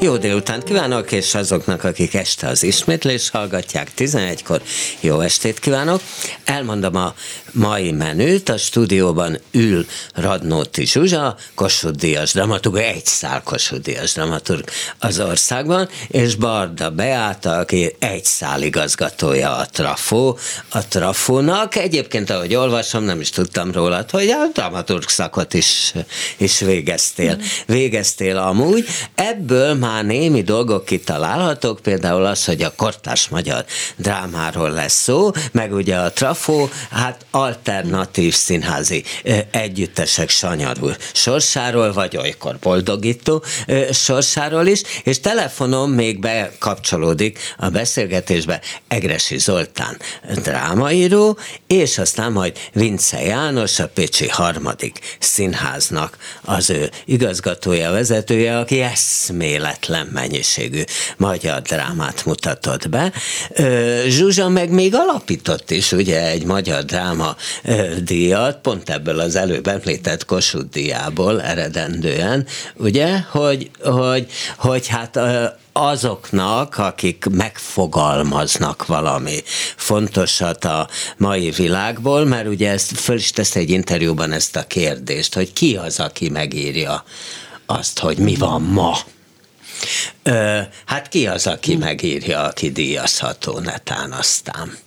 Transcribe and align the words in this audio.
Jó 0.00 0.16
délután 0.16 0.62
kívánok, 0.62 1.12
és 1.12 1.34
azoknak, 1.34 1.84
akik 1.84 2.14
este 2.14 2.48
az 2.48 2.62
ismétlés 2.62 3.30
hallgatják 3.30 3.88
11-kor, 3.96 4.62
jó 5.00 5.20
estét 5.20 5.58
kívánok. 5.58 6.00
Elmondom 6.44 6.96
a 6.96 7.14
mai 7.52 7.92
menüt, 7.92 8.48
a 8.48 8.56
stúdióban 8.56 9.38
ül 9.50 9.86
Radnóti 10.14 10.86
Zsuzsa, 10.86 11.36
Kossuth 11.54 11.98
Díjas 11.98 12.32
dramaturg, 12.32 12.76
egy 12.76 13.06
szál 13.06 13.42
Kossuth 13.42 13.82
Díjas 13.82 14.12
dramaturg 14.12 14.64
az 14.98 15.20
országban, 15.20 15.88
és 16.08 16.34
Barda 16.34 16.90
Beáta, 16.90 17.58
aki 17.58 17.96
egy 17.98 18.24
szál 18.24 18.62
igazgatója 18.62 19.56
a 19.56 19.66
Trafó, 19.66 20.38
a 20.68 20.88
Trafónak. 20.88 21.76
Egyébként, 21.76 22.30
ahogy 22.30 22.54
olvasom, 22.54 23.04
nem 23.04 23.20
is 23.20 23.30
tudtam 23.30 23.72
róla, 23.72 24.04
hogy 24.10 24.28
a 24.28 24.46
dramaturg 24.52 25.08
szakot 25.08 25.54
is, 25.54 25.92
is 26.36 26.60
végeztél. 26.60 27.38
Végeztél 27.66 28.36
amúgy. 28.36 28.86
Ebből 29.14 29.61
már 29.80 30.04
némi 30.04 30.42
dolgok 30.42 30.84
kitalálhatók, 30.84 31.80
például 31.80 32.24
az, 32.24 32.44
hogy 32.44 32.62
a 32.62 32.72
kortárs 32.76 33.28
magyar 33.28 33.64
drámáról 33.96 34.70
lesz 34.70 35.02
szó, 35.02 35.30
meg 35.52 35.72
ugye 35.72 35.96
a 35.96 36.12
Trafó, 36.12 36.68
hát 36.90 37.26
alternatív 37.30 38.34
színházi 38.34 39.04
együttesek 39.50 40.28
sanyarú 40.28 40.90
sorsáról, 41.12 41.92
vagy 41.92 42.16
olykor 42.16 42.56
boldogító 42.60 43.42
sorsáról 43.90 44.66
is, 44.66 44.82
és 45.04 45.20
telefonon 45.20 45.90
még 45.90 46.20
bekapcsolódik 46.20 47.38
a 47.56 47.68
beszélgetésbe 47.68 48.60
Egresi 48.88 49.38
Zoltán 49.38 49.96
drámaíró, 50.42 51.38
és 51.66 51.98
aztán 51.98 52.32
majd 52.32 52.56
Vince 52.72 53.20
János, 53.20 53.78
a 53.78 53.88
Pécsi 53.88 54.28
harmadik 54.28 55.16
színháznak 55.18 56.16
az 56.44 56.70
ő 56.70 56.90
igazgatója, 57.04 57.90
vezetője, 57.90 58.58
aki 58.58 58.80
eszméletlen 59.52 60.08
mennyiségű 60.12 60.82
magyar 61.16 61.62
drámát 61.62 62.24
mutatott 62.24 62.88
be. 62.88 63.12
Zsuzsa 64.06 64.48
meg 64.48 64.70
még 64.70 64.94
alapított 64.94 65.70
is 65.70 65.92
ugye 65.92 66.26
egy 66.26 66.44
magyar 66.44 66.84
dráma 66.84 67.36
díjat, 68.04 68.60
pont 68.60 68.90
ebből 68.90 69.20
az 69.20 69.36
előbb 69.36 69.66
említett 69.66 70.24
Kossuth 70.24 70.68
díjából 70.68 71.42
eredendően, 71.42 72.46
ugye, 72.76 73.18
hogy, 73.18 73.70
hogy, 73.80 74.26
hogy 74.56 74.86
hát 74.86 75.18
azoknak, 75.72 76.78
akik 76.78 77.24
megfogalmaznak 77.30 78.86
valami 78.86 79.42
fontosat 79.76 80.64
a 80.64 80.88
mai 81.16 81.50
világból, 81.50 82.24
mert 82.24 82.48
ugye 82.48 82.70
ezt 82.70 82.98
föl 82.98 83.16
is 83.16 83.30
tesz 83.30 83.56
egy 83.56 83.70
interjúban 83.70 84.32
ezt 84.32 84.56
a 84.56 84.66
kérdést, 84.66 85.34
hogy 85.34 85.52
ki 85.52 85.76
az, 85.76 86.00
aki 86.00 86.28
megírja 86.28 87.04
azt, 87.66 87.98
hogy 87.98 88.18
mi 88.18 88.34
van 88.34 88.62
ma. 88.62 88.96
Ö, 90.22 90.60
hát 90.86 91.08
ki 91.08 91.26
az, 91.26 91.46
aki 91.46 91.76
megírja, 91.76 92.42
aki 92.42 92.70
díjazható 92.70 93.58
netán 93.58 94.12
aztán? 94.12 94.78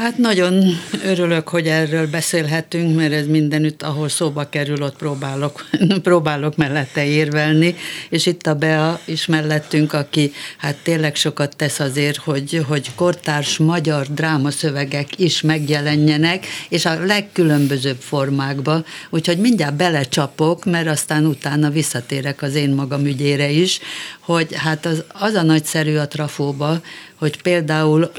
Hát 0.00 0.18
nagyon 0.18 0.64
örülök, 1.04 1.48
hogy 1.48 1.66
erről 1.66 2.06
beszélhetünk, 2.06 2.96
mert 2.96 3.12
ez 3.12 3.26
mindenütt, 3.26 3.82
ahol 3.82 4.08
szóba 4.08 4.48
kerül, 4.48 4.82
ott 4.82 4.96
próbálok, 4.96 5.64
próbálok 6.02 6.56
mellette 6.56 7.04
érvelni, 7.04 7.74
és 8.08 8.26
itt 8.26 8.46
a 8.46 8.54
Bea 8.54 9.00
is 9.04 9.26
mellettünk, 9.26 9.92
aki 9.92 10.32
hát 10.58 10.76
tényleg 10.82 11.14
sokat 11.14 11.56
tesz 11.56 11.80
azért, 11.80 12.16
hogy, 12.16 12.64
hogy 12.68 12.94
kortárs 12.94 13.58
magyar 13.58 14.06
drámaszövegek 14.06 15.18
is 15.18 15.40
megjelenjenek, 15.40 16.46
és 16.68 16.84
a 16.84 17.04
legkülönbözőbb 17.04 18.00
formákba, 18.00 18.84
úgyhogy 19.10 19.38
mindjárt 19.38 19.74
belecsapok, 19.74 20.64
mert 20.64 20.88
aztán 20.88 21.26
utána 21.26 21.70
visszatérek 21.70 22.42
az 22.42 22.54
én 22.54 22.70
magam 22.70 23.06
ügyére 23.06 23.50
is, 23.50 23.80
hogy 24.20 24.54
hát 24.54 24.86
az, 24.86 25.04
az 25.12 25.34
a 25.34 25.42
nagyszerű 25.42 25.96
a 25.96 26.08
trafóba, 26.08 26.80
hogy 27.20 27.42
például 27.42 28.10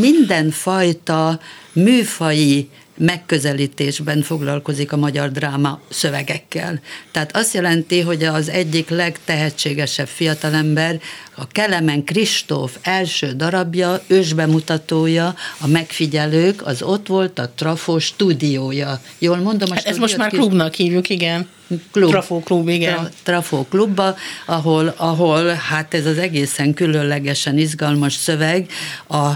mindenfajta 0.00 1.40
műfai 1.72 2.68
megközelítésben 2.96 4.22
foglalkozik 4.22 4.92
a 4.92 4.96
magyar 4.96 5.30
dráma 5.30 5.80
szövegekkel. 5.88 6.80
Tehát 7.10 7.36
azt 7.36 7.54
jelenti, 7.54 8.00
hogy 8.00 8.24
az 8.24 8.48
egyik 8.48 8.88
legtehetségesebb 8.88 10.06
fiatalember, 10.06 11.00
a 11.34 11.46
Kelemen 11.46 12.04
Kristóf 12.04 12.76
első 12.82 13.32
darabja, 13.32 14.02
ősbemutatója, 14.06 15.34
a 15.58 15.66
megfigyelők, 15.66 16.66
az 16.66 16.82
ott 16.82 17.06
volt 17.06 17.38
a 17.38 17.50
Trafó 17.54 17.98
stúdiója. 17.98 19.00
Jól 19.18 19.36
mondom? 19.36 19.70
A 19.70 19.74
hát 19.74 19.84
ez 19.84 19.96
most 19.96 20.16
már 20.16 20.30
klubnak 20.30 20.74
hívjuk, 20.74 21.08
igen. 21.08 21.48
Klub, 21.90 22.10
Trafó 22.10 22.40
klub, 22.40 22.68
igen. 22.68 22.94
Tra, 22.94 23.10
Trafó 23.22 23.66
klubba, 23.68 24.16
ahol, 24.46 24.94
ahol 24.96 25.46
hát 25.46 25.94
ez 25.94 26.06
az 26.06 26.18
egészen 26.18 26.74
különlegesen 26.74 27.58
izgalmas 27.58 28.14
szöveg 28.14 28.70
a 29.08 29.30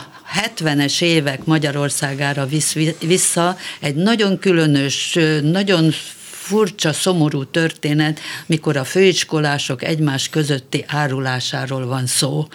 70-es 0.57 1.03
évek 1.03 1.45
Magyarországára 1.45 2.47
visz 2.47 2.77
vissza 3.01 3.57
egy 3.81 3.95
nagyon 3.95 4.39
különös, 4.39 5.19
nagyon 5.43 5.91
furcsa, 6.31 6.93
szomorú 6.93 7.45
történet, 7.45 8.21
mikor 8.47 8.77
a 8.77 8.85
főiskolások 8.85 9.83
egymás 9.83 10.29
közötti 10.29 10.85
árulásáról 10.87 11.87
van 11.87 12.07
szó 12.07 12.47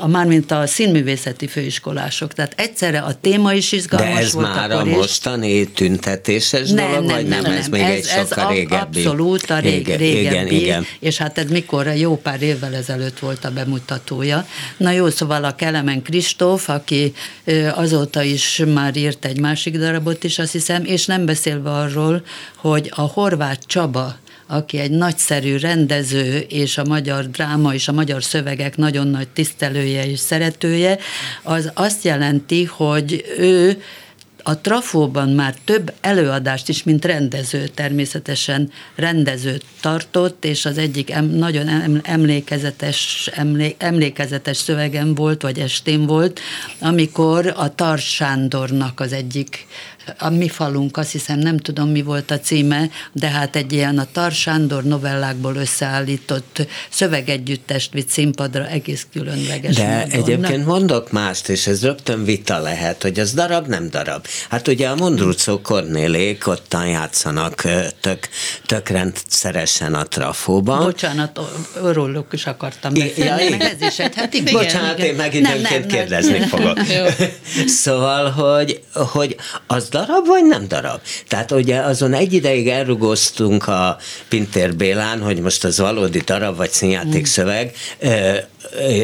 a, 0.00 0.06
mármint 0.06 0.50
a 0.50 0.66
színművészeti 0.66 1.46
főiskolások. 1.46 2.32
Tehát 2.32 2.52
egyszerre 2.56 2.98
a 2.98 3.14
téma 3.20 3.52
is 3.52 3.72
izgalmas 3.72 4.14
De 4.14 4.20
ez 4.20 4.32
volt 4.32 4.54
már 4.54 4.70
a 4.70 4.84
mostani 4.84 5.64
tüntetéses 5.66 6.70
nem, 6.70 6.90
dolog, 6.90 7.04
nem, 7.04 7.14
vagy 7.14 7.26
nem, 7.26 7.42
nem, 7.42 7.50
nem, 7.50 7.60
ez 7.60 7.68
még 7.68 7.80
ez, 7.80 7.90
egy 7.90 8.04
sokkal 8.04 8.44
ez 8.44 8.56
régebbi? 8.56 8.76
abszolút 8.76 9.50
a 9.50 9.58
rég, 9.58 9.80
igen, 9.80 9.98
régebbi, 9.98 10.20
igen, 10.20 10.46
igen. 10.46 10.86
és 11.00 11.16
hát 11.16 11.38
ez 11.38 11.50
mikor 11.50 11.86
jó 11.86 12.16
pár 12.16 12.42
évvel 12.42 12.74
ezelőtt 12.74 13.18
volt 13.18 13.44
a 13.44 13.50
bemutatója. 13.50 14.46
Na 14.76 14.90
jó, 14.90 15.08
szóval 15.08 15.44
a 15.44 15.54
Kelemen 15.54 16.02
Kristóf, 16.02 16.68
aki 16.68 17.12
azóta 17.74 18.22
is 18.22 18.62
már 18.74 18.96
írt 18.96 19.24
egy 19.24 19.40
másik 19.40 19.78
darabot 19.78 20.24
is, 20.24 20.38
azt 20.38 20.52
hiszem, 20.52 20.84
és 20.84 21.06
nem 21.06 21.26
beszélve 21.26 21.70
arról, 21.70 22.24
hogy 22.56 22.92
a 22.94 23.00
Horváth 23.00 23.66
Csaba 23.66 24.22
aki 24.54 24.78
egy 24.78 24.90
nagyszerű 24.90 25.56
rendező, 25.56 26.38
és 26.38 26.78
a 26.78 26.84
magyar 26.84 27.30
dráma 27.30 27.74
és 27.74 27.88
a 27.88 27.92
magyar 27.92 28.24
szövegek 28.24 28.76
nagyon 28.76 29.06
nagy 29.06 29.28
tisztelője 29.28 30.06
és 30.06 30.18
szeretője, 30.18 30.98
az 31.42 31.70
azt 31.74 32.04
jelenti, 32.04 32.64
hogy 32.64 33.24
ő 33.38 33.82
a 34.46 34.60
Trafóban 34.60 35.28
már 35.28 35.54
több 35.64 35.92
előadást 36.00 36.68
is, 36.68 36.82
mint 36.82 37.04
rendező 37.04 37.66
természetesen 37.66 38.70
rendezőt 38.94 39.64
tartott, 39.80 40.44
és 40.44 40.64
az 40.64 40.78
egyik 40.78 41.10
em, 41.10 41.24
nagyon 41.24 42.00
emlékezetes, 42.02 43.30
emlé, 43.34 43.74
emlékezetes 43.78 44.56
szövegem 44.56 45.14
volt, 45.14 45.42
vagy 45.42 45.58
estén 45.58 46.06
volt, 46.06 46.40
amikor 46.78 47.52
a 47.56 47.74
Tars 47.74 48.14
Sándornak 48.14 49.00
az 49.00 49.12
egyik 49.12 49.66
a 50.18 50.30
mi 50.30 50.48
falunk, 50.48 50.96
azt 50.96 51.10
hiszem 51.10 51.38
nem 51.38 51.58
tudom 51.58 51.88
mi 51.88 52.02
volt 52.02 52.30
a 52.30 52.40
címe, 52.40 52.88
de 53.12 53.28
hát 53.28 53.56
egy 53.56 53.72
ilyen 53.72 53.98
a 53.98 54.06
Tar 54.12 54.32
Sándor 54.32 54.82
novellákból 54.82 55.54
összeállított 55.56 56.66
szövegegyüttest 56.90 57.92
vitt 57.92 58.08
színpadra 58.08 58.66
egész 58.66 59.06
különleges 59.12 59.74
De 59.74 59.88
módon. 59.88 60.10
egyébként 60.10 60.66
mondok 60.66 61.10
mást, 61.10 61.48
és 61.48 61.66
ez 61.66 61.82
rögtön 61.82 62.24
vita 62.24 62.58
lehet, 62.58 63.02
hogy 63.02 63.18
az 63.18 63.32
darab 63.32 63.66
nem 63.66 63.90
darab. 63.90 64.26
Hát 64.48 64.68
ugye 64.68 64.88
a 64.88 64.94
Mondrucó 64.94 65.60
Kornélék 65.60 66.46
ottan 66.46 66.86
játszanak 66.86 67.62
tök, 68.00 68.28
tök 68.66 68.88
rendszeresen 68.88 69.94
a 69.94 70.02
trafóban. 70.02 70.84
Bocsánat, 70.84 71.40
róluk 71.92 72.32
is 72.32 72.46
akartam 72.46 72.94
beszélni, 72.94 73.42
ja, 73.50 73.58
ez 73.58 73.80
is 73.80 73.98
egy, 73.98 74.14
hát 74.14 74.34
igen, 74.34 74.52
Bocsánat, 74.52 74.98
igen. 74.98 75.10
én 75.10 75.14
meg 75.14 75.34
időnként 75.34 75.86
kérdezni 75.86 76.38
nem. 76.38 76.48
fogok. 76.54 76.78
szóval, 77.66 78.30
hogy, 78.30 78.80
hogy 78.92 79.36
az 79.66 79.88
darab, 79.94 80.26
vagy 80.26 80.44
nem 80.44 80.68
darab? 80.68 81.00
Tehát 81.28 81.50
ugye 81.50 81.80
azon 81.80 82.12
egy 82.12 82.32
ideig 82.32 82.68
elrugoztunk 82.68 83.68
a 83.68 83.98
Pintér 84.28 84.76
Bélán, 84.76 85.20
hogy 85.20 85.40
most 85.40 85.64
az 85.64 85.78
valódi 85.78 86.18
darab, 86.18 86.56
vagy 86.56 86.70
színjáték 86.70 87.20
mm. 87.20 87.24
szöveg, 87.24 87.74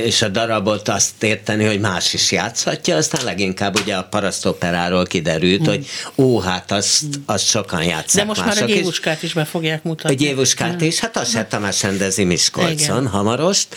és 0.05 0.23
a 0.23 0.29
darabot 0.29 0.89
azt 0.89 1.23
érteni, 1.23 1.65
hogy 1.65 1.81
más 1.81 2.15
is 2.15 2.33
játszhatja, 2.33 2.97
aztán 2.97 3.25
leginkább 3.25 3.79
ugye 3.81 3.95
a 3.95 4.05
parasztoperáról 4.05 5.07
kiderült, 5.07 5.61
mm. 5.61 5.65
hogy 5.65 5.87
ó, 6.17 6.41
hát 6.41 6.71
azt, 6.71 7.05
azt 7.27 7.47
sokan 7.47 7.83
játszák 7.83 8.23
De 8.23 8.25
most 8.25 8.45
mások 8.45 8.61
már 8.61 8.71
a 8.71 8.75
Gyévuskát 8.75 9.23
is 9.23 9.33
be 9.33 9.45
fogják 9.45 9.83
mutatni. 9.83 10.15
A 10.15 10.19
Gyévuskát 10.19 10.83
mm. 10.83 10.87
is, 10.87 10.99
hát 10.99 11.17
azt 11.17 11.31
se 11.31 11.45
Tamás 11.45 11.83
rendezi 11.83 12.25
Miskolcon 12.25 13.07
hamarost. 13.07 13.69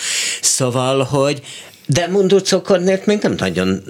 Szóval, 0.42 1.04
hogy 1.04 1.42
de 1.86 2.08
munducokornét 2.08 3.06
még 3.06 3.20
nem 3.22 3.36
nagyon, 3.38 3.84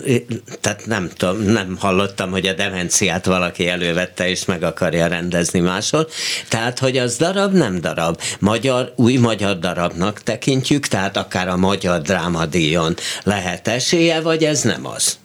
tehát 0.61 0.85
nem 0.85 1.09
tudom, 1.17 1.41
nem 1.41 1.77
hallottam, 1.79 2.31
hogy 2.31 2.47
a 2.47 2.53
demenciát 2.53 3.25
valaki 3.25 3.67
elővette 3.67 4.29
és 4.29 4.45
meg 4.45 4.63
akarja 4.63 5.07
rendezni 5.07 5.59
máshol. 5.59 6.07
Tehát, 6.47 6.79
hogy 6.79 6.97
az 6.97 7.17
darab 7.17 7.53
nem 7.53 7.81
darab. 7.81 8.21
Magyar, 8.39 8.93
új 8.95 9.15
magyar 9.15 9.59
darabnak 9.59 10.23
tekintjük, 10.23 10.87
tehát 10.87 11.17
akár 11.17 11.47
a 11.47 11.57
magyar 11.57 12.01
drámadíjon 12.01 12.95
lehet 13.23 13.67
esélye, 13.67 14.21
vagy 14.21 14.43
ez 14.43 14.61
nem 14.61 14.87
az? 14.87 15.17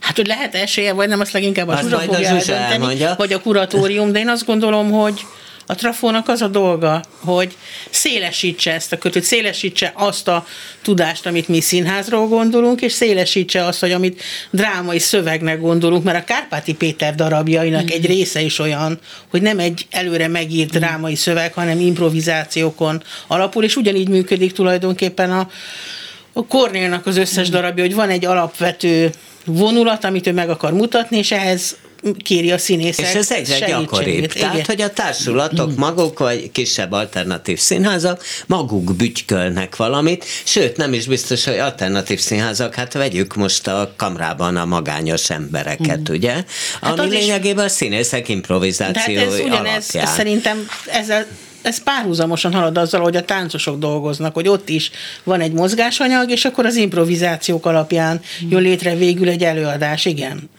Hát, 0.00 0.16
hogy 0.16 0.26
lehet 0.26 0.54
esélye, 0.54 0.92
vagy 0.92 1.08
nem, 1.08 1.20
azt 1.20 1.32
leginkább 1.32 1.68
a 1.68 1.76
Zsuzsa 1.80 1.98
fogja 1.98 2.28
eldönteni, 2.28 3.06
vagy 3.16 3.32
a 3.32 3.40
kuratórium, 3.40 4.12
de 4.12 4.18
én 4.18 4.28
azt 4.28 4.46
gondolom, 4.46 4.90
hogy 4.90 5.20
a 5.66 5.74
trafónak 5.74 6.28
az 6.28 6.42
a 6.42 6.48
dolga, 6.48 7.02
hogy 7.18 7.56
szélesítse 7.90 8.72
ezt 8.72 8.92
a 8.92 8.98
kötőt, 8.98 9.22
szélesítse 9.22 9.92
azt 9.94 10.28
a 10.28 10.46
tudást, 10.82 11.26
amit 11.26 11.48
mi 11.48 11.60
színházról 11.60 12.28
gondolunk, 12.28 12.80
és 12.80 12.92
szélesítse 12.92 13.64
azt, 13.64 13.80
hogy 13.80 13.92
amit 13.92 14.22
drámai 14.50 14.98
szövegnek 14.98 15.60
gondolunk, 15.60 16.04
mert 16.04 16.18
a 16.18 16.24
Kárpáti 16.24 16.74
Péter 16.74 17.14
darabjainak 17.14 17.82
mm. 17.82 17.86
egy 17.90 18.06
része 18.06 18.40
is 18.40 18.58
olyan, 18.58 18.98
hogy 19.30 19.42
nem 19.42 19.58
egy 19.58 19.86
előre 19.90 20.28
megírt 20.28 20.76
mm. 20.76 20.78
drámai 20.78 21.14
szöveg, 21.14 21.52
hanem 21.52 21.80
improvizációkon 21.80 23.02
alapul, 23.26 23.64
és 23.64 23.76
ugyanígy 23.76 24.08
működik 24.08 24.52
tulajdonképpen 24.52 25.30
a, 25.30 25.50
a 26.32 26.46
Kornélnak 26.46 27.06
az 27.06 27.16
összes 27.16 27.48
mm. 27.48 27.52
darabja, 27.52 27.84
hogy 27.84 27.94
van 27.94 28.08
egy 28.08 28.24
alapvető 28.24 29.10
vonulat, 29.44 30.04
amit 30.04 30.26
ő 30.26 30.32
meg 30.32 30.50
akar 30.50 30.72
mutatni, 30.72 31.16
és 31.16 31.32
ehhez 31.32 31.76
kéri 32.22 32.50
a 32.50 32.58
színészek 32.58 33.06
És 33.06 33.14
ez 33.14 33.30
egyre 33.30 33.66
gyakoribb. 33.66 34.32
Tehát, 34.32 34.54
Igen. 34.54 34.66
hogy 34.66 34.80
a 34.80 34.90
társulatok 34.90 35.76
maguk, 35.76 36.18
vagy 36.18 36.50
kisebb 36.52 36.92
alternatív 36.92 37.58
színházak 37.58 38.24
maguk 38.46 38.94
bütykölnek 38.94 39.76
valamit, 39.76 40.24
sőt, 40.44 40.76
nem 40.76 40.92
is 40.92 41.06
biztos, 41.06 41.44
hogy 41.44 41.58
alternatív 41.58 42.20
színházak, 42.20 42.74
hát 42.74 42.92
vegyük 42.92 43.34
most 43.34 43.66
a 43.66 43.92
kamrában 43.96 44.56
a 44.56 44.64
magányos 44.64 45.30
embereket, 45.30 46.10
mm. 46.10 46.14
ugye? 46.14 46.44
Hát 46.80 46.98
Ami 46.98 47.08
lényegében 47.08 47.64
is... 47.64 47.70
a 47.70 47.74
színészek 47.74 48.28
improvizációi 48.28 49.16
hát 49.16 49.26
ez 49.26 49.38
ugyanez, 49.38 49.88
alapján. 49.92 50.06
szerintem 50.06 50.68
ezzel 50.86 51.26
ez 51.62 51.82
párhuzamosan 51.82 52.52
halad 52.52 52.78
azzal, 52.78 53.00
hogy 53.00 53.16
a 53.16 53.24
táncosok 53.24 53.78
dolgoznak, 53.78 54.34
hogy 54.34 54.48
ott 54.48 54.68
is 54.68 54.90
van 55.24 55.40
egy 55.40 55.52
mozgásanyag, 55.52 56.30
és 56.30 56.44
akkor 56.44 56.66
az 56.66 56.76
improvizációk 56.76 57.66
alapján 57.66 58.20
jön 58.48 58.62
létre 58.62 58.94
végül 58.94 59.28
egy 59.28 59.44
előadás, 59.44 60.04
igen 60.04 60.50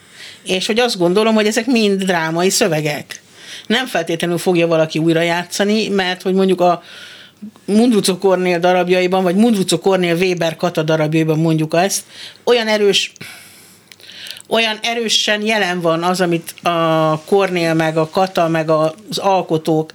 és 0.46 0.66
hogy 0.66 0.80
azt 0.80 0.98
gondolom, 0.98 1.34
hogy 1.34 1.48
ezek 1.48 1.66
mind 1.66 2.04
drámai 2.04 2.50
szövegek. 2.50 3.22
Nem 3.68 3.86
feltétlenül 3.86 4.38
fogja 4.38 4.68
valaki 4.68 5.00
újra 5.00 5.22
játszani, 5.22 5.88
mert 5.88 6.22
hogy 6.22 6.34
mondjuk 6.34 6.62
a 6.62 6.84
Mundruco 7.66 8.18
Kornél 8.18 8.60
darabjaiban, 8.60 9.24
vagy 9.24 9.36
Mundruco 9.36 9.80
Kornél 9.80 10.16
Weber 10.16 10.56
Kata 10.56 10.84
darabjaiban 10.84 11.40
mondjuk 11.40 11.74
ezt, 11.74 12.04
olyan 12.44 12.68
erős 12.68 13.12
olyan 14.48 14.80
erősen 14.82 15.42
jelen 15.42 15.82
van 15.82 16.04
az, 16.04 16.22
amit 16.22 16.54
a 16.62 17.22
Kornél, 17.26 17.74
meg 17.74 17.98
a 17.98 18.10
Kata, 18.10 18.48
meg 18.48 18.70
az 18.70 19.18
alkotók 19.18 19.92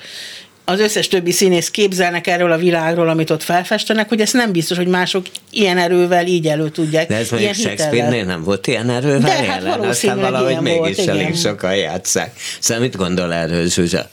az 0.69 0.81
összes 0.81 1.09
többi 1.09 1.33
színész 1.33 1.71
képzelnek 1.71 2.27
erről 2.27 2.53
a 2.53 2.57
világról, 2.57 3.09
amit 3.09 3.31
ott 3.31 3.43
felfestenek, 3.43 4.09
hogy 4.09 4.21
ez 4.21 4.33
nem 4.33 4.53
biztos, 4.53 4.77
hogy 4.77 4.87
mások 4.87 5.27
ilyen 5.51 5.79
erővel 5.79 6.27
így 6.27 6.47
elő 6.47 6.69
tudják. 6.69 7.09
De 7.09 7.17
ez 7.17 7.31
mondjuk 7.31 7.55
Shakespeare-nél 7.55 8.25
nem 8.25 8.43
volt 8.43 8.67
ilyen 8.67 8.91
erővel 8.91 9.21
De 9.21 9.31
hát 9.31 9.63
jelen, 9.63 9.81
aztán 9.81 10.21
valahogy 10.21 10.61
mégis 10.61 10.97
volt, 10.97 11.09
elég 11.09 11.37
sokan 11.37 11.77
játszák. 11.77 12.33
Szóval 12.59 12.83
mit 12.83 12.97
gondol 12.97 13.33
erről, 13.33 13.69
Zsuzsa? 13.69 14.09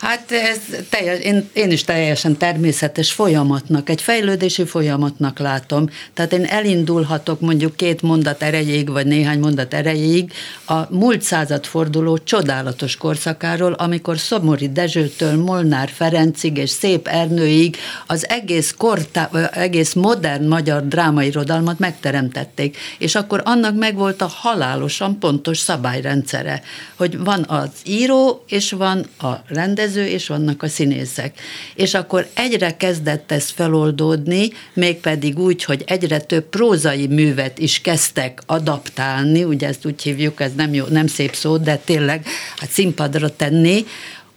Hát 0.00 0.32
ez 0.32 0.58
teljes, 0.88 1.18
én, 1.18 1.48
én 1.52 1.70
is 1.70 1.84
teljesen 1.84 2.36
természetes 2.36 3.12
folyamatnak, 3.12 3.88
egy 3.88 4.02
fejlődési 4.02 4.64
folyamatnak 4.64 5.38
látom. 5.38 5.88
Tehát 6.14 6.32
én 6.32 6.44
elindulhatok 6.44 7.40
mondjuk 7.40 7.76
két 7.76 8.02
mondat 8.02 8.42
erejéig, 8.42 8.90
vagy 8.90 9.06
néhány 9.06 9.38
mondat 9.38 9.74
erejéig 9.74 10.32
a 10.66 10.94
múlt 10.94 11.22
századforduló 11.22 12.18
csodálatos 12.18 12.96
korszakáról, 12.96 13.72
amikor 13.72 14.18
Szomori 14.18 14.72
Dezsőtől 14.72 15.36
Molnár 15.36 15.88
Ferencig 15.88 16.56
és 16.56 16.70
Szép 16.70 17.06
Ernőig 17.06 17.76
az 18.06 18.28
egész, 18.28 18.74
kortá, 18.78 19.30
egész 19.52 19.92
modern 19.92 20.46
magyar 20.46 20.88
drámairodalmat 20.88 21.78
megteremtették. 21.78 22.76
És 22.98 23.14
akkor 23.14 23.42
annak 23.44 23.74
megvolt 23.74 24.22
a 24.22 24.32
halálosan 24.34 25.18
pontos 25.18 25.58
szabályrendszere, 25.58 26.62
hogy 26.96 27.18
van 27.18 27.44
az 27.48 27.70
író, 27.84 28.44
és 28.46 28.72
van 28.72 29.06
a 29.18 29.32
rendező, 29.48 29.88
rendező, 29.94 30.14
és 30.14 30.26
vannak 30.26 30.62
a 30.62 30.68
színészek. 30.68 31.38
És 31.74 31.94
akkor 31.94 32.28
egyre 32.34 32.76
kezdett 32.76 33.32
ez 33.32 33.50
feloldódni, 33.50 34.48
mégpedig 34.72 35.38
úgy, 35.38 35.64
hogy 35.64 35.82
egyre 35.86 36.20
több 36.20 36.44
prózai 36.44 37.06
művet 37.06 37.58
is 37.58 37.80
kezdtek 37.80 38.42
adaptálni, 38.46 39.44
ugye 39.44 39.66
ezt 39.66 39.86
úgy 39.86 40.02
hívjuk, 40.02 40.40
ez 40.40 40.52
nem, 40.56 40.74
jó, 40.74 40.84
nem 40.84 41.06
szép 41.06 41.34
szó, 41.34 41.56
de 41.56 41.76
tényleg 41.76 42.26
hát 42.56 42.70
színpadra 42.70 43.36
tenni, 43.36 43.84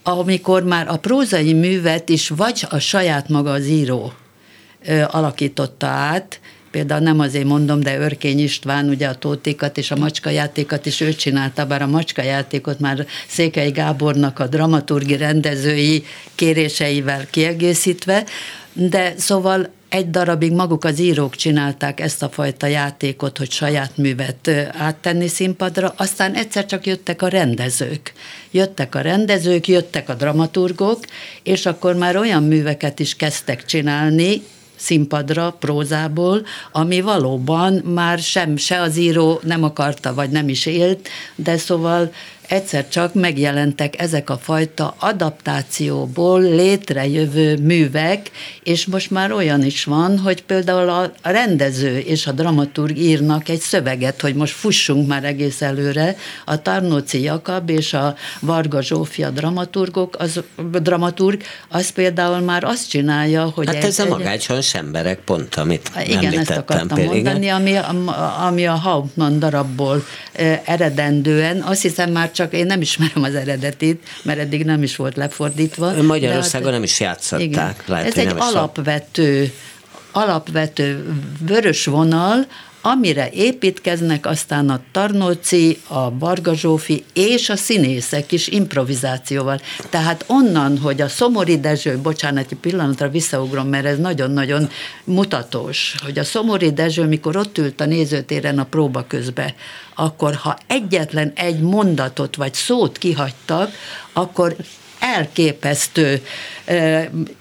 amikor 0.03 0.63
már 0.63 0.88
a 0.88 0.97
prózai 0.97 1.53
művet 1.53 2.09
is 2.09 2.29
vagy 2.29 2.65
a 2.69 2.79
saját 2.79 3.29
maga 3.29 3.51
az 3.51 3.67
író 3.67 4.13
alakította 5.07 5.88
át, 5.88 6.39
Például 6.74 7.02
nem 7.02 7.20
azért 7.20 7.46
mondom, 7.46 7.80
de 7.80 7.98
Örkény 7.98 8.40
István 8.40 8.90
ugye 8.90 9.08
a 9.08 9.16
tótékat 9.16 9.78
és 9.78 9.92
a 9.92 9.96
macskajátékat 9.96 10.86
is 10.86 11.02
ő 11.02 11.14
csinálta, 11.14 11.66
bár 11.66 11.81
a 11.81 11.88
macskajátékot 11.88 12.80
már 12.80 13.06
Székely 13.28 13.72
Gábornak 13.72 14.40
a 14.40 14.48
dramaturgi 14.48 15.18
rendezői 15.18 16.04
kéréseivel 16.36 17.28
kiegészítve, 17.30 18.24
de 18.74 19.14
szóval 19.18 19.70
egy 19.90 20.10
darabig 20.10 20.52
maguk 20.52 20.84
az 20.84 21.00
írók 21.00 21.36
csinálták 21.36 22.00
ezt 22.00 22.24
a 22.24 22.30
fajta 22.30 22.68
játékot, 22.68 23.38
hogy 23.38 23.52
saját 23.52 23.98
művet 23.98 24.50
áttenni 24.78 25.28
színpadra, 25.28 25.94
aztán 25.98 26.34
egyszer 26.34 26.66
csak 26.66 26.86
jöttek 26.86 27.22
a 27.22 27.28
rendezők. 27.28 28.14
Jöttek 28.52 28.96
a 28.96 29.02
rendezők, 29.02 29.68
jöttek 29.68 30.10
a 30.10 30.14
dramaturgok, 30.14 31.00
és 31.44 31.66
akkor 31.66 31.96
már 31.96 32.18
olyan 32.18 32.44
műveket 32.44 33.00
is 33.00 33.16
kezdtek 33.16 33.66
csinálni, 33.66 34.42
színpadra, 34.83 35.56
prózából, 35.59 36.45
ami 36.71 37.01
valóban 37.01 37.74
már 37.74 38.19
sem 38.19 38.57
se 38.57 38.81
az 38.81 38.97
író 38.97 39.39
nem 39.44 39.63
akarta, 39.63 40.13
vagy 40.13 40.30
nem 40.30 40.50
is 40.50 40.65
élt, 40.65 41.07
de 41.35 41.57
szóval 41.57 42.12
egyszer 42.48 42.88
csak 42.88 43.13
megjelentek 43.13 44.01
ezek 44.01 44.30
a 44.30 44.38
fajta 44.38 44.95
adaptációból 45.00 46.42
létrejövő 46.42 47.57
művek, 47.57 48.31
és 48.63 48.86
most 48.86 49.12
már 49.12 49.31
olyan 49.31 49.63
is 49.63 49.84
van, 49.84 50.19
hogy 50.19 50.44
például 50.44 50.90
a 50.90 51.12
rendező 51.22 51.98
és 51.98 52.28
a 52.28 52.31
dramaturg 52.31 52.98
írnak 52.98 53.50
egy 53.50 53.60
szöveget, 53.60 54.22
hogy 54.22 54.36
most 54.36 54.54
fussunk 54.54 55.07
már 55.07 55.24
egész 55.24 55.62
előre, 55.62 56.16
a 56.45 56.62
Tarnóci 56.62 57.22
Jakab 57.22 57.69
és 57.69 57.94
a 57.94 58.16
Varga 58.40 58.81
Zsófia 58.81 59.30
dramaturgok, 59.30 60.16
az, 60.19 60.39
dramaturg, 60.81 61.42
az 61.69 61.89
például 61.89 62.39
már 62.39 62.63
azt 62.63 62.89
csinálja, 62.89 63.51
hogy... 63.56 63.68
Hát 63.68 63.84
ez 63.84 64.00
egy, 64.00 64.06
a 64.06 64.10
magácsos 64.10 64.74
emberek 64.74 65.19
pont, 65.19 65.56
amit 65.56 65.92
Igen, 66.07 66.39
ezt 66.39 66.50
akartam 66.50 66.88
például, 66.88 67.13
mondani, 67.13 67.48
ami, 67.48 67.75
ami 68.48 68.66
a 68.66 68.74
Hauptmann 68.74 69.39
darabból 69.39 70.06
eredendően, 70.66 71.62
azt 71.62 71.81
hiszem 71.81 72.12
már 72.12 72.31
csak 72.33 72.53
én 72.53 72.65
nem 72.65 72.81
ismerem 72.81 73.24
az 73.24 73.35
eredetit, 73.35 74.07
mert 74.24 74.39
eddig 74.39 74.65
nem 74.65 74.83
is 74.83 74.95
volt 74.95 75.15
lefordítva. 75.15 76.01
Magyarországon 76.01 76.65
hát, 76.65 76.74
nem 76.75 76.83
is 76.83 77.00
játszották. 77.00 77.48
Igen. 77.48 77.75
Lehet, 77.86 78.05
Ez 78.05 78.17
egy 78.17 78.34
alapvető, 78.38 79.53
alapvető 80.12 81.05
vörös 81.39 81.86
vonal, 81.86 82.48
amire 82.86 83.30
építkeznek 83.30 84.25
aztán 84.25 84.70
a 84.70 84.82
Tarnóci, 84.92 85.80
a 85.88 86.18
Varga 86.18 86.56
Zsófi 86.56 87.04
és 87.13 87.50
a 87.50 87.56
színészek 87.56 88.32
is 88.32 88.48
improvizációval. 88.48 89.60
Tehát 89.90 90.25
onnan, 90.28 90.78
hogy 90.78 91.02
a 91.02 91.08
Szomori 91.08 91.60
Dezső, 91.60 91.98
bocsánat, 91.98 92.52
egy 92.52 92.58
pillanatra 92.58 93.10
visszaugrom, 93.10 93.68
mert 93.68 93.86
ez 93.86 93.98
nagyon-nagyon 93.98 94.70
mutatós, 95.04 95.96
hogy 96.04 96.20
a 96.20 96.24
Szomori 96.24 96.72
Dezső, 96.72 97.04
mikor 97.04 97.36
ott 97.36 97.58
ült 97.58 97.82
a 97.82 97.86
nézőtéren 97.86 98.60
a 98.60 98.63
próba 98.63 99.06
közbe, 99.08 99.56
akkor 99.96 100.36
ha 100.36 100.58
egyetlen 100.68 101.32
egy 101.36 101.60
mondatot 101.60 102.36
vagy 102.36 102.54
szót 102.54 102.98
kihagytak, 102.98 103.72
akkor 104.13 104.56
elképesztő 105.00 106.22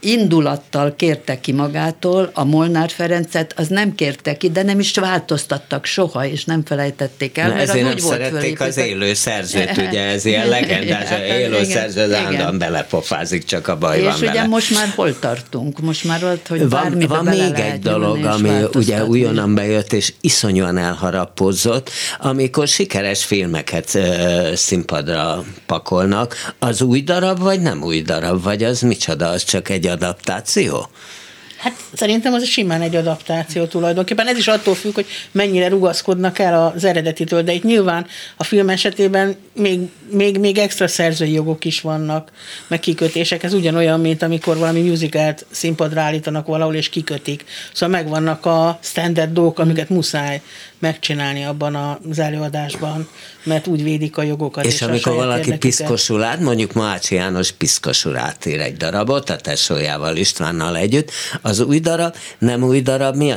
indulattal 0.00 0.95
kérte 0.97 1.41
ki 1.41 1.52
magától, 1.52 2.31
a 2.35 2.45
Molnár 2.45 2.91
Ferencet, 2.91 3.55
az 3.57 3.69
nem 3.69 3.95
kérte 3.95 4.37
ki, 4.37 4.50
de 4.50 4.62
nem 4.62 4.81
is 4.81 4.95
változtattak 4.95 5.85
soha, 5.85 6.26
és 6.26 6.45
nem 6.45 6.64
felejtették 6.64 7.38
el. 7.38 7.49
Na, 7.49 7.57
ezért 7.57 7.85
nem 7.85 7.97
volt 8.00 8.23
szerették 8.23 8.61
az 8.61 8.76
élő 8.76 9.14
szerzőt, 9.14 9.76
ugye 9.76 10.00
ez 10.00 10.25
ilyen 10.25 10.49
legendás, 10.59 11.09
hát, 11.09 11.21
élő 11.21 11.64
szerző 11.64 12.00
az 12.00 12.12
állandóan 12.12 12.59
belepofázik, 12.59 13.45
csak 13.45 13.69
a 13.69 13.76
baj 13.76 13.99
és 13.99 14.05
van 14.05 14.12
És 14.12 14.29
ugye 14.29 14.47
most 14.47 14.75
már 14.75 14.88
hol 14.95 15.19
tartunk? 15.19 15.81
Most 15.81 16.05
már 16.05 16.25
ott, 16.25 16.47
hogy 16.47 16.69
van, 16.69 16.99
van 17.09 17.25
még 17.25 17.55
egy 17.55 17.79
dolog, 17.79 18.25
ami 18.25 18.50
ugye 18.75 19.05
újonnan 19.05 19.55
bejött, 19.55 19.93
és 19.93 20.12
iszonyúan 20.21 20.79
elharapozott, 20.79 21.91
amikor 22.19 22.69
sikeres 22.69 23.25
filmeket 23.25 23.91
uh, 23.95 24.52
színpadra 24.55 25.45
pakolnak, 25.67 26.55
az 26.59 26.83
új 26.83 27.00
darab, 27.00 27.38
vagy 27.38 27.61
nem 27.61 27.83
új 27.83 28.02
darab, 28.02 28.43
vagy 28.43 28.62
az 28.62 28.81
micsoda, 28.81 29.11
az 29.21 29.45
csak 29.45 29.69
egy 29.69 29.87
adaptáció? 29.87 30.88
Hát 31.62 31.76
szerintem 31.92 32.33
az 32.33 32.47
simán 32.47 32.81
egy 32.81 32.97
adaptáció 32.97 33.64
tulajdonképpen. 33.64 34.26
Ez 34.26 34.37
is 34.37 34.49
attól 34.49 34.75
függ, 34.75 34.95
hogy 34.95 35.07
mennyire 35.33 35.69
rugaszkodnak 35.69 36.38
el 36.38 36.73
az 36.75 36.85
eredetitől, 36.85 37.42
de 37.42 37.52
itt 37.52 37.62
nyilván 37.62 38.07
a 38.37 38.45
film 38.45 38.69
esetében 38.69 39.37
még, 39.52 39.81
még, 40.11 40.38
még 40.38 40.59
extra 40.59 40.88
szerzői 40.88 41.33
jogok 41.33 41.64
is 41.64 41.81
vannak, 41.81 42.33
meg 42.66 42.81
kikötések. 42.81 43.42
Ez 43.42 43.52
ugyanolyan, 43.52 44.00
mint 44.00 44.23
amikor 44.23 44.57
valami 44.57 44.81
musicalt 44.81 45.47
színpadra 45.50 46.00
állítanak 46.00 46.47
valahol, 46.47 46.75
és 46.75 46.88
kikötik. 46.88 47.45
Szóval 47.73 48.00
megvannak 48.00 48.47
a 48.47 48.78
standard 48.83 49.33
dolgok, 49.33 49.59
amiket 49.59 49.88
muszáj 49.88 50.40
megcsinálni 50.83 51.45
abban 51.45 51.75
az 52.11 52.19
előadásban, 52.19 53.09
mert 53.45 53.67
úgy 53.67 53.83
védik 53.83 54.17
a 54.17 54.23
jogokat. 54.23 54.65
És, 54.65 54.75
és 54.75 54.83
amikor 54.83 55.15
valaki 55.15 55.57
piszkosul 55.57 56.23
át, 56.23 56.41
mondjuk 56.41 56.73
Mácsi 56.73 57.15
János 57.15 57.51
piszkosul 57.51 58.17
átír 58.17 58.61
egy 58.61 58.77
darabot, 58.77 59.31
a 59.31 59.37
tesójával 59.37 60.17
Istvánnal 60.17 60.77
együtt, 60.77 61.11
az 61.43 61.61
új 61.61 61.79
darab, 61.79 62.17
nem 62.39 62.62
új 62.62 62.81
darab, 62.81 63.17
mi? 63.17 63.33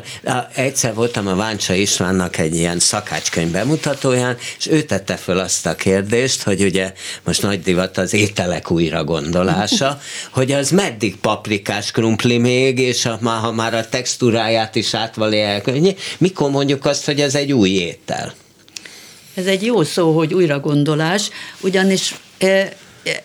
Egyszer 0.56 0.94
voltam 0.94 1.28
a 1.28 1.36
Váncsa 1.36 1.74
Istvánnak 1.74 2.38
egy 2.38 2.56
ilyen 2.56 2.80
szakácskönyv 2.80 3.52
bemutatóján, 3.52 4.38
és 4.58 4.68
ő 4.68 4.82
tette 4.82 5.16
föl 5.16 5.40
azt 5.40 5.66
a 5.66 5.76
kérdést, 5.76 6.44
hogy 6.44 6.62
ugye 6.62 6.94
most 7.24 7.42
nagy 7.42 7.62
divat 7.62 7.98
az 7.98 8.14
ételek 8.14 8.72
újra 8.72 9.04
gondolása, 9.04 10.00
hogy 10.38 10.52
az 10.52 10.70
meddig 10.70 11.16
paprikás 11.18 11.92
krumpli 11.92 12.38
még, 12.38 12.80
és 12.80 13.06
a, 13.06 13.18
ha 13.24 13.52
már 13.52 13.74
a 13.74 13.90
textúráját 13.90 14.76
is 14.76 14.94
átvalják, 14.94 15.72
mikor 16.18 16.50
mondjuk 16.50 16.86
azt, 16.86 17.06
hogy 17.06 17.22
ez 17.36 17.42
egy 17.42 17.54
új 17.54 17.70
étel? 17.70 18.34
Ez 19.34 19.46
egy 19.46 19.66
jó 19.66 19.84
szó, 19.84 20.12
hogy 20.18 20.34
újragondolás, 20.34 21.30
ugyanis 21.62 22.16
e, 22.38 22.74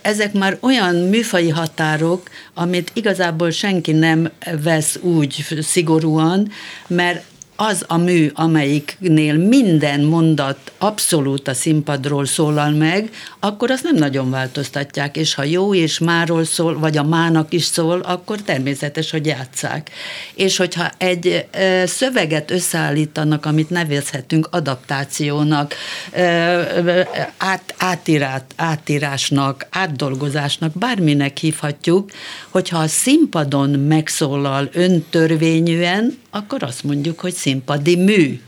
ezek 0.03 0.33
már 0.33 0.59
olyan 0.61 0.95
műfai 0.95 1.49
határok, 1.49 2.31
amit 2.55 2.91
igazából 2.95 3.51
senki 3.51 3.93
nem 3.93 4.31
vesz 4.63 4.99
úgy 5.03 5.45
szigorúan, 5.61 6.51
mert 6.87 7.25
az 7.63 7.85
a 7.87 7.97
mű, 7.97 8.31
amelyiknél 8.35 9.37
minden 9.37 10.01
mondat 10.01 10.73
abszolút 10.79 11.49
a 11.49 11.55
színpadról 11.55 12.27
szólal 12.27 12.71
meg, 12.71 13.11
akkor 13.41 13.71
azt 13.71 13.83
nem 13.83 13.95
nagyon 13.95 14.31
változtatják, 14.31 15.17
és 15.17 15.35
ha 15.35 15.45
jó 15.45 15.75
és 15.75 15.99
máról 15.99 16.45
szól, 16.45 16.79
vagy 16.79 16.97
a 16.97 17.03
mának 17.03 17.53
is 17.53 17.65
szól, 17.65 18.01
akkor 18.01 18.43
természetes, 18.43 19.11
hogy 19.11 19.27
játszák. 19.27 19.91
És 20.35 20.57
hogyha 20.57 20.91
egy 20.99 21.47
e, 21.51 21.87
szöveget 21.87 22.51
összeállítanak, 22.51 23.47
amit 23.47 23.71
nevezhetünk 23.71 24.49
adaptációnak, 24.51 25.75
e, 26.13 27.09
át, 27.37 27.75
átírát, 27.79 28.45
átírásnak, 28.57 29.67
átdolgozásnak, 29.71 30.73
bárminek 30.73 31.37
hívhatjuk, 31.37 32.11
hogyha 32.49 32.79
a 32.79 32.87
színpadon 32.87 33.71
megszólal 33.71 34.69
öntörvényűen, 34.73 36.19
akkor 36.31 36.63
azt 36.63 36.85
mondjuk, 36.85 37.21
hogy 37.21 37.33
színpadi 37.51 37.97
mű. 37.97 38.41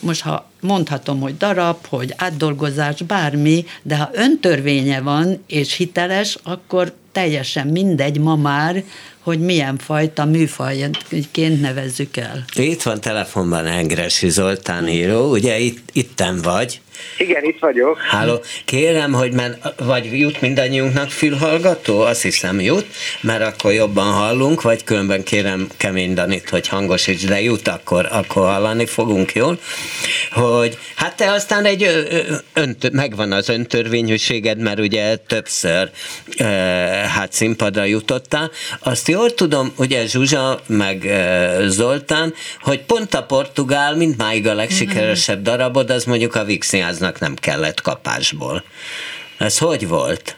Most 0.00 0.20
ha 0.22 0.50
mondhatom, 0.60 1.20
hogy 1.20 1.36
darab, 1.36 1.86
hogy 1.88 2.14
átdolgozás, 2.16 3.02
bármi, 3.02 3.64
de 3.82 3.96
ha 3.96 4.10
öntörvénye 4.12 5.00
van 5.00 5.42
és 5.46 5.76
hiteles, 5.76 6.38
akkor 6.42 6.92
teljesen 7.12 7.66
mindegy 7.66 8.18
ma 8.18 8.36
már, 8.36 8.84
hogy 9.20 9.40
milyen 9.40 9.78
fajta 9.78 10.24
műfajként 10.24 11.60
nevezzük 11.60 12.16
el. 12.16 12.44
Itt 12.54 12.82
van 12.82 13.00
telefonban 13.00 13.66
Engresi 13.66 14.28
Zoltán 14.28 14.88
író, 14.88 15.30
ugye 15.30 15.58
itt, 15.58 15.88
itten 15.92 16.40
vagy. 16.42 16.80
Igen, 17.18 17.44
itt 17.44 17.58
vagyok. 17.58 17.98
Háló, 17.98 18.42
kérem, 18.64 19.12
hogy 19.12 19.32
men, 19.32 19.56
vagy 19.76 20.18
jut 20.18 20.40
mindannyiunknak 20.40 21.10
fülhallgató? 21.10 22.00
Azt 22.00 22.22
hiszem 22.22 22.60
jut, 22.60 22.86
mert 23.20 23.42
akkor 23.42 23.72
jobban 23.72 24.12
hallunk, 24.12 24.62
vagy 24.62 24.84
különben 24.84 25.22
kérem 25.22 25.68
kemény 25.76 26.14
Danit, 26.14 26.48
hogy 26.48 26.68
hangosíts, 26.68 27.24
de 27.24 27.40
jut, 27.40 27.68
akkor, 27.68 28.08
akkor 28.10 28.46
hallani 28.46 28.86
fogunk, 28.86 29.32
jól? 29.32 29.58
Hogy 30.30 30.78
hát 30.94 31.16
te 31.16 31.30
aztán 31.30 31.64
egy 31.64 32.06
önt, 32.52 32.92
megvan 32.92 33.32
az 33.32 33.48
öntörvényűséged, 33.48 34.58
mert 34.58 34.78
ugye 34.78 35.16
többször 35.16 35.90
hát 37.14 37.32
színpadra 37.32 37.84
jutottál. 37.84 38.50
Azt 38.80 39.08
jól 39.08 39.34
tudom, 39.34 39.72
ugye 39.76 40.06
Zsuzsa 40.06 40.60
meg 40.66 41.10
Zoltán, 41.66 42.34
hogy 42.60 42.80
pont 42.80 43.14
a 43.14 43.22
portugál 43.22 43.96
mindmáig 43.96 44.46
a 44.46 44.54
legsikeresebb 44.54 45.42
darabod, 45.42 45.90
az 45.90 46.04
mondjuk 46.04 46.34
a 46.34 46.44
Vixi 46.44 46.80
színháznak 46.86 47.18
nem 47.18 47.34
kellett 47.34 47.80
kapásból. 47.80 48.62
Ez 49.38 49.58
hogy 49.58 49.88
volt? 49.88 50.36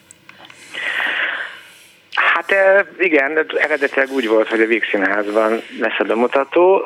Hát 2.14 2.54
igen, 2.98 3.46
eredetileg 3.58 4.10
úgy 4.10 4.28
volt, 4.28 4.48
hogy 4.48 4.60
a 4.60 4.66
Víg 4.66 4.84
Színházban 4.90 5.62
lesz 5.80 5.98
a 5.98 6.04
bemutató, 6.04 6.82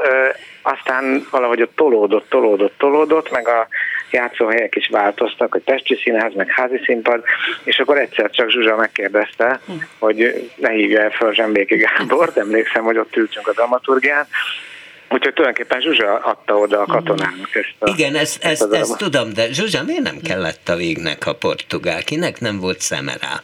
aztán 0.63 1.27
valahogy 1.31 1.63
ott 1.63 1.77
tolódott, 1.77 2.29
tolódott, 2.29 2.79
tolódott, 2.79 3.31
meg 3.31 3.49
a 3.49 3.69
játszóhelyek 4.11 4.75
is 4.77 4.89
változtak, 4.89 5.53
hogy 5.53 5.63
testi 5.63 6.01
színház, 6.03 6.35
meg 6.35 6.51
házi 6.51 6.81
színpad, 6.85 7.23
és 7.65 7.79
akkor 7.79 7.99
egyszer 7.99 8.31
csak 8.31 8.51
Zsuzsa 8.51 8.77
megkérdezte, 8.77 9.61
hogy 9.99 10.51
ne 10.57 10.71
hívja 10.71 11.01
el 11.01 11.11
föl 11.11 11.35
Zsembéki 11.35 11.77
Gábort, 11.77 12.37
emlékszem, 12.37 12.83
hogy 12.83 12.99
ott 12.99 13.17
ültünk 13.17 13.49
a 13.49 13.53
dramaturgián, 13.53 14.27
Úgyhogy 15.13 15.33
tulajdonképpen 15.35 15.81
Zsuzsa 15.81 16.19
adta 16.19 16.55
oda 16.55 16.81
a 16.81 16.87
katonának 16.87 17.55
ezt 17.55 17.75
a 17.79 17.91
Igen, 17.91 18.17
ezt, 18.17 18.45
ezt, 18.45 18.63
ezt, 18.63 18.73
ezt 18.73 18.97
tudom, 18.97 19.33
de 19.33 19.53
Zsuzsa 19.53 19.83
miért 19.83 20.03
nem 20.03 20.21
kellett 20.21 20.69
a 20.69 20.77
végnek 20.77 21.27
a 21.27 21.35
portugál? 21.35 22.03
Kinek 22.03 22.41
nem 22.41 22.59
volt 22.59 22.81
szeme 22.81 23.17
rá? 23.21 23.41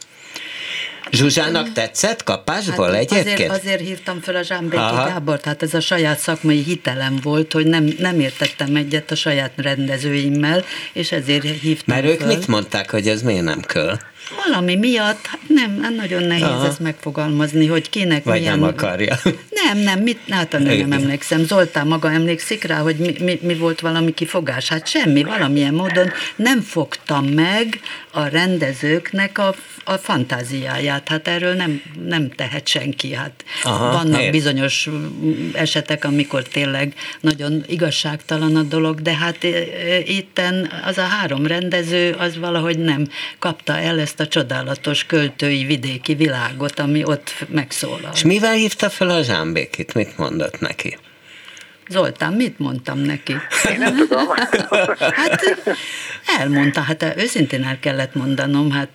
Zsuzsának 1.11 1.71
tetszett 1.71 2.23
kapásból 2.23 2.85
hát 2.85 2.95
egyébként? 2.95 3.37
Azért, 3.37 3.51
azért 3.51 3.79
hívtam 3.79 4.21
fel 4.21 4.35
a 4.35 4.41
Zsámbéki 4.41 4.81
Aha. 4.81 5.07
Gábor, 5.07 5.39
tehát 5.39 5.63
ez 5.63 5.73
a 5.73 5.79
saját 5.79 6.19
szakmai 6.19 6.63
hitelem 6.63 7.19
volt, 7.23 7.53
hogy 7.53 7.65
nem, 7.65 7.93
nem 7.97 8.19
értettem 8.19 8.75
egyet 8.75 9.11
a 9.11 9.15
saját 9.15 9.51
rendezőimmel, 9.55 10.63
és 10.93 11.11
ezért 11.11 11.43
hívtam 11.43 11.95
Mert 11.95 12.05
föl. 12.05 12.13
ők 12.13 12.25
mit 12.25 12.47
mondták, 12.47 12.91
hogy 12.91 13.07
ez 13.07 13.21
miért 13.21 13.43
nem 13.43 13.61
köl? 13.61 13.99
Valami 14.45 14.75
miatt, 14.75 15.25
hát 15.25 15.39
nem, 15.47 15.75
nem 15.79 15.95
nagyon 15.95 16.23
nehéz 16.23 16.43
Aha. 16.43 16.67
ezt 16.67 16.79
megfogalmazni, 16.79 17.67
hogy 17.67 17.89
kinek 17.89 18.23
Vagy 18.23 18.39
milyen... 18.39 18.59
nem 18.59 18.67
akarja. 18.67 19.19
Nem, 19.49 19.77
nem, 19.77 19.99
mit, 19.99 20.19
hát 20.29 20.51
nem, 20.51 20.61
nem 20.63 20.91
emlékszem. 20.91 21.43
Zoltán 21.45 21.87
maga 21.87 22.11
emlékszik 22.11 22.63
rá, 22.63 22.77
hogy 22.77 22.95
mi, 22.95 23.15
mi, 23.19 23.39
mi 23.41 23.55
volt 23.55 23.79
valami 23.79 24.13
kifogás? 24.13 24.69
Hát 24.69 24.87
semmi, 24.87 25.23
valamilyen 25.23 25.73
módon 25.73 26.11
nem 26.35 26.61
fogtam 26.61 27.25
meg 27.25 27.79
a 28.11 28.27
rendezőknek 28.27 29.37
a, 29.37 29.55
a 29.83 29.93
fantáziáját. 29.93 31.07
Hát 31.07 31.27
erről 31.27 31.53
nem, 31.53 31.81
nem 32.05 32.29
tehet 32.29 32.67
senki. 32.67 33.13
Hát 33.13 33.43
Aha, 33.63 33.91
vannak 33.91 34.21
ér. 34.21 34.31
bizonyos 34.31 34.89
esetek, 35.53 36.05
amikor 36.05 36.43
tényleg 36.43 36.93
nagyon 37.21 37.63
igazságtalan 37.67 38.55
a 38.55 38.63
dolog, 38.63 39.01
de 39.01 39.15
hát 39.15 39.43
e, 39.43 39.47
e, 39.47 39.99
itten 40.05 40.71
az 40.85 40.97
a 40.97 41.01
három 41.01 41.45
rendező 41.45 42.11
az 42.11 42.37
valahogy 42.37 42.77
nem 42.77 43.07
kapta 43.39 43.77
el 43.77 43.99
ezt 43.99 44.18
a 44.19 44.27
csodálatos 44.27 45.05
költői 45.05 45.65
vidéki 45.65 46.13
világot, 46.13 46.79
ami 46.79 47.03
ott 47.05 47.45
megszólal. 47.49 48.11
És 48.13 48.23
mivel 48.23 48.53
hívta 48.53 48.89
fel 48.89 49.09
a 49.09 49.23
Zsámbékit? 49.23 49.93
Mit 49.93 50.17
mondott 50.17 50.59
neki? 50.59 50.97
Zoltán, 51.89 52.33
mit 52.33 52.59
mondtam 52.59 52.99
neki? 52.99 53.35
Én 53.71 53.77
nem 53.77 53.95
tudom. 53.95 54.27
hát 55.11 55.41
elmondta, 56.39 56.81
hát 56.81 57.13
őszintén 57.17 57.63
el 57.63 57.79
kellett 57.79 58.15
mondanom, 58.15 58.71
hát 58.71 58.89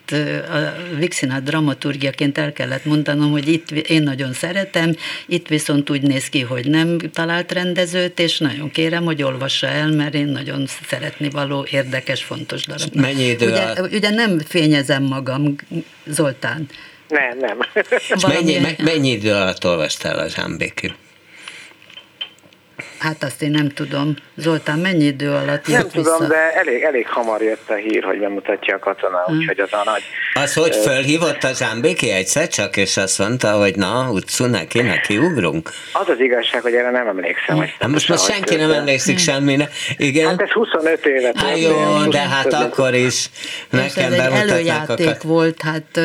a 0.49 0.57
Vixinát 0.99 1.43
dramaturgiaként 1.43 2.39
el 2.39 2.53
kellett 2.53 2.85
mondanom, 2.85 3.31
hogy 3.31 3.49
itt 3.49 3.71
én 3.71 4.03
nagyon 4.03 4.33
szeretem, 4.33 4.97
itt 5.27 5.49
viszont 5.49 5.91
úgy 5.91 6.03
néz 6.03 6.29
ki, 6.29 6.41
hogy 6.41 6.69
nem 6.69 6.99
talált 7.13 7.53
rendezőt, 7.53 8.19
és 8.19 8.39
nagyon 8.39 8.71
kérem, 8.71 9.05
hogy 9.05 9.23
olvassa 9.23 9.67
el, 9.67 9.91
mert 9.91 10.15
én 10.15 10.27
nagyon 10.27 10.67
szeretni 10.89 11.31
való, 11.31 11.67
érdekes, 11.71 12.23
fontos 12.23 12.67
darab. 12.67 12.95
Mennyi 12.95 13.25
idő 13.25 13.51
ugye, 13.51 13.83
ugye 13.83 14.11
nem 14.11 14.39
fényezem 14.39 15.03
magam, 15.03 15.57
Zoltán. 16.07 16.69
Nem, 17.09 17.39
nem. 17.39 17.59
mennyi, 18.29 18.61
mennyi 18.83 19.11
idő 19.11 19.33
alatt 19.33 19.65
olvastál 19.65 20.19
a 20.19 20.29
Zsámbéki? 20.29 20.95
Hát 23.05 23.23
azt 23.23 23.43
én 23.43 23.51
nem 23.51 23.69
tudom. 23.69 24.15
Zoltán, 24.35 24.79
mennyi 24.79 25.05
idő 25.05 25.31
alatt 25.31 25.67
Nem 25.67 25.89
tudom, 25.89 26.19
vissza? 26.19 26.27
de 26.27 26.53
elég, 26.55 26.83
elég 26.83 27.09
hamar 27.09 27.43
jött 27.43 27.71
a 27.71 27.75
hír, 27.75 28.05
hogy 28.05 28.19
bemutatja 28.19 28.75
a 28.75 28.79
katona, 28.79 29.23
hmm. 29.25 29.37
úgyhogy 29.37 29.61
az 29.61 29.73
a 29.73 29.83
nagy... 29.85 30.03
Az, 30.37 30.55
hogy 30.55 30.76
fölhívott 30.76 31.43
a 31.43 31.55
Zsámbéki 31.55 32.11
egyszer 32.11 32.49
csak, 32.49 32.76
és 32.76 32.97
azt 32.97 33.19
mondta, 33.19 33.53
hogy 33.53 33.76
na, 33.76 34.11
utcu, 34.11 34.47
neki, 34.47 34.81
neki 34.81 35.19
ugrunk? 35.19 35.71
Az 35.93 36.09
az 36.09 36.21
igazság, 36.21 36.62
hogy 36.62 36.75
erre 36.75 36.91
nem 36.91 37.09
emlékszem. 37.09 37.57
Hogy 37.57 37.75
hát 37.79 37.91
most 37.91 38.09
már 38.09 38.19
senki 38.19 38.55
nem 38.55 38.71
emlékszik 38.71 39.19
semmire. 39.19 39.69
Igen? 39.97 40.29
Hát 40.29 40.41
ez 40.41 40.50
25 40.50 41.07
éve. 41.07 41.33
Hát 41.35 41.61
jó, 41.61 42.05
de 42.11 42.19
hát 42.19 42.53
akkor 42.53 42.95
is 42.95 43.31
nekem 43.71 44.12
ez 44.12 44.19
egy 44.19 44.33
előjáték 44.33 45.09
a... 45.09 45.26
volt, 45.26 45.62
hát 45.62 46.00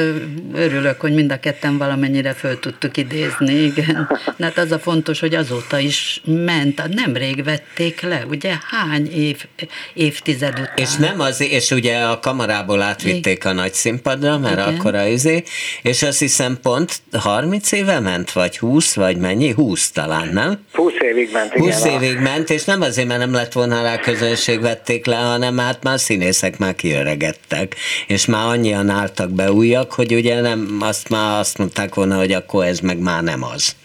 örülök, 0.53 1.01
hogy 1.01 1.13
mind 1.13 1.31
a 1.31 1.39
ketten 1.39 1.77
valamennyire 1.77 2.33
föl 2.33 2.59
tudtuk 2.59 2.97
idézni, 2.97 3.53
igen. 3.53 4.19
Hát 4.39 4.57
az 4.57 4.71
a 4.71 4.79
fontos, 4.79 5.19
hogy 5.19 5.35
azóta 5.35 5.79
is 5.79 6.21
ment, 6.25 6.81
nemrég 6.87 7.43
vették 7.43 8.01
le, 8.01 8.23
ugye 8.29 8.53
hány 8.71 9.13
év, 9.13 9.45
évtized 9.93 10.59
után. 10.59 10.73
És 10.75 10.95
nem 10.95 11.19
az, 11.19 11.41
és 11.41 11.71
ugye 11.71 11.97
a 11.97 12.19
kamarából 12.19 12.81
átvitték 12.81 13.45
a 13.45 13.53
nagy 13.53 13.73
színpadra, 14.19 14.37
mert 14.37 14.67
Igen. 14.67 14.79
akkor 14.79 14.95
a 14.95 15.05
izé, 15.05 15.43
és 15.81 16.03
azt 16.03 16.19
hiszem 16.19 16.57
pont 16.61 17.01
30 17.11 17.71
éve 17.71 17.99
ment, 17.99 18.31
vagy 18.31 18.57
20, 18.57 18.95
vagy 18.95 19.17
mennyi? 19.17 19.51
20 19.51 19.91
talán, 19.91 20.27
nem? 20.33 20.59
20 20.73 20.93
évig 21.01 21.29
ment, 21.31 21.55
igen. 21.55 21.71
20 21.73 21.85
évig 21.85 22.17
ment, 22.17 22.49
és 22.49 22.63
nem 22.63 22.81
azért, 22.81 23.07
mert 23.07 23.19
nem 23.19 23.33
lett 23.33 23.53
volna 23.53 23.81
rá 23.81 23.97
közönség 23.97 24.61
vették 24.61 25.05
le, 25.05 25.15
hanem 25.15 25.57
hát 25.57 25.83
már 25.83 25.99
színészek 25.99 26.57
már 26.57 26.75
kiöregettek, 26.75 27.75
és 28.07 28.25
már 28.25 28.47
annyian 28.47 28.89
álltak 28.89 29.29
be 29.29 29.51
újak, 29.51 29.93
hogy 29.93 30.13
ugye 30.13 30.41
nem, 30.41 30.77
azt 30.79 31.09
már 31.09 31.39
azt 31.39 31.57
mondták 31.57 31.95
volna, 31.95 32.17
hogy 32.17 32.31
akkor 32.31 32.65
ez 32.65 32.79
meg 32.79 32.97
már 32.97 33.23
nem 33.23 33.43
az. 33.43 33.75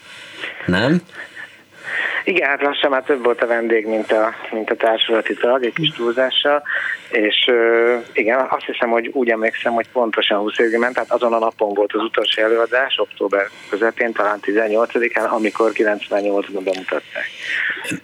Nem? 0.67 1.03
Igen, 2.25 2.49
hát 2.49 2.63
lassan 2.63 2.91
már 2.91 3.03
több 3.03 3.25
volt 3.25 3.43
a 3.43 3.47
vendég, 3.47 3.87
mint 3.87 4.13
a, 4.13 4.35
mint 4.53 4.71
a 4.71 4.77
társulati 4.77 5.35
tag, 5.35 5.65
egy 5.65 5.73
kis 5.73 5.91
túlzással, 5.91 6.63
és 7.11 7.51
igen, 8.13 8.39
azt 8.51 8.65
hiszem, 8.65 8.91
hogy 8.91 9.11
úgy 9.13 9.31
emlékszem, 9.31 9.73
hogy 9.73 9.87
pontosan 9.93 10.39
20 10.39 10.59
évig 10.59 10.79
ment, 10.79 10.95
tehát 10.95 11.13
azon 11.13 11.33
a 11.33 11.39
napon 11.39 11.75
volt 11.75 11.93
az 11.93 12.03
utolsó 12.03 12.43
előadás, 12.43 12.99
október 12.99 13.49
közepén, 13.71 14.13
talán 14.13 14.39
18-án, 14.43 15.29
amikor 15.29 15.71
98-ban 15.75 16.61
bemutatták. 16.65 17.27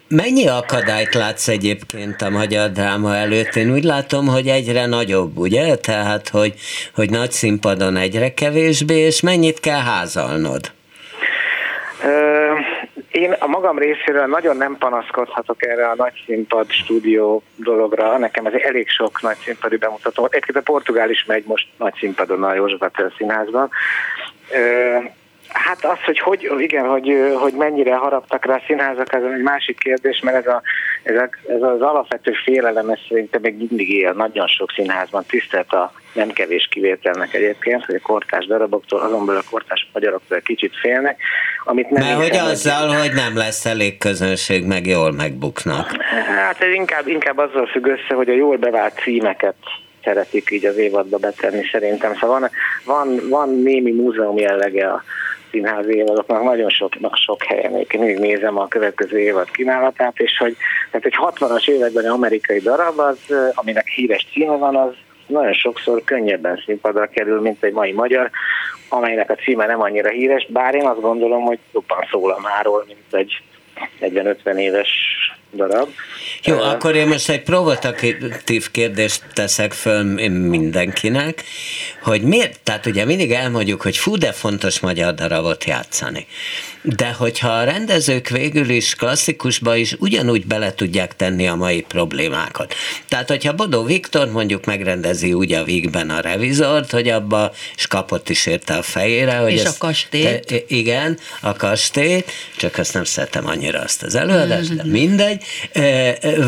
Mennyi 0.08 0.48
akadályt 0.48 1.14
látsz 1.14 1.48
egyébként 1.48 2.22
a 2.22 2.30
magyar 2.30 2.70
dráma 2.70 3.16
előtt? 3.16 3.56
Én 3.56 3.72
úgy 3.72 3.84
látom, 3.84 4.26
hogy 4.26 4.46
egyre 4.46 4.86
nagyobb, 4.86 5.38
ugye? 5.38 5.76
Tehát, 5.76 6.28
hogy, 6.28 6.54
hogy 6.94 7.10
nagy 7.10 7.30
színpadon 7.30 7.96
egyre 7.96 8.34
kevésbé, 8.34 8.98
és 8.98 9.20
mennyit 9.20 9.60
kell 9.60 9.80
házalnod? 9.80 10.60
Én 13.20 13.32
a 13.32 13.46
magam 13.46 13.78
részéről 13.78 14.26
nagyon 14.26 14.56
nem 14.56 14.76
panaszkodhatok 14.78 15.66
erre 15.66 15.88
a 15.88 15.94
nagy 15.94 16.22
színpad 16.26 16.70
stúdió 16.70 17.42
dologra. 17.56 18.18
Nekem 18.18 18.46
ez 18.46 18.52
elég 18.52 18.88
sok 18.88 19.22
nagy 19.22 19.36
színpadi 19.36 19.76
bemutató. 19.76 20.24
Egyébként 20.30 20.58
a 20.58 20.72
Portugál 20.72 21.10
is 21.10 21.24
megy 21.24 21.44
most 21.46 21.66
nagy 21.76 21.94
színpadon 21.98 22.44
a 22.44 22.54
József 22.54 22.80
színházban. 23.16 23.70
Hát 25.52 25.84
az, 25.84 25.98
hogy, 26.04 26.18
hogy 26.18 26.46
igen, 26.58 26.86
hogy, 26.86 27.34
hogy 27.40 27.52
mennyire 27.52 27.94
haraptak 27.94 28.44
rá 28.44 28.54
a 28.54 28.62
színházak, 28.66 29.12
ez 29.12 29.22
egy 29.22 29.42
másik 29.42 29.78
kérdés, 29.78 30.20
mert 30.20 30.36
ez, 30.36 30.46
a, 30.46 30.62
ez, 31.02 31.16
a, 31.16 31.28
ez 31.48 31.62
az 31.62 31.80
alapvető 31.80 32.32
félelem, 32.44 32.88
ez 32.88 32.98
szerintem 33.08 33.40
még 33.40 33.56
mindig 33.56 33.90
él 33.90 34.12
nagyon 34.12 34.46
sok 34.46 34.70
színházban, 34.70 35.24
tisztelt 35.26 35.72
a 35.72 35.92
nem 36.12 36.28
kevés 36.28 36.68
kivételnek 36.70 37.34
egyébként, 37.34 37.84
hogy 37.84 37.94
a 37.94 38.00
kortás 38.02 38.46
daraboktól, 38.46 39.00
azon 39.00 39.26
belül 39.26 39.40
a 39.40 39.50
kortás 39.50 39.88
magyaroktól 39.92 40.40
kicsit 40.40 40.76
félnek, 40.80 41.20
amit 41.64 41.90
nem 41.90 42.06
Mert 42.06 42.20
hogy 42.20 42.36
azzal, 42.36 42.88
hogy... 42.88 42.98
hogy 42.98 43.12
nem 43.12 43.36
lesz 43.36 43.66
elég 43.66 43.98
közönség, 43.98 44.64
meg 44.66 44.86
jól 44.86 45.12
megbuknak. 45.12 46.02
Hát 46.36 46.60
ez 46.60 46.72
inkább, 46.72 47.06
inkább 47.06 47.38
azzal 47.38 47.66
függ 47.66 47.86
össze, 47.86 48.14
hogy 48.14 48.28
a 48.28 48.34
jól 48.34 48.56
bevált 48.56 49.00
címeket 49.02 49.54
szeretik 50.04 50.50
így 50.50 50.64
az 50.64 50.76
évadba 50.76 51.16
betenni 51.16 51.68
szerintem. 51.72 52.14
Szóval 52.14 52.40
van, 52.40 52.50
van, 52.84 53.28
van 53.28 53.62
némi 53.62 53.90
múzeum 53.90 54.38
jellege 54.38 54.86
a 54.86 55.02
színházi 55.50 55.94
évadoknak 55.94 56.42
nagyon 56.42 56.68
sok, 56.68 56.92
sok 57.12 57.42
helyen. 57.42 57.72
Mindig 57.72 58.18
nézem 58.18 58.58
a 58.58 58.68
következő 58.68 59.18
évad 59.18 59.50
kínálatát, 59.50 60.18
és 60.18 60.36
hogy, 60.38 60.56
tehát 60.90 61.06
egy 61.06 61.16
60-as 61.18 61.68
években 61.68 62.10
amerikai 62.10 62.58
darab, 62.58 62.98
az, 62.98 63.18
aminek 63.54 63.86
híres 63.86 64.26
címe 64.32 64.56
van, 64.56 64.76
az 64.76 64.92
nagyon 65.26 65.52
sokszor 65.52 66.04
könnyebben 66.04 66.62
színpadra 66.64 67.06
kerül, 67.06 67.40
mint 67.40 67.64
egy 67.64 67.72
mai 67.72 67.92
magyar, 67.92 68.30
amelynek 68.88 69.30
a 69.30 69.34
címe 69.34 69.66
nem 69.66 69.80
annyira 69.80 70.08
híres, 70.08 70.46
bár 70.48 70.74
én 70.74 70.86
azt 70.86 71.00
gondolom, 71.00 71.42
hogy 71.42 71.58
jobban 71.72 72.06
szól 72.10 72.30
a 72.30 72.40
máról, 72.40 72.84
mint 72.86 73.14
egy 73.14 73.42
40-50 74.00 74.56
éves 74.56 74.88
darab. 75.52 75.88
Jó, 76.44 76.56
uh, 76.56 76.68
akkor 76.68 76.96
én 76.96 77.06
most 77.06 77.28
egy 77.28 77.42
provokatív 77.42 78.70
kérdést 78.70 79.22
teszek 79.32 79.72
föl 79.72 80.02
mindenkinek, 80.28 81.44
hogy 82.02 82.22
miért, 82.22 82.60
tehát 82.62 82.86
ugye 82.86 83.04
mindig 83.04 83.32
elmondjuk, 83.32 83.82
hogy 83.82 83.96
fú, 83.96 84.16
de 84.16 84.32
fontos 84.32 84.80
magyar 84.80 85.14
darabot 85.14 85.64
játszani. 85.64 86.26
De 86.82 87.12
hogyha 87.12 87.48
a 87.48 87.64
rendezők 87.64 88.28
végül 88.28 88.68
is 88.68 88.94
klasszikusba 88.94 89.76
is 89.76 89.96
ugyanúgy 89.98 90.46
bele 90.46 90.74
tudják 90.74 91.16
tenni 91.16 91.48
a 91.48 91.54
mai 91.54 91.80
problémákat. 91.80 92.74
Tehát, 93.08 93.28
hogyha 93.28 93.52
Bodó 93.52 93.84
Viktor 93.84 94.30
mondjuk 94.30 94.64
megrendezi 94.64 95.32
úgy 95.32 95.52
a 95.52 95.64
vígben 95.64 96.10
a 96.10 96.20
revizort, 96.20 96.90
hogy 96.90 97.08
abba, 97.08 97.52
és 97.76 97.86
kapott 97.86 98.28
is 98.28 98.46
érte 98.46 98.74
a 98.74 98.82
fejére, 98.82 99.36
hogy 99.36 99.52
és 99.52 99.64
a 99.64 99.72
kastélyt. 99.78 100.46
Te, 100.46 100.56
igen, 100.66 101.18
a 101.40 101.52
kastélyt, 101.52 102.32
csak 102.56 102.78
azt 102.78 102.94
nem 102.94 103.04
szeretem 103.04 103.46
annyira 103.46 103.80
azt 103.80 104.02
az 104.02 104.14
előadást, 104.14 104.74
de 104.74 104.84
mindegy, 104.84 105.39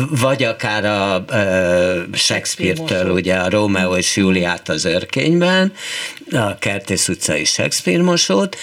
vagy 0.09 0.43
akár 0.43 0.85
a 0.85 1.25
Shakespeare-től, 2.13 3.09
ugye 3.09 3.35
a 3.35 3.49
Rómeó 3.49 3.95
és 3.95 4.15
Júliát 4.15 4.69
az 4.69 4.85
örkényben, 4.85 5.73
a 6.31 6.57
Kertész 6.57 7.07
utcai 7.07 7.45
Shakespeare 7.45 8.03
mosót, 8.03 8.57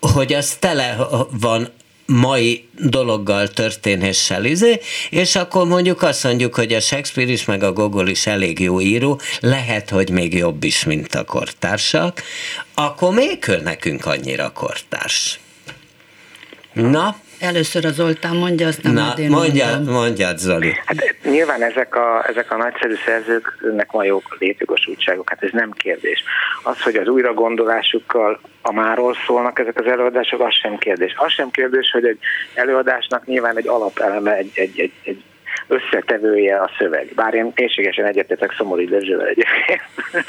hogy 0.00 0.32
az 0.32 0.56
tele 0.58 0.96
van 1.30 1.68
mai 2.06 2.68
dologgal, 2.78 3.48
történéssel, 3.48 4.44
izé, 4.44 4.80
és 5.10 5.36
akkor 5.36 5.66
mondjuk 5.66 6.02
azt 6.02 6.24
mondjuk, 6.24 6.54
hogy 6.54 6.72
a 6.72 6.80
Shakespeare 6.80 7.30
is, 7.30 7.44
meg 7.44 7.62
a 7.62 7.72
Gogol 7.72 8.08
is 8.08 8.26
elég 8.26 8.60
jó 8.60 8.80
író, 8.80 9.20
lehet, 9.40 9.90
hogy 9.90 10.10
még 10.10 10.34
jobb 10.34 10.64
is, 10.64 10.84
mint 10.84 11.14
a 11.14 11.24
kortársak, 11.24 12.22
akkor 12.74 13.14
még 13.14 13.44
nekünk 13.62 14.06
annyira 14.06 14.52
kortárs. 14.52 15.40
Na, 16.72 17.16
Először 17.40 17.84
az 17.84 17.94
Zoltán 17.94 18.36
mondja, 18.36 18.66
aztán 18.66 18.92
Na, 18.92 19.14
én 19.18 19.30
mondja, 19.30 19.80
mondja, 19.84 20.36
Zoli. 20.36 20.72
Hát 20.84 21.16
nyilván 21.24 21.62
ezek 21.62 21.96
a, 21.96 22.24
ezek 22.28 22.52
a 22.52 22.56
nagyszerű 22.56 22.94
szerzőknek 23.06 23.92
van 23.92 24.04
jó 24.04 24.22
létjogosultságok, 24.38 25.28
hát 25.28 25.42
ez 25.42 25.50
nem 25.52 25.70
kérdés. 25.70 26.24
Az, 26.62 26.82
hogy 26.82 26.96
az 26.96 27.08
újragondolásukkal 27.08 28.40
a 28.62 28.72
máról 28.72 29.16
szólnak 29.26 29.58
ezek 29.58 29.80
az 29.80 29.86
előadások, 29.86 30.40
az 30.40 30.54
sem 30.54 30.78
kérdés. 30.78 31.14
Az 31.16 31.32
sem 31.32 31.50
kérdés, 31.50 31.90
hogy 31.90 32.04
egy 32.04 32.18
előadásnak 32.54 33.26
nyilván 33.26 33.56
egy 33.56 33.68
alapeleme, 33.68 34.36
egy, 34.36 34.50
egy, 34.54 34.80
egy, 34.80 34.92
egy 35.02 35.22
összetevője 35.68 36.56
a 36.56 36.70
szöveg. 36.78 37.12
Bár 37.14 37.34
én 37.34 37.52
mélységesen 37.54 38.04
egyetetek 38.04 38.54
Szomori 38.56 38.84
Dezsővel 38.84 39.26
egyébként. 39.26 39.82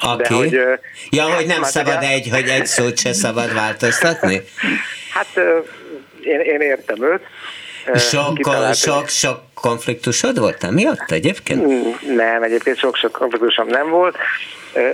Aki? 0.00 0.22
De, 0.22 0.34
hogy, 0.34 0.80
ja, 1.10 1.24
hogy 1.24 1.46
nem 1.46 1.62
szabad 1.62 2.02
egy, 2.02 2.28
hogy 2.28 2.48
egy 2.48 2.66
szót 2.66 2.98
se 2.98 3.12
szabad 3.12 3.54
változtatni? 3.54 4.40
Hát 5.12 5.40
én, 6.24 6.40
én 6.40 6.60
értem 6.60 7.02
őt. 7.02 7.20
Sok, 7.98 8.38
sok, 8.74 9.08
sok 9.08 9.40
konfliktusod 9.54 10.38
volt 10.38 10.70
miatt 10.70 11.10
egyébként? 11.10 11.64
Hmm, 11.64 12.14
nem, 12.16 12.42
egyébként 12.42 12.78
sok-sok 12.78 13.12
konfliktusom 13.12 13.66
nem 13.66 13.88
volt. 13.90 14.16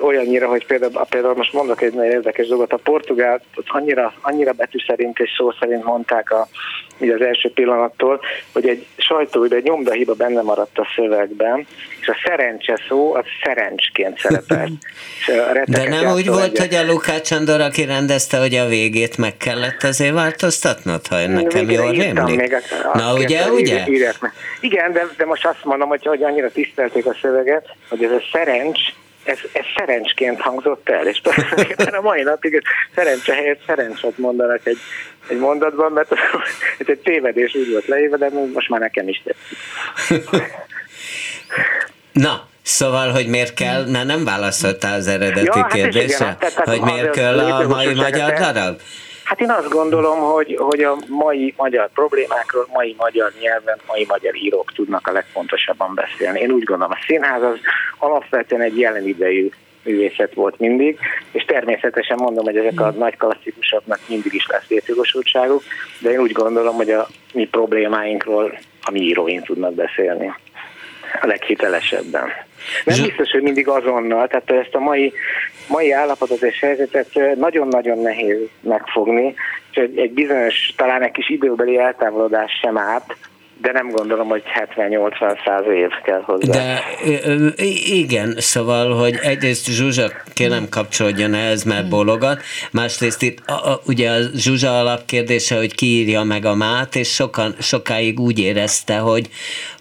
Olyannyira, 0.01 0.49
hogy 0.49 0.67
például, 0.67 1.07
például 1.09 1.35
most 1.35 1.53
mondok 1.53 1.83
egy 1.83 1.93
nagyon 1.93 2.13
érdekes 2.13 2.47
dolgot, 2.47 2.73
a 2.73 2.77
portugál 2.77 3.41
annyira, 3.67 4.13
annyira 4.21 4.53
betű 4.53 4.79
szerint 4.87 5.19
és 5.19 5.31
szó 5.37 5.51
szerint 5.61 5.85
mondták 5.85 6.31
a, 6.31 6.49
így 7.01 7.11
az 7.11 7.21
első 7.21 7.53
pillanattól, 7.53 8.21
hogy 8.53 8.69
egy 8.69 8.87
sajtóidő, 8.97 9.57
egy 9.57 9.63
nyomdahiba 9.63 10.15
benne 10.15 10.43
maradt 10.43 10.79
a 10.79 10.87
szövegben, 10.97 11.67
és 12.01 12.09
a 12.09 12.17
szerencse 12.25 12.81
szó 12.89 13.15
az 13.15 13.25
szerencsként 13.43 14.19
szerepelt. 14.19 14.71
De 15.65 15.89
nem 15.89 16.13
úgy 16.13 16.27
volt, 16.27 16.45
egyet. 16.45 16.59
hogy 16.59 16.75
a 16.75 16.93
Lukács 16.93 17.31
Andor, 17.31 17.61
aki 17.61 17.85
rendezte, 17.85 18.39
hogy 18.39 18.55
a 18.55 18.67
végét 18.67 19.19
meg 19.19 19.37
kellett 19.37 19.83
azért 19.83 20.15
változtatnod, 20.15 21.07
ha 21.07 21.27
nekem 21.27 21.71
jól 21.71 21.91
rémlik? 21.91 22.53
Na 22.93 23.13
ugye, 23.13 23.51
ugye? 23.51 23.85
Igen, 24.61 24.93
de, 24.93 25.07
de 25.17 25.25
most 25.25 25.47
azt 25.47 25.65
mondom, 25.65 25.89
hogy, 25.89 26.07
hogy 26.07 26.23
annyira 26.23 26.51
tisztelték 26.51 27.07
a 27.07 27.17
szöveget, 27.21 27.67
hogy 27.89 28.05
ez 28.05 28.11
a 28.11 28.23
szerencs, 28.33 28.81
ez, 29.29 29.39
ez 29.53 29.65
szerencsként 29.77 30.41
hangzott 30.41 30.89
el, 30.89 31.07
és 31.07 31.21
tulajdonképpen 31.21 31.95
a 31.95 32.01
mai 32.01 32.23
napig 32.23 32.63
szerencse 32.95 33.35
helyett 33.35 33.61
szerencsot 33.67 34.19
mondanak 34.19 34.61
egy, 34.67 34.79
egy 35.29 35.39
mondatban, 35.39 35.93
mert 35.93 36.13
ez 36.79 36.87
egy 36.87 36.99
tévedés 36.99 37.55
úgy 37.55 37.71
volt 37.71 37.87
leírva, 37.87 38.17
de 38.17 38.31
most 38.55 38.69
már 38.69 38.81
nekem 38.81 39.09
is 39.09 39.23
tetszik. 39.25 39.59
Na, 42.13 42.47
Szóval, 42.63 43.11
hogy 43.11 43.27
miért 43.27 43.55
kell, 43.55 43.85
na 43.87 44.03
nem 44.05 44.25
válaszoltál 44.25 44.95
az 44.95 45.07
eredeti 45.07 45.47
ja, 45.47 45.57
hát 45.57 45.73
kérdésre, 45.73 46.25
hát 46.25 46.51
igen, 46.51 46.79
hogy 46.79 46.93
miért 46.93 47.11
kell 47.11 47.39
a 47.39 47.69
mai 47.69 47.95
magyar 47.95 48.33
darab? 48.33 48.81
Hát 49.29 49.41
én 49.41 49.51
azt 49.51 49.69
gondolom, 49.69 50.19
hogy, 50.19 50.57
hogy 50.59 50.83
a 50.83 50.97
mai 51.09 51.55
magyar 51.57 51.89
problémákról, 51.93 52.67
mai 52.73 52.95
magyar 52.99 53.33
nyelven, 53.41 53.79
mai 53.87 54.07
magyar 54.09 54.37
írók 54.37 54.73
tudnak 54.73 55.07
a 55.07 55.13
legfontosabban 55.13 55.95
beszélni. 55.95 56.41
Én 56.41 56.51
úgy 56.51 56.63
gondolom, 56.63 56.93
a 56.93 57.05
színház 57.07 57.43
az 57.43 57.59
alapvetően 57.99 58.61
egy 58.61 58.79
jelen 58.79 59.07
idejű 59.07 59.51
művészet 59.83 60.35
volt 60.35 60.59
mindig, 60.59 60.99
és 61.33 61.45
természetesen 61.45 62.17
mondom, 62.21 62.45
hogy 62.45 62.57
ezek 62.57 62.81
a 62.81 62.91
nagy 62.91 63.17
klasszikusoknak 63.17 63.99
mindig 64.07 64.35
is 64.35 64.47
lesz 64.47 64.69
létjogosultságuk, 64.69 65.63
de 65.99 66.11
én 66.11 66.19
úgy 66.19 66.33
gondolom, 66.33 66.75
hogy 66.75 66.91
a 66.91 67.09
mi 67.33 67.47
problémáinkról 67.47 68.59
a 68.83 68.91
mi 68.91 69.01
íróink 69.01 69.45
tudnak 69.45 69.75
beszélni 69.75 70.27
a 71.21 71.27
leghitelesebben. 71.27 72.48
Nem 72.85 73.03
biztos, 73.03 73.31
hogy 73.31 73.43
mindig 73.43 73.69
azonnal, 73.69 74.27
tehát 74.27 74.51
ezt 74.51 74.75
a 74.75 74.79
mai, 74.79 75.13
mai 75.69 75.93
állapotot 75.93 76.43
és 76.43 76.61
helyzetet 76.61 77.37
nagyon-nagyon 77.37 77.99
nehéz 77.99 78.39
megfogni, 78.61 79.35
és 79.71 79.77
egy, 79.77 79.99
egy 79.99 80.13
bizonyos, 80.13 80.73
talán 80.77 81.03
egy 81.03 81.13
kis 81.13 81.29
időbeli 81.29 81.79
eltávolodás 81.79 82.53
sem 82.63 82.79
árt, 82.79 83.17
de 83.61 83.73
nem 83.73 83.91
gondolom, 83.91 84.29
hogy 84.29 84.43
70-80 84.77 85.45
száz 85.45 85.65
év 85.67 85.91
kell 86.05 86.23
hozzá. 86.23 86.53
De 86.53 86.85
igen, 87.87 88.35
szóval, 88.37 88.95
hogy 88.95 89.19
egyrészt 89.23 89.67
Zsuzsa 89.67 90.11
kérem 90.35 90.67
kapcsolódjon 90.71 91.35
ehhez, 91.35 91.65
mert 91.65 91.89
bologat, 91.89 92.43
másrészt 92.73 93.23
itt 93.23 93.39
a, 93.47 93.71
a, 93.71 93.81
ugye 93.87 94.11
a 94.11 94.19
Zsuzsa 94.35 94.79
alapkérdése, 94.79 95.57
hogy 95.57 95.75
ki 95.75 95.87
írja 95.87 96.23
meg 96.23 96.45
a 96.45 96.55
mát, 96.55 96.95
és 96.95 97.15
sokan, 97.15 97.55
sokáig 97.61 98.21
úgy 98.21 98.39
érezte, 98.39 98.97
hogy, 98.97 99.29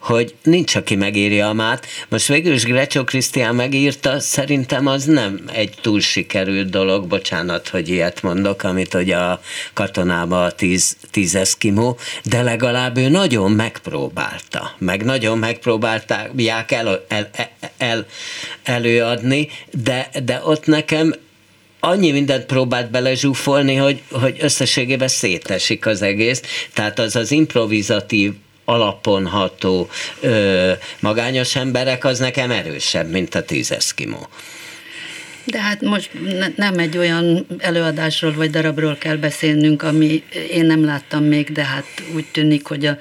hogy 0.08 0.36
nincs, 0.44 0.76
aki 0.76 0.96
megírja 0.96 1.50
a 1.50 1.54
mát. 1.54 1.86
Most 2.10 2.28
végül 2.28 2.54
is 2.54 2.64
Grecsó 2.64 3.04
Krisztián 3.04 3.56
megírta, 3.56 4.20
szerintem 4.20 4.88
az 4.88 5.04
nem 5.04 5.42
egy 5.54 5.74
túl 5.82 6.00
sikerült 6.00 6.70
dolog, 6.70 7.08
bocsánat, 7.08 7.68
hogy 7.68 7.90
ilyet 7.90 8.22
mondok, 8.22 8.64
amit 8.64 8.94
hogy 8.94 9.12
a 9.12 9.42
katonába 9.74 10.44
a 10.44 10.52
tíz, 10.52 10.98
tíz 11.12 11.36
eszkimó, 11.36 11.98
de 12.24 12.42
legalább 12.42 12.98
ő 12.98 13.10
nagyon 13.10 13.52
megpróbálta, 13.52 14.76
meg 14.78 15.04
nagyon 15.04 15.38
megpróbálták 15.38 16.32
el, 16.68 17.06
el, 17.08 17.30
el, 17.78 18.06
előadni, 18.64 19.50
de, 19.72 20.10
de 20.24 20.42
ott 20.44 20.66
nekem 20.66 21.14
annyi 21.80 22.12
mindent 22.12 22.46
próbált 22.46 22.92
belezsúfolni, 22.92 23.76
hogy, 23.76 24.02
hogy 24.12 24.38
összességében 24.40 25.08
szétesik 25.08 25.86
az 25.86 26.02
egész. 26.02 26.42
Tehát 26.74 27.00
az 27.00 27.16
az 27.16 27.32
improvizatív 27.32 28.34
alapon 28.70 29.28
ható 29.28 29.90
ö, 30.20 30.72
magányos 31.00 31.56
emberek, 31.56 32.06
az 32.06 32.20
nekem 32.20 32.52
erősebb, 32.52 33.10
mint 33.10 33.36
a 33.36 33.44
tíz 33.44 33.72
eszkimó. 33.72 34.28
De 35.52 35.62
hát 35.62 35.82
most 35.82 36.10
ne, 36.40 36.48
nem 36.56 36.78
egy 36.78 36.98
olyan 36.98 37.46
előadásról 37.58 38.34
vagy 38.34 38.50
darabról 38.50 38.96
kell 39.00 39.16
beszélnünk, 39.16 39.84
ami 39.84 40.24
én 40.52 40.66
nem 40.66 40.86
láttam 40.86 41.24
még, 41.24 41.52
de 41.52 41.64
hát 41.64 41.86
úgy 42.16 42.26
tűnik, 42.32 42.66
hogy 42.66 42.86
a 42.86 42.98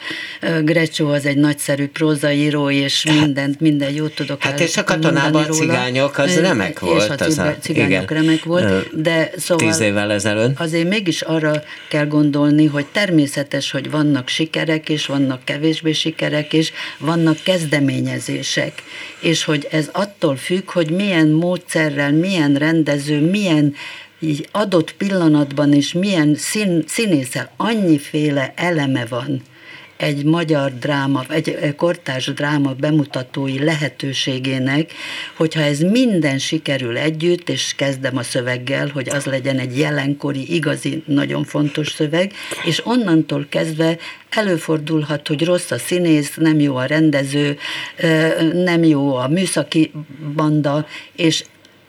Grecsó 0.62 1.08
az 1.08 1.26
egy 1.26 1.36
nagyszerű 1.36 1.86
prózaíró, 1.86 2.70
és 2.70 3.04
hát, 3.08 3.20
mindent, 3.20 3.60
minden 3.60 3.92
jót 3.92 4.14
tudok 4.14 4.42
Hát 4.42 4.60
és 4.60 4.76
a 4.76 4.84
katonában 4.84 5.44
a 5.44 5.48
cigányok, 5.48 6.18
az 6.18 6.40
remek 6.40 6.80
volt. 6.80 7.02
És 7.02 7.08
a 7.08 7.24
az 7.24 7.40
cigányok 7.60 7.90
igen. 7.90 8.04
remek 8.06 8.44
volt, 8.44 9.00
de 9.02 9.30
szóval 9.36 9.66
Tíz 9.66 9.80
évvel 9.80 10.12
ezelőtt. 10.12 10.60
Azért 10.60 10.88
mégis 10.88 11.22
arra 11.22 11.62
kell 11.88 12.06
gondolni, 12.06 12.66
hogy 12.66 12.86
természetes, 12.86 13.70
hogy 13.70 13.90
vannak 13.90 14.28
sikerek, 14.28 14.88
és 14.88 15.06
vannak 15.06 15.44
kevésbé 15.44 15.92
sikerek, 15.92 16.52
és 16.52 16.72
vannak 16.98 17.36
kezdeményezések, 17.42 18.82
és 19.20 19.44
hogy 19.44 19.68
ez 19.70 19.88
attól 19.92 20.36
függ, 20.36 20.70
hogy 20.70 20.90
milyen 20.90 21.28
módszerrel, 21.28 22.12
milyen 22.12 22.35
milyen 22.36 22.54
rendező, 22.54 23.30
milyen 23.30 23.74
adott 24.50 24.92
pillanatban 24.92 25.72
is 25.72 25.92
milyen 25.92 26.34
szín, 26.34 26.84
színészel, 26.86 27.50
annyiféle 27.56 28.52
eleme 28.56 29.06
van 29.06 29.42
egy 29.96 30.24
magyar 30.24 30.72
dráma, 30.78 31.24
egy 31.28 31.74
kortárs 31.76 32.32
dráma 32.32 32.72
bemutatói 32.72 33.64
lehetőségének, 33.64 34.92
hogyha 35.36 35.60
ez 35.60 35.78
minden 35.78 36.38
sikerül 36.38 36.96
együtt, 36.96 37.48
és 37.48 37.74
kezdem 37.76 38.16
a 38.16 38.22
szöveggel, 38.22 38.90
hogy 38.92 39.08
az 39.08 39.24
legyen 39.24 39.58
egy 39.58 39.78
jelenkori, 39.78 40.54
igazi, 40.54 41.02
nagyon 41.06 41.44
fontos 41.44 41.88
szöveg, 41.88 42.32
és 42.64 42.86
onnantól 42.86 43.46
kezdve 43.48 43.96
előfordulhat, 44.30 45.28
hogy 45.28 45.44
rossz 45.44 45.70
a 45.70 45.78
színész, 45.78 46.34
nem 46.36 46.60
jó 46.60 46.76
a 46.76 46.84
rendező, 46.84 47.58
nem 48.52 48.84
jó 48.84 49.14
a 49.14 49.28
műszaki 49.28 49.92
banda, 50.34 50.86
és 51.12 51.44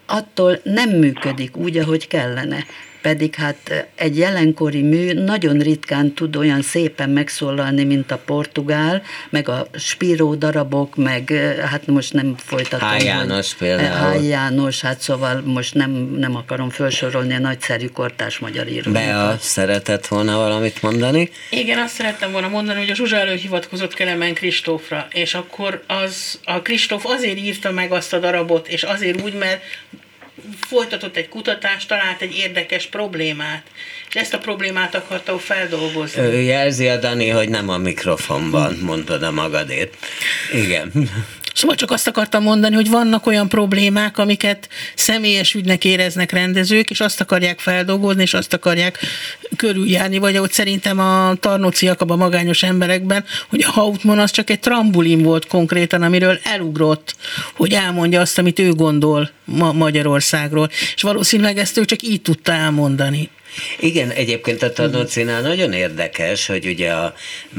attól 0.08 0.60
nem 0.64 0.90
működik 0.90 1.58
úgy, 1.58 1.78
ahogy 1.78 2.08
kellene 2.08 2.66
pedig 3.08 3.36
hát 3.36 3.88
egy 3.96 4.18
jelenkori 4.18 4.82
mű 4.82 5.14
nagyon 5.14 5.58
ritkán 5.58 6.14
tud 6.14 6.36
olyan 6.36 6.62
szépen 6.62 7.10
megszólalni, 7.10 7.84
mint 7.84 8.12
a 8.12 8.18
portugál, 8.18 9.02
meg 9.30 9.50
a 9.50 9.68
Spiró 9.74 10.36
darabok, 10.36 10.96
meg 10.96 11.30
hát 11.72 11.88
most 11.88 12.14
nem 12.14 12.36
folytatom. 12.38 12.88
Hály 12.88 13.04
János 13.04 13.54
például. 13.54 13.90
Hály 13.90 14.28
János, 14.28 14.82
hát 14.82 15.00
szóval 15.00 15.42
most 15.46 15.74
nem, 15.74 15.92
nem 16.18 16.36
akarom 16.36 16.70
felsorolni 16.70 17.34
a 17.34 17.40
nagyszerű 17.40 17.88
kortás 17.88 18.40
magyar 18.40 18.68
írót. 18.68 18.94
Bea 18.94 19.38
szeretett 19.40 20.08
volna 20.08 20.38
valamit 20.38 20.82
mondani? 20.82 21.30
Igen, 21.50 21.80
azt 21.80 21.94
szerettem 21.94 22.32
volna 22.32 22.48
mondani, 22.48 22.80
hogy 22.80 22.90
a 22.90 22.96
Zsuzsa 22.96 23.16
előhivatkozott 23.16 23.94
Kelemen 23.94 24.34
Kristófra, 24.34 25.08
és 25.12 25.34
akkor 25.34 25.84
az, 25.88 26.40
a 26.44 26.62
Kristóf 26.62 27.06
azért 27.06 27.38
írta 27.38 27.72
meg 27.72 27.92
azt 27.92 28.14
a 28.14 28.20
darabot, 28.20 28.68
és 28.68 28.84
azért 28.84 29.22
úgy, 29.22 29.34
mert 29.34 29.62
folytatott 30.60 31.16
egy 31.16 31.30
kutatást, 31.30 31.88
talált 31.88 32.22
egy 32.22 32.36
érdekes 32.38 32.86
problémát, 32.86 33.64
és 34.10 34.16
ezt 34.16 34.34
a 34.34 34.38
problémát 34.38 34.96
akarta 34.96 35.40
feldolgozni. 35.40 36.22
Ő 36.22 36.42
jelzi 36.42 36.88
a 36.88 36.98
Dani, 36.98 37.30
hogy 37.30 37.50
nem 37.50 37.70
a 37.70 37.78
mikrofonban 37.78 38.78
mondod 38.82 39.24
a 39.24 39.32
magadét. 39.32 39.98
Igen. 40.54 40.92
Szóval 41.58 41.76
csak 41.76 41.92
azt 41.92 42.08
akartam 42.08 42.44
mondani, 42.44 42.76
hogy 42.76 42.90
vannak 42.90 43.26
olyan 43.26 43.50
problémák, 43.50 44.18
amiket 44.18 44.70
személyes 44.96 45.54
ügynek 45.54 45.86
éreznek 45.86 46.32
rendezők, 46.32 46.90
és 46.90 47.00
azt 47.00 47.22
akarják 47.22 47.60
feldolgozni, 47.60 48.22
és 48.22 48.34
azt 48.34 48.54
akarják 48.54 49.00
körüljárni, 49.56 50.18
vagy 50.18 50.36
ahogy 50.36 50.52
szerintem 50.52 51.00
a 51.00 51.36
Tarnóci 51.40 51.86
Jakab 51.86 52.12
a 52.12 52.16
magányos 52.16 52.64
emberekben, 52.64 53.26
hogy 53.50 53.64
a 53.68 53.72
Hautman 53.72 54.20
az 54.20 54.32
csak 54.32 54.50
egy 54.50 54.60
trambulin 54.60 55.24
volt 55.24 55.48
konkrétan, 55.48 56.02
amiről 56.02 56.40
elugrott, 56.44 57.16
hogy 57.54 57.74
elmondja 57.74 58.22
azt, 58.22 58.38
amit 58.38 58.60
ő 58.60 58.74
gondol 58.74 59.32
ma 59.46 59.72
Magyarországról. 59.72 60.70
És 60.96 61.02
valószínűleg 61.02 61.58
ezt 61.58 61.78
ő 61.78 61.86
csak 61.86 62.02
így 62.02 62.22
tudta 62.22 62.52
elmondani. 62.52 63.30
Igen, 63.80 64.10
egyébként 64.10 64.64
a 64.64 64.74
tanulcinál 64.74 65.42
nagyon 65.42 65.74
érdekes, 65.74 66.46
hogy 66.46 66.66
ugye 66.66 66.92
a 66.92 67.14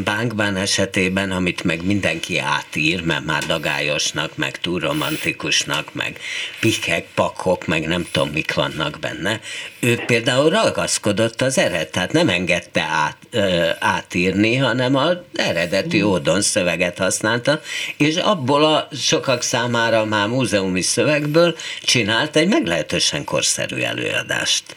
bankban 0.05 0.57
esetében, 0.57 1.31
amit 1.31 1.65
meg 1.65 1.85
mindenki 1.85 2.39
átír, 2.39 3.03
mert 3.03 3.25
már 3.25 3.43
dagályosnak, 3.47 4.37
meg 4.37 4.61
túl 4.61 4.81
romantikusnak, 4.81 5.95
meg 5.95 6.19
pikek, 6.61 7.07
pakok, 7.15 7.67
meg 7.67 7.87
nem 7.87 8.07
tudom, 8.11 8.29
mik 8.29 8.55
vannak 8.55 8.99
benne, 9.01 9.41
ő 9.81 10.03
például 10.07 10.51
ragaszkodott 10.51 11.43
az 11.43 11.59
eredet, 11.59 11.91
tehát 11.91 12.13
nem 12.13 12.29
engedte 12.29 12.81
át, 12.81 13.17
ö, 13.31 13.69
átírni, 13.79 14.57
hanem 14.57 14.95
az 14.97 15.17
eredeti 15.35 16.03
ódon 16.03 16.43
szöveget 16.43 16.99
használta, 16.99 17.61
és 17.97 18.17
abból 18.17 18.65
a 18.65 18.89
sokak 18.93 19.43
számára 19.43 20.05
már 20.05 20.29
múzeumi 20.29 20.83
szövegből 20.83 21.57
csinált 21.83 22.37
egy 22.37 22.49
meglehetősen 22.49 23.25
korszerű 23.25 23.77
előadást. 23.77 24.77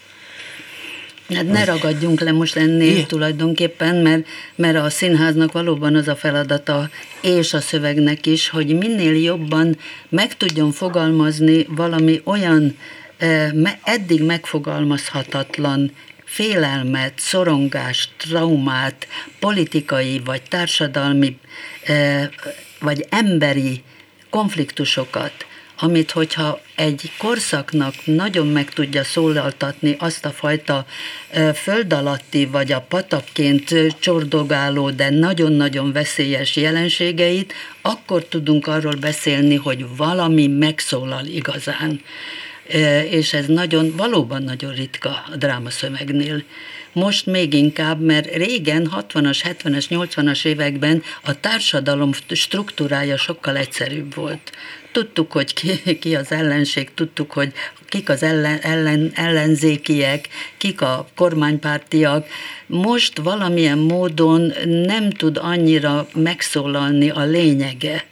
Hát 1.36 1.48
ne 1.48 1.64
ragadjunk 1.66 2.20
le 2.20 2.32
most 2.32 2.56
ennél 2.56 2.92
Igen. 2.92 3.08
tulajdonképpen, 3.08 3.96
mert, 3.96 4.28
mert 4.56 4.78
a 4.78 4.90
színháznak 4.90 5.52
valóban 5.52 5.96
az 5.96 6.08
a 6.08 6.16
feladata, 6.16 6.90
és 7.22 7.54
a 7.54 7.62
szövegnek 7.62 8.26
is, 8.26 8.50
hogy 8.50 8.78
minél 8.78 9.16
jobban 9.16 9.78
meg 10.10 10.38
tudjon 10.38 10.72
fogalmazni 10.72 11.66
valami 11.70 12.22
olyan 12.24 12.78
eddig 13.84 14.24
megfogalmazhatatlan 14.24 15.92
félelmet, 16.24 17.14
szorongást, 17.16 18.10
traumát, 18.18 19.08
politikai 19.40 20.22
vagy 20.26 20.42
társadalmi 20.42 21.38
vagy 22.80 23.06
emberi 23.10 23.84
konfliktusokat, 24.30 25.46
amit 25.84 26.12
hogyha 26.12 26.62
egy 26.76 27.12
korszaknak 27.18 27.94
nagyon 28.06 28.48
meg 28.48 28.70
tudja 28.70 29.04
szólaltatni 29.04 29.96
azt 30.00 30.26
a 30.26 30.30
fajta 30.30 30.86
föld 31.54 31.94
alatti 31.94 32.46
vagy 32.46 32.72
a 32.72 32.82
patakként 32.82 33.74
csordogáló, 34.00 34.90
de 34.90 35.10
nagyon-nagyon 35.10 35.92
veszélyes 35.92 36.56
jelenségeit, 36.56 37.54
akkor 37.82 38.24
tudunk 38.24 38.68
arról 38.68 38.96
beszélni, 38.96 39.56
hogy 39.56 39.86
valami 39.98 40.48
megszólal 40.48 41.26
igazán. 41.26 42.02
És 43.10 43.34
ez 43.34 43.46
nagyon, 43.46 43.94
valóban 43.96 44.44
nagyon 44.44 44.74
ritka 44.74 45.24
a 45.32 45.36
drámaszövegnél 45.36 46.44
most 46.94 47.26
még 47.26 47.54
inkább, 47.54 48.02
mert 48.02 48.36
régen, 48.36 48.92
60-as, 48.96 49.40
70-es, 49.44 49.86
80-as 49.90 50.46
években 50.46 51.04
a 51.24 51.40
társadalom 51.40 52.12
struktúrája 52.30 53.18
sokkal 53.18 53.58
egyszerűbb 53.58 54.16
volt 54.16 54.52
tudtuk, 54.92 55.32
hogy 55.32 55.54
ki, 55.54 55.98
ki 56.00 56.16
az 56.16 56.32
ellenség, 56.32 56.94
tudtuk, 56.94 57.32
hogy 57.32 57.52
kik 57.88 58.10
az 58.10 58.24
ellen, 58.24 58.60
ellen, 58.62 59.12
ellenzékiek, 59.16 60.28
kik 60.58 60.82
a 60.82 61.08
kormánypártiak. 61.16 62.28
Most 62.66 63.18
valamilyen 63.18 63.78
módon 63.78 64.54
nem 64.66 65.10
tud 65.10 65.38
annyira 65.42 66.08
megszólalni 66.14 67.10
a 67.10 67.24
lényege 67.24 68.06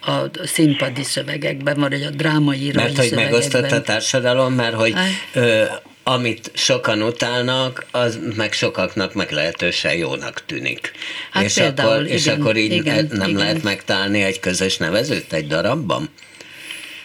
a 0.00 0.46
színpadi 0.46 1.02
szövegekben, 1.02 1.80
vagy 1.80 2.02
a 2.02 2.10
drámaírói 2.10 2.82
Mert 2.82 2.98
hogy 2.98 3.12
megosztott 3.14 3.70
a 3.70 3.80
társadalom, 3.80 4.54
mert 4.54 4.74
hogy 4.74 4.94
ö, 5.32 5.64
amit 6.08 6.50
sokan 6.54 7.02
utálnak, 7.02 7.86
az 7.90 8.18
meg 8.36 8.52
sokaknak 8.52 9.14
meglehetősen 9.14 9.94
jónak 9.94 10.42
tűnik. 10.46 10.92
Hát 11.30 11.44
és, 11.44 11.54
például, 11.54 11.90
akkor, 11.90 12.06
és 12.06 12.26
igen, 12.26 12.40
akkor 12.40 12.56
így 12.56 12.72
igen, 12.72 13.08
nem 13.10 13.28
igen. 13.28 13.40
lehet 13.40 13.62
megtalálni 13.62 14.22
egy 14.22 14.40
közös 14.40 14.76
nevezőt 14.76 15.32
egy 15.32 15.46
darabban? 15.46 16.08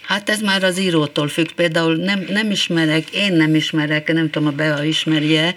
Hát 0.02 0.30
ez 0.30 0.42
már 0.42 0.64
az 0.64 0.80
írótól 0.80 1.28
függ. 1.28 1.52
Például 1.56 1.96
nem, 1.96 2.26
nem 2.30 2.52
ismerek, 2.52 3.10
én 3.10 3.34
nem 3.34 3.56
ismerek, 3.56 4.14
nem 4.14 4.30
tudom, 4.30 4.48
a 4.48 4.52
Bea 4.52 4.84
ismerje, 4.84 5.56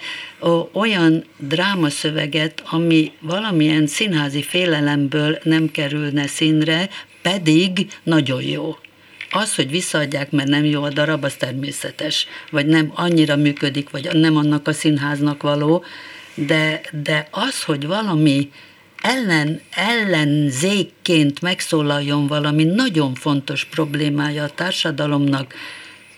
olyan 0.72 1.24
drámaszöveget, 1.38 2.62
ami 2.70 3.12
valamilyen 3.20 3.86
színházi 3.86 4.42
félelemből 4.42 5.38
nem 5.42 5.70
kerülne 5.70 6.26
színre, 6.26 6.88
pedig 7.22 7.86
nagyon 8.02 8.42
jó. 8.42 8.76
Az, 9.30 9.54
hogy 9.54 9.70
visszaadják, 9.70 10.30
mert 10.30 10.48
nem 10.48 10.64
jó 10.64 10.82
a 10.82 10.88
darab, 10.88 11.24
az 11.24 11.34
természetes, 11.34 12.26
vagy 12.50 12.66
nem 12.66 12.92
annyira 12.94 13.36
működik, 13.36 13.90
vagy 13.90 14.08
nem 14.12 14.36
annak 14.36 14.68
a 14.68 14.72
színháznak 14.72 15.42
való, 15.42 15.84
de, 16.34 16.80
de 17.02 17.28
az, 17.30 17.62
hogy 17.62 17.86
valami 17.86 18.50
ellen, 19.00 19.60
ellenzékként 19.70 21.40
megszólaljon 21.40 22.26
valami 22.26 22.64
nagyon 22.64 23.14
fontos 23.14 23.64
problémája 23.64 24.42
a 24.42 24.48
társadalomnak, 24.48 25.54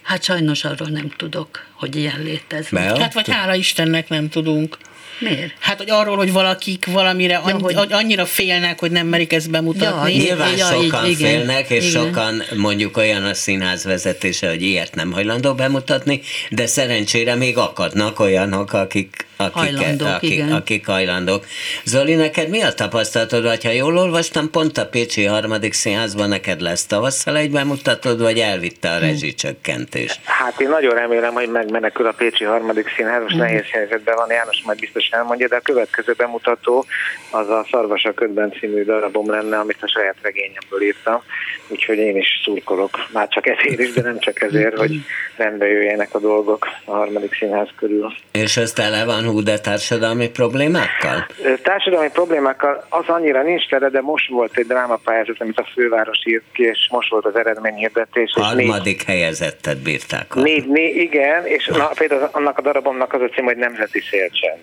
hát 0.02 0.22
sajnos 0.22 0.64
arról 0.64 0.88
nem 0.88 1.08
tudok, 1.16 1.66
hogy 1.72 1.96
ilyen 1.96 2.22
létezik. 2.22 2.78
Hát 2.78 3.14
vagy 3.14 3.28
hála 3.28 3.54
Istennek 3.54 4.08
nem 4.08 4.28
tudunk. 4.28 4.78
Miért? 5.18 5.54
Hát, 5.58 5.78
hogy 5.78 5.90
arról, 5.90 6.16
hogy 6.16 6.32
valakik 6.32 6.86
valamire 6.86 7.32
ja, 7.32 7.42
annyi, 7.42 7.62
hogy... 7.74 7.92
annyira 7.92 8.26
félnek, 8.26 8.80
hogy 8.80 8.90
nem 8.90 9.06
merik 9.06 9.32
ezt 9.32 9.50
bemutatni. 9.50 10.14
Ja, 10.14 10.22
Nyilván 10.22 10.56
ja, 10.56 10.66
sokan 10.66 11.06
így, 11.06 11.16
félnek, 11.16 11.70
és 11.70 11.90
igen. 11.90 12.04
sokan 12.04 12.42
mondjuk 12.56 12.96
olyan 12.96 13.24
a 13.24 13.34
színház 13.34 13.84
vezetése, 13.84 14.48
hogy 14.48 14.62
ilyet 14.62 14.94
nem 14.94 15.12
hajlandó 15.12 15.54
bemutatni, 15.54 16.20
de 16.50 16.66
szerencsére 16.66 17.34
még 17.34 17.56
akadnak 17.56 18.20
olyanok, 18.20 18.72
akik 18.72 19.27
akik, 19.38 19.52
hajlandók, 19.52 20.08
akik, 20.08 20.30
igen. 20.30 20.52
akik 20.52 20.86
hajlandók. 20.86 21.44
Zoli, 21.84 22.14
neked 22.14 22.48
mi 22.48 22.62
a 22.62 22.72
tapasztalatod, 22.72 23.42
vagy 23.42 23.64
ha 23.64 23.70
jól 23.70 23.98
olvastam, 23.98 24.50
pont 24.50 24.78
a 24.78 24.86
Pécsi 24.86 25.24
harmadik 25.24 25.72
színházban 25.72 26.28
neked 26.28 26.60
lesz 26.60 26.86
tavasszal 26.86 27.36
egy 27.36 27.50
bemutatod, 27.50 28.20
vagy 28.20 28.38
elvitte 28.38 28.90
a 28.90 28.96
hm. 28.96 29.04
rezsicsökkentés? 29.04 30.20
Hát 30.24 30.60
én 30.60 30.68
nagyon 30.68 30.94
remélem, 30.94 31.32
hogy 31.32 31.48
megmenekül 31.48 32.06
a 32.06 32.12
Pécsi 32.12 32.44
harmadik 32.44 32.92
színház, 32.96 33.22
most 33.22 33.34
mm. 33.34 33.38
nehéz 33.38 33.64
helyzetben 33.70 34.16
van, 34.16 34.30
János 34.30 34.62
majd 34.64 34.78
biztos 34.78 35.08
elmondja, 35.08 35.48
de 35.48 35.56
a 35.56 35.60
következő 35.60 36.12
bemutató 36.16 36.84
az 37.30 37.48
a 37.48 37.66
Szarvas 37.70 38.04
a 38.04 38.12
ködben 38.12 38.52
című 38.60 38.84
darabom 38.84 39.30
lenne, 39.30 39.58
amit 39.58 39.78
a 39.80 39.88
saját 39.88 40.16
regényemből 40.22 40.82
írtam, 40.82 41.22
úgyhogy 41.68 41.98
én 41.98 42.16
is 42.16 42.40
szurkolok, 42.44 43.08
már 43.12 43.28
csak 43.28 43.46
ezért 43.46 43.80
is, 43.80 43.92
de 43.92 44.02
nem 44.02 44.18
csak 44.18 44.42
ezért, 44.42 44.78
hogy 44.78 45.00
rendbe 45.36 45.66
jöjjenek 45.66 46.14
a 46.14 46.18
dolgok 46.18 46.66
a 46.84 46.90
harmadik 46.90 47.34
színház 47.34 47.68
körül. 47.76 48.12
És 48.32 48.56
ez 48.56 48.72
tele 48.72 49.04
van 49.04 49.27
hú, 49.30 49.42
de 49.42 49.58
társadalmi 49.58 50.30
problémákkal? 50.30 51.26
Társadalmi 51.62 52.10
problémákkal 52.10 52.86
az 52.88 53.04
annyira 53.06 53.42
nincs 53.42 53.68
tere, 53.68 53.88
de 53.88 54.00
most 54.00 54.28
volt 54.28 54.56
egy 54.56 54.66
drámapályázat, 54.66 55.40
amit 55.40 55.58
a 55.58 55.66
főváros 55.72 56.18
írt 56.24 56.44
ki, 56.52 56.62
és 56.62 56.88
most 56.90 57.10
volt 57.10 57.24
az 57.24 57.36
eredményhirdetés. 57.36 58.32
Harmadik 58.34 59.06
négy, 59.06 59.06
helyezettet 59.06 59.78
bírták. 59.78 60.34
Négy, 60.34 60.68
négy, 60.68 60.96
igen, 60.96 61.46
és 61.46 61.66
na, 61.66 61.86
például 61.86 62.28
annak 62.32 62.58
a 62.58 62.62
darabomnak 62.62 63.12
az 63.12 63.20
a 63.20 63.28
cím, 63.28 63.44
hogy 63.44 63.56
Nemzeti 63.56 64.00
Szélcsend. 64.10 64.60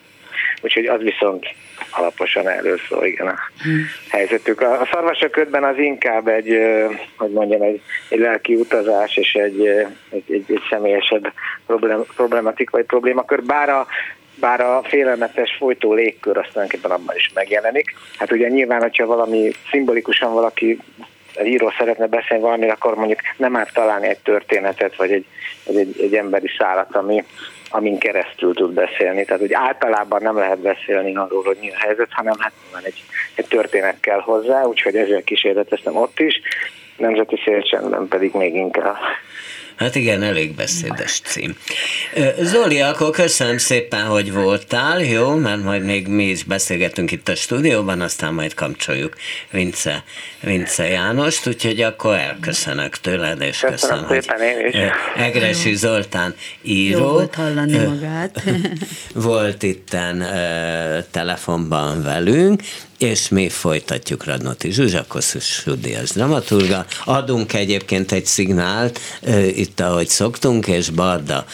Úgyhogy 0.61 0.85
az 0.85 1.01
viszont 1.01 1.45
alaposan 1.91 2.47
erről 2.47 2.77
szól, 2.89 3.05
igen, 3.05 3.27
a 3.27 3.35
hmm. 3.63 3.85
helyzetük. 4.09 4.61
A, 4.61 4.81
a 4.81 4.87
szarvasaködben 4.91 5.63
az 5.63 5.77
inkább 5.77 6.27
egy, 6.27 6.57
hogy 7.17 7.31
mondjam, 7.31 7.61
egy, 7.61 7.81
egy 8.09 8.19
lelki 8.19 8.55
utazás 8.55 9.17
és 9.17 9.33
egy, 9.33 9.67
egy, 10.09 10.23
egy, 10.27 10.45
egy 10.47 10.61
személyesebb 10.69 11.33
problém, 11.65 12.03
problematik 12.15 12.69
vagy 12.69 12.85
problémakör, 12.85 13.43
bár 13.43 13.69
a 13.69 13.87
bár 14.39 14.61
a 14.61 14.81
félelmetes 14.83 15.55
folytó 15.59 15.93
légkör 15.93 16.37
azt 16.37 16.49
tulajdonképpen 16.51 16.91
abban 16.91 17.15
is 17.15 17.31
megjelenik. 17.33 17.95
Hát 18.17 18.31
ugye 18.31 18.47
nyilván, 18.47 18.81
hogyha 18.81 19.05
valami 19.05 19.51
szimbolikusan 19.71 20.33
valaki 20.33 20.79
író 21.43 21.73
szeretne 21.77 22.07
beszélni 22.07 22.43
valamiről, 22.43 22.71
akkor 22.71 22.95
mondjuk 22.95 23.19
nem 23.37 23.55
árt 23.55 23.73
találni 23.73 24.07
egy 24.07 24.19
történetet, 24.19 24.95
vagy 24.95 25.11
egy, 25.11 25.25
egy, 25.63 25.95
egy 26.01 26.15
emberi 26.15 26.49
szállat, 26.57 26.95
ami, 26.95 27.23
amin 27.69 27.97
keresztül 27.97 28.53
tud 28.53 28.73
beszélni. 28.73 29.25
Tehát, 29.25 29.41
hogy 29.41 29.53
általában 29.53 30.21
nem 30.21 30.37
lehet 30.37 30.59
beszélni 30.59 31.15
arról, 31.15 31.43
hogy 31.43 31.57
mi 31.61 31.69
a 31.69 31.77
helyzet, 31.77 32.09
hanem 32.11 32.35
hát 32.39 32.53
egy, 32.83 33.03
egy 33.35 33.47
történet 33.47 33.99
kell 33.99 34.19
hozzá, 34.19 34.63
úgyhogy 34.63 34.95
ezzel 34.95 35.23
kísérleteztem 35.23 35.95
ott 35.95 36.19
is, 36.19 36.41
nemzeti 36.97 37.41
szélcsendben 37.45 38.07
pedig 38.07 38.33
még 38.33 38.55
inkább. 38.55 38.97
Hát 39.75 39.95
igen, 39.95 40.23
elég 40.23 40.55
beszédes 40.55 41.19
cím. 41.23 41.55
Zoli, 42.39 42.81
akkor 42.81 43.09
köszönöm 43.09 43.57
szépen, 43.57 44.05
hogy 44.05 44.33
voltál, 44.33 45.03
jó? 45.03 45.35
Mert 45.35 45.63
majd 45.63 45.83
még 45.83 46.07
mi 46.07 46.23
is 46.23 46.43
beszélgetünk 46.43 47.11
itt 47.11 47.29
a 47.29 47.35
stúdióban, 47.35 48.01
aztán 48.01 48.33
majd 48.33 48.53
kapcsoljuk 48.53 49.15
Vince, 49.51 50.03
Vince 50.39 50.87
Jánost, 50.87 51.47
úgyhogy 51.47 51.81
akkor 51.81 52.15
elköszönök 52.15 52.97
tőled, 52.97 53.41
és 53.41 53.59
köszönöm, 53.59 54.05
köszönöm 54.05 54.21
szépen 54.21 54.41
én 54.41 54.67
is. 54.67 54.75
Egresi 55.15 55.75
Zoltán 55.75 56.35
író. 56.61 56.99
Jó 56.99 57.07
volt 57.07 57.35
hallani 57.35 57.77
magát. 57.77 58.43
volt 59.13 59.63
itten 59.63 60.25
telefonban 61.11 62.03
velünk, 62.03 62.61
és 62.97 63.29
mi 63.29 63.49
folytatjuk 63.49 64.23
Radnoti 64.23 64.71
Zsuzsa 64.71 65.05
Kossuth 65.07 65.81
Díjas 65.81 66.09
dramaturga. 66.09 66.85
Adunk 67.05 67.53
egyébként 67.53 68.11
egy 68.11 68.25
szignált, 68.25 68.99
itt 69.55 69.79
ahogy 69.79 70.07
szoktunk, 70.07 70.67
és 70.67 70.89
Barda 70.89 71.45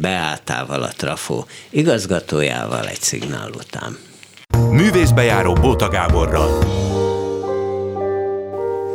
Beátával, 0.00 0.82
a 0.82 0.92
Trafó 0.96 1.46
igazgatójával 1.70 2.88
egy 2.88 3.00
szignál 3.00 3.50
után. 3.50 3.98
Művészbejáró 4.70 5.52
Bóta 5.52 5.88
Gáborral. 5.88 6.58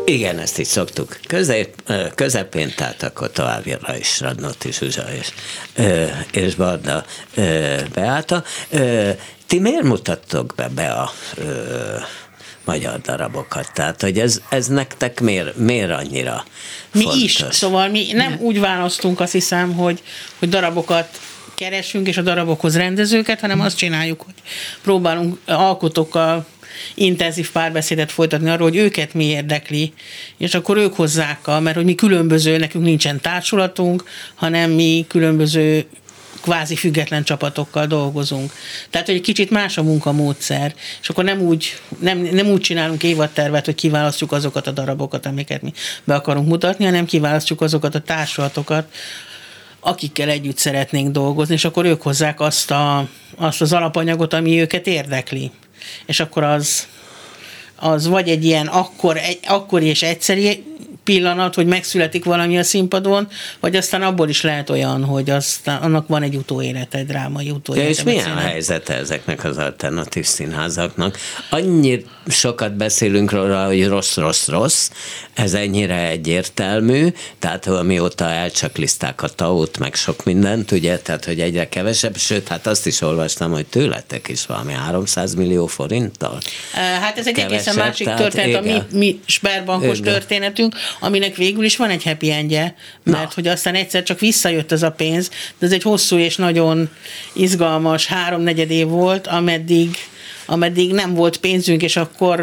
Igen, 0.09 0.39
ezt 0.39 0.59
így 0.59 0.65
szoktuk 0.65 1.19
közép, 1.27 1.93
közepén, 2.15 2.73
tehát 2.75 3.03
akkor 3.03 3.31
továbbjára 3.31 3.97
is 3.97 4.19
Radnoti 4.19 4.71
Zsuzsa 4.71 5.03
és, 5.13 5.29
és 6.31 6.55
Barda 6.55 7.05
Beáta. 7.93 8.43
Ti 9.47 9.59
miért 9.59 9.83
mutattok 9.83 10.53
be, 10.55 10.67
be 10.67 10.91
a 10.91 11.11
magyar 12.65 13.01
darabokat. 13.01 13.71
Tehát, 13.73 14.01
hogy 14.01 14.19
ez, 14.19 14.41
ez 14.49 14.67
nektek 14.67 15.19
miért, 15.19 15.55
miért 15.55 15.91
annyira 15.91 16.45
Mi 16.91 17.01
fontos? 17.01 17.23
is, 17.23 17.43
szóval 17.49 17.89
mi 17.89 18.11
nem 18.11 18.37
úgy 18.39 18.59
választunk, 18.59 19.19
azt 19.19 19.31
hiszem, 19.31 19.73
hogy, 19.73 20.03
hogy 20.39 20.49
darabokat 20.49 21.19
keresünk, 21.55 22.07
és 22.07 22.17
a 22.17 22.21
darabokhoz 22.21 22.77
rendezőket, 22.77 23.39
hanem 23.39 23.59
azt 23.59 23.77
csináljuk, 23.77 24.21
hogy 24.21 24.33
próbálunk 24.81 25.39
alkotókkal 25.45 26.45
intenzív 26.93 27.51
párbeszédet 27.51 28.11
folytatni 28.11 28.49
arról, 28.49 28.69
hogy 28.69 28.77
őket 28.77 29.13
mi 29.13 29.25
érdekli, 29.25 29.93
és 30.37 30.53
akkor 30.53 30.77
ők 30.77 30.93
hozzák, 30.93 31.47
a, 31.47 31.59
mert 31.59 31.75
hogy 31.75 31.85
mi 31.85 31.95
különböző, 31.95 32.57
nekünk 32.57 32.83
nincsen 32.83 33.21
társulatunk, 33.21 34.03
hanem 34.35 34.71
mi 34.71 35.05
különböző 35.07 35.85
kvázi 36.41 36.75
független 36.75 37.23
csapatokkal 37.23 37.85
dolgozunk. 37.85 38.53
Tehát, 38.89 39.07
hogy 39.07 39.15
egy 39.15 39.21
kicsit 39.21 39.49
más 39.49 39.77
a 39.77 39.83
munkamódszer, 39.83 40.73
és 41.01 41.09
akkor 41.09 41.23
nem 41.23 41.41
úgy, 41.41 41.79
nem, 41.99 42.17
nem 42.17 42.47
úgy 42.47 42.61
csinálunk 42.61 43.03
évadtervet, 43.03 43.65
hogy 43.65 43.75
kiválasztjuk 43.75 44.31
azokat 44.31 44.67
a 44.67 44.71
darabokat, 44.71 45.25
amiket 45.25 45.61
mi 45.61 45.73
be 46.03 46.15
akarunk 46.15 46.47
mutatni, 46.47 46.85
hanem 46.85 47.05
kiválasztjuk 47.05 47.61
azokat 47.61 47.95
a 47.95 47.99
társulatokat, 47.99 48.93
akikkel 49.79 50.29
együtt 50.29 50.57
szeretnénk 50.57 51.11
dolgozni, 51.11 51.53
és 51.53 51.65
akkor 51.65 51.85
ők 51.85 52.01
hozzák 52.01 52.39
azt, 52.39 52.71
a, 52.71 53.07
azt 53.37 53.61
az 53.61 53.73
alapanyagot, 53.73 54.33
ami 54.33 54.59
őket 54.59 54.87
érdekli. 54.87 55.51
És 56.05 56.19
akkor 56.19 56.43
az, 56.43 56.87
az 57.75 58.07
vagy 58.07 58.29
egy 58.29 58.45
ilyen 58.45 58.67
akkor, 58.67 59.17
egy, 59.17 59.39
akkor 59.47 59.81
és 59.81 60.01
egyszeri 60.03 60.63
pillanat, 61.09 61.55
hogy 61.55 61.65
megszületik 61.65 62.23
valami 62.23 62.57
a 62.57 62.63
színpadon, 62.63 63.27
vagy 63.59 63.75
aztán 63.75 64.01
abból 64.01 64.29
is 64.29 64.41
lehet 64.41 64.69
olyan, 64.69 65.03
hogy 65.03 65.29
aztán 65.29 65.81
annak 65.81 66.07
van 66.07 66.23
egy 66.23 66.35
utóélete, 66.35 66.97
egy 66.97 67.05
drámai 67.05 67.49
utóélete. 67.49 67.89
Ja, 67.89 67.95
és 67.95 68.03
milyen 68.03 68.37
a 68.37 68.39
helyzete 68.39 68.93
ezeknek 68.93 69.43
az 69.43 69.57
alternatív 69.57 70.25
színházaknak? 70.25 71.17
Annyi 71.49 72.05
sokat 72.27 72.75
beszélünk 72.75 73.31
róla, 73.31 73.65
hogy 73.65 73.87
rossz, 73.87 74.15
rossz, 74.15 74.47
rossz, 74.47 74.89
ez 75.33 75.53
ennyire 75.53 76.07
egyértelmű, 76.07 77.07
tehát 77.39 77.67
amióta 77.67 78.29
elcsakliszták 78.29 79.21
a 79.23 79.27
taut, 79.27 79.77
meg 79.77 79.95
sok 79.95 80.23
mindent, 80.23 80.71
ugye, 80.71 80.97
tehát 80.97 81.25
hogy 81.25 81.39
egyre 81.39 81.69
kevesebb, 81.69 82.17
sőt, 82.17 82.47
hát 82.47 82.67
azt 82.67 82.87
is 82.87 83.01
olvastam, 83.01 83.51
hogy 83.51 83.65
tőletek 83.65 84.27
is 84.27 84.45
valami 84.45 84.73
300 84.73 85.35
millió 85.35 85.67
forinttal. 85.67 86.37
Hát 86.73 87.17
ez 87.17 87.27
egy 87.27 87.33
kevesebb, 87.33 87.53
egészen 87.53 87.75
másik 87.75 88.13
történet, 88.13 88.55
a 88.55 88.61
mi, 88.61 88.81
mi 88.91 89.19
sperbankos 89.25 89.99
történetünk, 89.99 90.75
aminek 90.99 91.35
végül 91.35 91.63
is 91.63 91.77
van 91.77 91.89
egy 91.89 92.03
happy 92.03 92.31
endje, 92.31 92.75
mert 93.03 93.23
Na. 93.23 93.31
hogy 93.33 93.47
aztán 93.47 93.75
egyszer 93.75 94.03
csak 94.03 94.19
visszajött 94.19 94.71
ez 94.71 94.83
a 94.83 94.91
pénz, 94.91 95.29
de 95.59 95.65
ez 95.65 95.71
egy 95.71 95.83
hosszú 95.83 96.17
és 96.17 96.35
nagyon 96.35 96.89
izgalmas 97.33 98.05
háromnegyed 98.05 98.71
év 98.71 98.87
volt, 98.87 99.27
ameddig, 99.27 99.95
ameddig 100.45 100.93
nem 100.93 101.13
volt 101.13 101.37
pénzünk, 101.37 101.81
és 101.81 101.95
akkor 101.95 102.39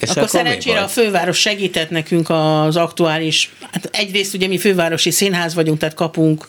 és 0.00 0.08
akkor, 0.08 0.22
akkor 0.22 0.28
szerencsére 0.28 0.80
a 0.80 0.88
főváros 0.88 1.38
segített 1.38 1.90
nekünk 1.90 2.30
az 2.30 2.76
aktuális, 2.76 3.50
hát 3.72 3.88
egyrészt 3.92 4.34
ugye 4.34 4.46
mi 4.46 4.58
fővárosi 4.58 5.10
színház 5.10 5.54
vagyunk, 5.54 5.78
tehát 5.78 5.94
kapunk 5.94 6.46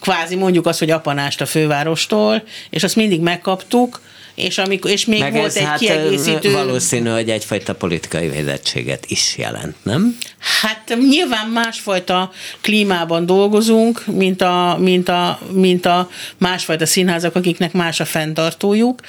kvázi 0.00 0.36
mondjuk 0.36 0.66
azt, 0.66 0.78
hogy 0.78 0.90
apanást 0.90 1.40
a 1.40 1.46
fővárostól, 1.46 2.42
és 2.70 2.82
azt 2.82 2.96
mindig 2.96 3.20
megkaptuk, 3.20 4.00
és, 4.40 4.58
amikor, 4.58 4.90
és 4.90 5.04
még 5.04 5.20
Meg 5.20 5.32
volt 5.32 5.54
egy 5.56 5.64
hát 5.64 5.78
kiegészítő... 5.78 6.52
valószínű, 6.52 7.08
hogy 7.08 7.30
egyfajta 7.30 7.74
politikai 7.74 8.28
védettséget 8.28 9.04
is 9.08 9.34
jelent, 9.38 9.74
nem? 9.82 10.16
Hát 10.60 10.96
nyilván 11.08 11.48
másfajta 11.48 12.32
klímában 12.60 13.26
dolgozunk, 13.26 14.06
mint 14.06 14.42
a, 14.42 14.76
mint 14.80 15.08
a, 15.08 15.38
mint 15.52 15.86
a 15.86 16.10
másfajta 16.38 16.86
színházak, 16.86 17.34
akiknek 17.34 17.72
más 17.72 18.00
a 18.00 18.04
fenntartójuk, 18.04 19.00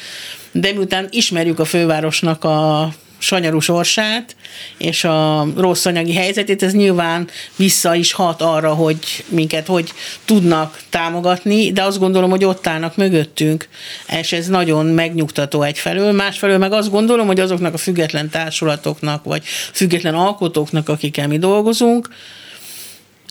de 0.51 0.71
miután 0.71 1.07
ismerjük 1.09 1.59
a 1.59 1.65
fővárosnak 1.65 2.43
a 2.43 2.89
sanyarú 3.21 3.59
sorsát, 3.59 4.35
és 4.77 5.03
a 5.03 5.47
rossz 5.55 5.85
anyagi 5.85 6.13
helyzetét, 6.13 6.63
ez 6.63 6.73
nyilván 6.73 7.29
vissza 7.55 7.95
is 7.95 8.11
hat 8.11 8.41
arra, 8.41 8.73
hogy 8.73 9.25
minket 9.27 9.67
hogy 9.67 9.93
tudnak 10.25 10.79
támogatni, 10.89 11.71
de 11.71 11.83
azt 11.83 11.99
gondolom, 11.99 12.29
hogy 12.29 12.43
ott 12.43 12.67
állnak 12.67 12.95
mögöttünk, 12.95 13.67
és 14.19 14.31
ez 14.31 14.47
nagyon 14.47 14.85
megnyugtató 14.85 15.61
egyfelől. 15.61 16.11
Másfelől 16.11 16.57
meg 16.57 16.71
azt 16.71 16.89
gondolom, 16.89 17.27
hogy 17.27 17.39
azoknak 17.39 17.73
a 17.73 17.77
független 17.77 18.29
társulatoknak, 18.29 19.23
vagy 19.23 19.43
független 19.73 20.15
alkotóknak, 20.15 20.89
akikkel 20.89 21.27
mi 21.27 21.37
dolgozunk, 21.37 22.09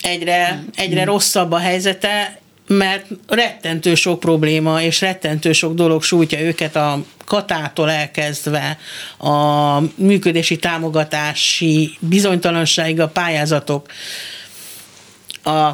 egyre, 0.00 0.64
egyre 0.74 1.04
rosszabb 1.04 1.52
a 1.52 1.58
helyzete, 1.58 2.38
mert 2.72 3.06
rettentő 3.26 3.94
sok 3.94 4.20
probléma 4.20 4.82
és 4.82 5.00
rettentő 5.00 5.52
sok 5.52 5.74
dolog 5.74 6.02
sújtja 6.02 6.40
őket 6.40 6.76
a 6.76 7.04
katától 7.24 7.90
elkezdve 7.90 8.78
a 9.18 9.78
működési 9.94 10.56
támogatási 10.56 11.96
bizonytalanságig 12.00 13.00
a 13.00 13.08
pályázatok. 13.08 13.86
A 15.44 15.70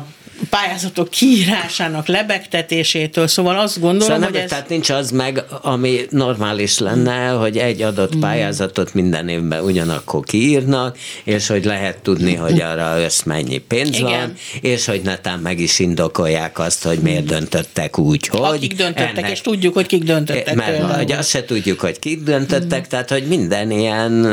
pályázatok 0.51 1.11
kiírásának 1.11 2.07
lebegtetésétől, 2.07 3.27
szóval 3.27 3.59
azt 3.59 3.81
gondolom, 3.81 4.01
szóval 4.01 4.19
nem, 4.19 4.31
hogy 4.31 4.41
ez... 4.41 4.49
Tehát 4.51 4.69
nincs 4.69 4.91
az 4.91 5.11
meg, 5.11 5.45
ami 5.63 6.01
normális 6.11 6.79
lenne, 6.79 7.29
hogy 7.29 7.57
egy 7.57 7.83
adott 7.83 8.17
pályázatot 8.17 8.95
minden 8.95 9.29
évben 9.29 9.65
ugyanakkor 9.65 10.25
kiírnak, 10.25 10.99
és 11.25 11.47
hogy 11.47 11.65
lehet 11.65 11.99
tudni, 11.99 12.35
hogy 12.35 12.61
arra 12.61 13.01
össz 13.01 13.23
mennyi 13.23 13.59
pénz 13.59 13.99
Igen. 13.99 14.03
van, 14.05 14.33
és 14.61 14.87
hogy 14.87 15.01
netán 15.03 15.39
meg 15.39 15.59
is 15.59 15.79
indokolják 15.79 16.59
azt, 16.59 16.85
hogy 16.85 16.99
miért 16.99 17.25
döntöttek 17.25 17.99
úgy, 17.99 18.27
hogy... 18.27 18.41
Akik 18.41 18.75
döntöttek, 18.75 19.17
ennek... 19.17 19.31
és 19.31 19.41
tudjuk, 19.41 19.75
hogy 19.75 19.87
kik 19.87 20.03
döntöttek. 20.03 20.55
Mert 20.55 20.83
hogy 20.83 21.13
azt 21.13 21.29
se 21.29 21.45
tudjuk, 21.45 21.81
hogy 21.81 21.99
kik 21.99 22.23
döntöttek, 22.23 22.81
mm. 22.81 22.89
tehát 22.89 23.11
hogy 23.11 23.27
minden 23.27 23.71
ilyen 23.71 24.27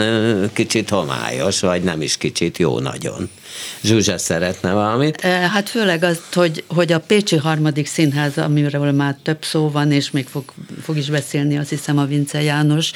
kicsit 0.53 0.89
homályos, 0.89 1.59
vagy 1.59 1.83
nem 1.83 2.01
is 2.01 2.17
kicsit 2.17 2.57
jó 2.57 2.79
nagyon. 2.79 3.29
Zsuzsa 3.83 4.17
szeretne 4.17 4.73
valamit? 4.73 5.21
Hát 5.21 5.69
főleg 5.69 6.03
az, 6.03 6.19
hogy, 6.33 6.63
hogy 6.67 6.91
a 6.91 6.99
Pécsi 6.99 7.35
harmadik 7.35 7.87
színház, 7.87 8.37
amiről 8.37 8.91
már 8.91 9.15
több 9.23 9.43
szó 9.43 9.69
van, 9.69 9.91
és 9.91 10.11
még 10.11 10.25
fog, 10.27 10.43
fog 10.81 10.97
is 10.97 11.09
beszélni, 11.09 11.57
azt 11.57 11.69
hiszem 11.69 11.97
a 11.97 12.05
Vince 12.05 12.41
János, 12.41 12.91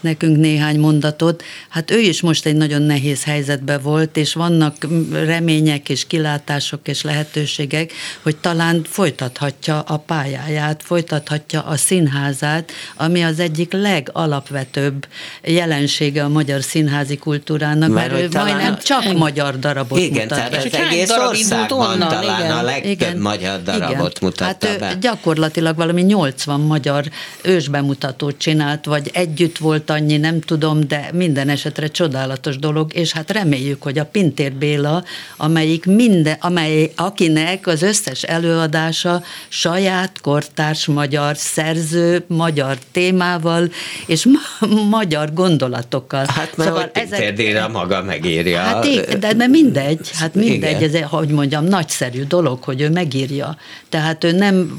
nekünk 0.00 0.36
néhány 0.36 0.78
mondatot. 0.78 1.42
Hát 1.68 1.90
ő 1.90 1.98
is 1.98 2.20
most 2.20 2.46
egy 2.46 2.56
nagyon 2.56 2.82
nehéz 2.82 3.24
helyzetben 3.24 3.82
volt, 3.82 4.16
és 4.16 4.34
vannak 4.34 4.76
remények 5.12 5.88
és 5.88 6.06
kilátások 6.06 6.88
és 6.88 7.02
lehetőségek, 7.02 7.92
hogy 8.22 8.36
talán 8.36 8.82
folytathatja 8.84 9.80
a 9.80 9.96
pályáját, 9.96 10.82
folytathatja 10.84 11.62
a 11.62 11.76
színházát, 11.76 12.72
ami 12.96 13.22
az 13.22 13.40
egyik 13.40 13.72
legalapvetőbb 13.72 15.06
jelensége 15.42 16.24
a 16.24 16.28
magyar 16.28 16.62
színházi 16.62 17.16
kultúrának, 17.16 17.90
mert, 17.90 18.12
mert 18.12 18.34
ő 18.34 18.38
majdnem 18.38 18.78
csak 18.78 19.02
igen. 19.02 19.16
magyar 19.16 19.58
darabot 19.58 19.97
igen, 19.98 20.22
mutat. 20.22 20.38
Tehát 20.38 20.64
az 20.64 20.74
egész 20.74 21.10
országban 21.10 21.90
onnan, 21.90 22.08
talán 22.08 22.40
igen. 22.40 22.56
a 22.56 22.62
legtöbb 22.62 22.90
igen. 22.90 23.18
magyar 23.18 23.62
darabot 23.62 23.90
igen. 23.90 24.12
mutatta 24.20 24.66
hát 24.68 24.78
be. 24.78 24.94
gyakorlatilag 25.00 25.76
valami 25.76 26.02
80 26.02 26.60
magyar 26.60 27.04
ősbemutatót 27.42 28.38
csinált, 28.38 28.84
vagy 28.84 29.10
együtt 29.12 29.58
volt 29.58 29.90
annyi, 29.90 30.16
nem 30.16 30.40
tudom, 30.40 30.88
de 30.88 31.10
minden 31.12 31.48
esetre 31.48 31.86
csodálatos 31.86 32.58
dolog, 32.58 32.94
és 32.94 33.12
hát 33.12 33.30
reméljük, 33.30 33.82
hogy 33.82 33.98
a 33.98 34.04
Pintér 34.04 34.52
Béla, 34.52 35.04
amelyik 35.36 35.84
minden, 35.86 36.36
amely, 36.40 36.92
akinek 36.96 37.66
az 37.66 37.82
összes 37.82 38.22
előadása 38.22 39.22
saját 39.48 40.20
kortárs 40.20 40.86
magyar 40.86 41.36
szerző, 41.36 42.24
magyar 42.26 42.76
témával, 42.92 43.70
és 44.06 44.24
ma- 44.24 44.66
magyar 44.90 45.32
gondolatokkal. 45.32 46.24
Hát 46.28 46.56
mert 46.56 46.68
szóval 46.68 46.90
ezek, 46.92 47.34
Béla 47.34 47.68
maga 47.68 48.02
megírja. 48.02 48.60
Hát 48.60 48.84
igen, 48.84 49.20
de, 49.20 49.32
de 49.32 49.46
mindegy, 49.88 50.10
hát 50.18 50.34
mindegy, 50.34 50.82
igen. 50.82 51.02
ez, 51.02 51.08
hogy 51.10 51.28
mondjam, 51.28 51.64
nagyszerű 51.64 52.24
dolog, 52.24 52.62
hogy 52.62 52.80
ő 52.80 52.90
megírja. 52.90 53.56
Tehát 53.88 54.24
ő 54.24 54.32
nem, 54.32 54.78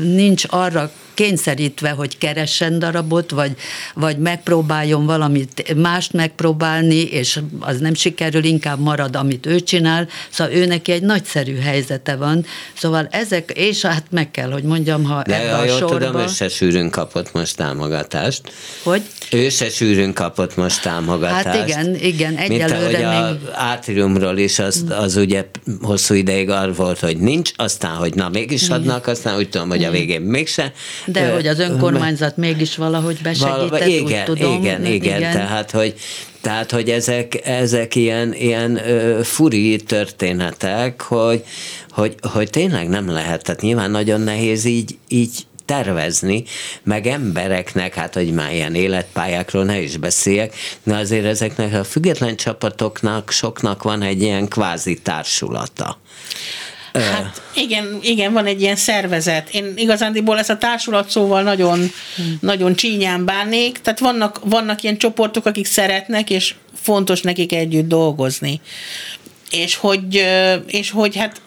nincs 0.00 0.44
arra 0.48 0.90
kényszerítve, 1.14 1.90
hogy 1.90 2.18
keressen 2.18 2.78
darabot, 2.78 3.30
vagy, 3.30 3.52
vagy 3.94 4.18
megpróbáljon 4.18 5.06
valamit 5.06 5.74
mást 5.76 6.12
megpróbálni, 6.12 7.02
és 7.02 7.40
az 7.60 7.78
nem 7.78 7.94
sikerül, 7.94 8.44
inkább 8.44 8.80
marad, 8.80 9.16
amit 9.16 9.46
ő 9.46 9.60
csinál. 9.60 10.08
Szóval 10.30 10.54
ő 10.54 10.66
neki 10.66 10.92
egy 10.92 11.02
nagyszerű 11.02 11.56
helyzete 11.56 12.16
van. 12.16 12.44
Szóval 12.76 13.08
ezek, 13.10 13.50
és 13.54 13.82
hát 13.82 14.04
meg 14.10 14.30
kell, 14.30 14.50
hogy 14.50 14.62
mondjam, 14.62 15.04
ha 15.04 15.22
De 15.22 15.40
ebbe 15.40 15.56
a 15.56 15.64
jól 15.64 15.78
sorba... 15.78 15.98
tudom, 15.98 16.20
ő 16.20 16.26
se 16.26 16.48
sűrűn 16.48 16.90
kapott 16.90 17.32
most 17.32 17.56
támogatást. 17.56 18.52
Hogy? 18.82 19.02
Ő 19.30 19.48
se 19.48 19.68
sűrűn 19.70 20.12
kapott 20.12 20.56
most 20.56 20.82
támogatást. 20.82 21.44
Hát 21.44 21.68
igen, 21.68 21.94
igen, 21.94 22.36
egyelőre 22.36 22.78
Mint 22.78 23.04
ahogy 23.04 23.38
még... 23.38 23.48
a 23.48 23.60
átriumról 23.60 24.38
is 24.38 24.58
az, 24.58 24.84
az 24.88 25.16
ugye 25.16 25.44
hosszú 25.82 26.14
ideig 26.14 26.50
arra 26.50 26.72
volt, 26.72 27.00
hogy 27.00 27.16
nincs, 27.16 27.50
aztán, 27.56 27.94
hogy 27.94 28.14
na 28.14 28.28
mégis 28.28 28.68
adnak, 28.68 29.06
aztán 29.06 29.36
úgy 29.36 29.48
tudom, 29.48 29.68
hogy 29.68 29.84
a 29.84 29.90
végén 29.90 30.20
mégse. 30.20 30.72
De 31.04 31.32
hogy 31.32 31.46
az 31.46 31.58
önkormányzat 31.58 32.36
mégis 32.36 32.76
valahogy 32.76 33.18
besegített, 33.22 33.68
Val- 33.68 33.86
igen, 33.86 34.02
úgy 34.04 34.24
tudom. 34.24 34.62
Igen, 34.62 34.84
igen, 34.84 35.18
igen, 35.18 35.32
tehát 35.32 35.70
hogy 35.70 35.94
tehát, 36.40 36.70
hogy 36.70 36.90
ezek, 36.90 37.46
ezek 37.46 37.94
ilyen, 37.94 38.34
ilyen 38.34 38.88
ö, 38.88 39.20
furi 39.22 39.76
történetek, 39.76 41.02
hogy, 41.02 41.44
hogy, 41.90 42.14
hogy 42.32 42.50
tényleg 42.50 42.88
nem 42.88 43.10
lehet, 43.10 43.42
tehát 43.42 43.60
nyilván 43.60 43.90
nagyon 43.90 44.20
nehéz 44.20 44.64
így, 44.64 44.98
így 45.08 45.46
tervezni, 45.64 46.44
meg 46.82 47.06
embereknek, 47.06 47.94
hát 47.94 48.14
hogy 48.14 48.32
már 48.32 48.52
ilyen 48.52 48.74
életpályákról 48.74 49.64
ne 49.64 49.80
is 49.80 49.96
beszéljek, 49.96 50.54
de 50.82 50.96
azért 50.96 51.24
ezeknek 51.24 51.74
a 51.74 51.84
független 51.84 52.36
csapatoknak 52.36 53.30
soknak 53.30 53.82
van 53.82 54.02
egy 54.02 54.22
ilyen 54.22 54.48
kvázi 54.48 54.94
társulata. 54.94 55.98
Hát 57.00 57.42
igen, 57.54 57.98
igen, 58.02 58.32
van 58.32 58.46
egy 58.46 58.60
ilyen 58.60 58.76
szervezet. 58.76 59.48
Én 59.50 59.72
igazándiból 59.76 60.38
ezt 60.38 60.50
a 60.50 60.58
társulat 60.58 61.10
szóval 61.10 61.42
nagyon, 61.42 61.78
hmm. 62.16 62.38
nagyon 62.40 62.74
csínyán 62.74 63.24
bánnék. 63.24 63.78
Tehát 63.78 63.98
vannak, 63.98 64.40
vannak 64.44 64.82
ilyen 64.82 64.98
csoportok, 64.98 65.46
akik 65.46 65.66
szeretnek, 65.66 66.30
és 66.30 66.54
fontos 66.82 67.20
nekik 67.22 67.52
együtt 67.52 67.88
dolgozni. 67.88 68.60
És 69.50 69.76
hogy, 69.76 70.26
és 70.66 70.90
hogy 70.90 71.16
hát 71.16 71.40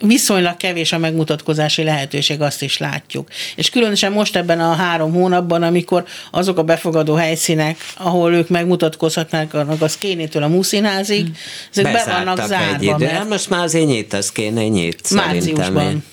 viszonylag 0.00 0.56
kevés 0.56 0.92
a 0.92 0.98
megmutatkozási 0.98 1.82
lehetőség, 1.82 2.40
azt 2.40 2.62
is 2.62 2.78
látjuk. 2.78 3.28
És 3.56 3.70
különösen 3.70 4.12
most 4.12 4.36
ebben 4.36 4.60
a 4.60 4.72
három 4.72 5.12
hónapban, 5.12 5.62
amikor 5.62 6.04
azok 6.30 6.58
a 6.58 6.62
befogadó 6.62 7.14
helyszínek, 7.14 7.76
ahol 7.96 8.34
ők 8.34 8.48
megmutatkozhatnak, 8.48 9.54
az 9.80 9.98
Kénétől 9.98 10.42
a 10.42 10.48
Muszínházig, 10.48 11.26
ezek 11.70 11.92
be 11.92 12.04
vannak 12.06 12.46
zárva. 12.46 12.98
Mert... 12.98 13.28
most 13.28 13.50
már 13.50 13.62
azért 13.62 13.86
nyit, 13.86 14.12
az 14.12 14.32
kéne 14.32 14.68
nyit. 14.68 15.10
Márciusban. 15.10 16.04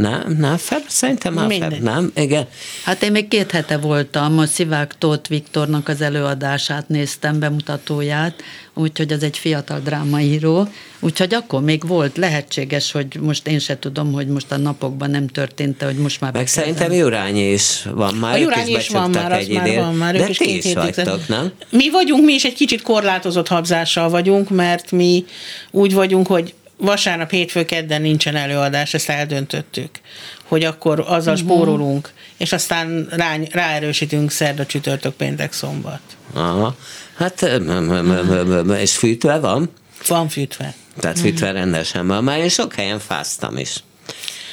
Nem, 0.00 0.36
nem, 0.38 0.56
feb, 0.56 0.82
szerintem 0.86 1.32
már 1.32 1.52
feb, 1.52 1.72
nem, 1.72 2.12
igen. 2.14 2.46
Hát 2.84 3.02
én 3.02 3.10
még 3.10 3.28
két 3.28 3.50
hete 3.50 3.78
voltam, 3.78 4.38
a 4.38 4.46
Szivák 4.46 4.94
Tóth 4.98 5.28
Viktornak 5.28 5.88
az 5.88 6.00
előadását 6.00 6.88
néztem, 6.88 7.38
bemutatóját, 7.38 8.42
úgyhogy 8.74 9.12
az 9.12 9.22
egy 9.22 9.38
fiatal 9.38 9.80
drámaíró, 9.84 10.68
úgyhogy 11.00 11.34
akkor 11.34 11.62
még 11.62 11.86
volt 11.86 12.16
lehetséges, 12.16 12.92
hogy 12.92 13.06
most 13.20 13.46
én 13.46 13.58
se 13.58 13.78
tudom, 13.78 14.12
hogy 14.12 14.26
most 14.26 14.52
a 14.52 14.56
napokban 14.56 15.10
nem 15.10 15.26
történt, 15.26 15.82
hogy 15.82 15.96
most 15.96 16.20
már... 16.20 16.32
Meg 16.32 16.46
szerintem 16.46 16.92
Jurányi 16.92 17.52
is 17.52 17.82
van 17.94 18.14
már, 18.14 18.34
a 18.34 18.36
Jurányi 18.36 18.70
is, 18.70 18.78
is 18.78 18.88
van 18.88 19.10
már, 19.10 19.32
egy 19.32 19.52
már 19.52 19.74
van 19.74 19.94
már, 19.94 20.12
de 20.12 20.22
ők 20.22 20.28
is 20.28 20.36
ti 20.36 20.56
is 20.56 20.74
vagytok, 20.74 21.28
nem? 21.28 21.52
Mi 21.70 21.90
vagyunk, 21.90 22.24
mi 22.24 22.32
is 22.32 22.44
egy 22.44 22.54
kicsit 22.54 22.82
korlátozott 22.82 23.48
habzással 23.48 24.08
vagyunk, 24.08 24.50
mert 24.50 24.90
mi 24.90 25.24
úgy 25.70 25.94
vagyunk, 25.94 26.26
hogy 26.26 26.54
vasárnap, 26.80 27.30
hétfő, 27.30 27.64
kedden 27.64 28.02
nincsen 28.02 28.36
előadás, 28.36 28.94
ezt 28.94 29.08
eldöntöttük, 29.08 29.90
hogy 30.44 30.64
akkor 30.64 31.00
azzal 31.00 31.34
uh-huh. 31.34 31.48
spórolunk, 31.48 32.12
és 32.36 32.52
aztán 32.52 33.06
rá, 33.10 33.36
ráerősítünk 33.50 34.30
szerda, 34.30 34.66
csütörtök, 34.66 35.14
péntek, 35.14 35.52
szombat. 35.52 36.00
Aha. 36.32 36.76
Hát, 37.16 37.50
és 38.78 38.96
fűtve 38.96 39.38
van? 39.38 39.70
Van 40.06 40.28
fűtve. 40.28 40.74
Tehát 40.98 41.18
fűtve 41.18 41.50
rendesen 41.50 42.06
van. 42.06 42.24
Már 42.24 42.38
én 42.38 42.48
sok 42.48 42.74
helyen 42.74 42.98
fáztam 42.98 43.56
is. 43.56 43.82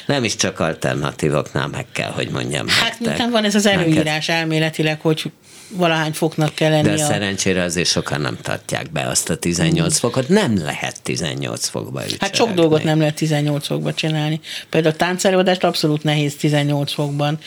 Nem 0.06 0.24
is 0.24 0.36
csak 0.36 0.60
alternatívoknál 0.60 1.66
meg 1.68 1.86
kell, 1.92 2.10
hogy 2.10 2.28
mondjam. 2.28 2.68
Hát 2.68 3.00
miután 3.00 3.30
van 3.30 3.44
ez 3.44 3.54
az 3.54 3.66
előírás 3.66 4.28
elméletileg, 4.28 5.00
hogy 5.00 5.30
valahány 5.70 6.12
foknak 6.12 6.54
kell 6.54 6.70
lenni. 6.70 6.82
De 6.82 6.92
a... 6.92 7.06
szerencsére 7.06 7.62
azért 7.62 7.88
sokan 7.88 8.20
nem 8.20 8.38
tartják 8.42 8.90
be 8.90 9.02
azt 9.02 9.30
a 9.30 9.36
18 9.36 9.94
mm. 9.94 9.96
fokot. 9.96 10.28
Nem 10.28 10.56
lehet 10.64 11.02
18 11.02 11.68
fokba 11.68 12.00
ücsörögni. 12.00 12.16
Hát 12.20 12.34
sok 12.34 12.52
dolgot 12.52 12.84
nem 12.84 12.98
lehet 12.98 13.14
18 13.14 13.66
fokba 13.66 13.94
csinálni. 13.94 14.40
Például 14.70 14.94
a 14.94 14.96
táncelőadást 14.96 15.64
abszolút 15.64 16.02
nehéz 16.02 16.34
18 16.34 16.92
fokban 16.92 17.38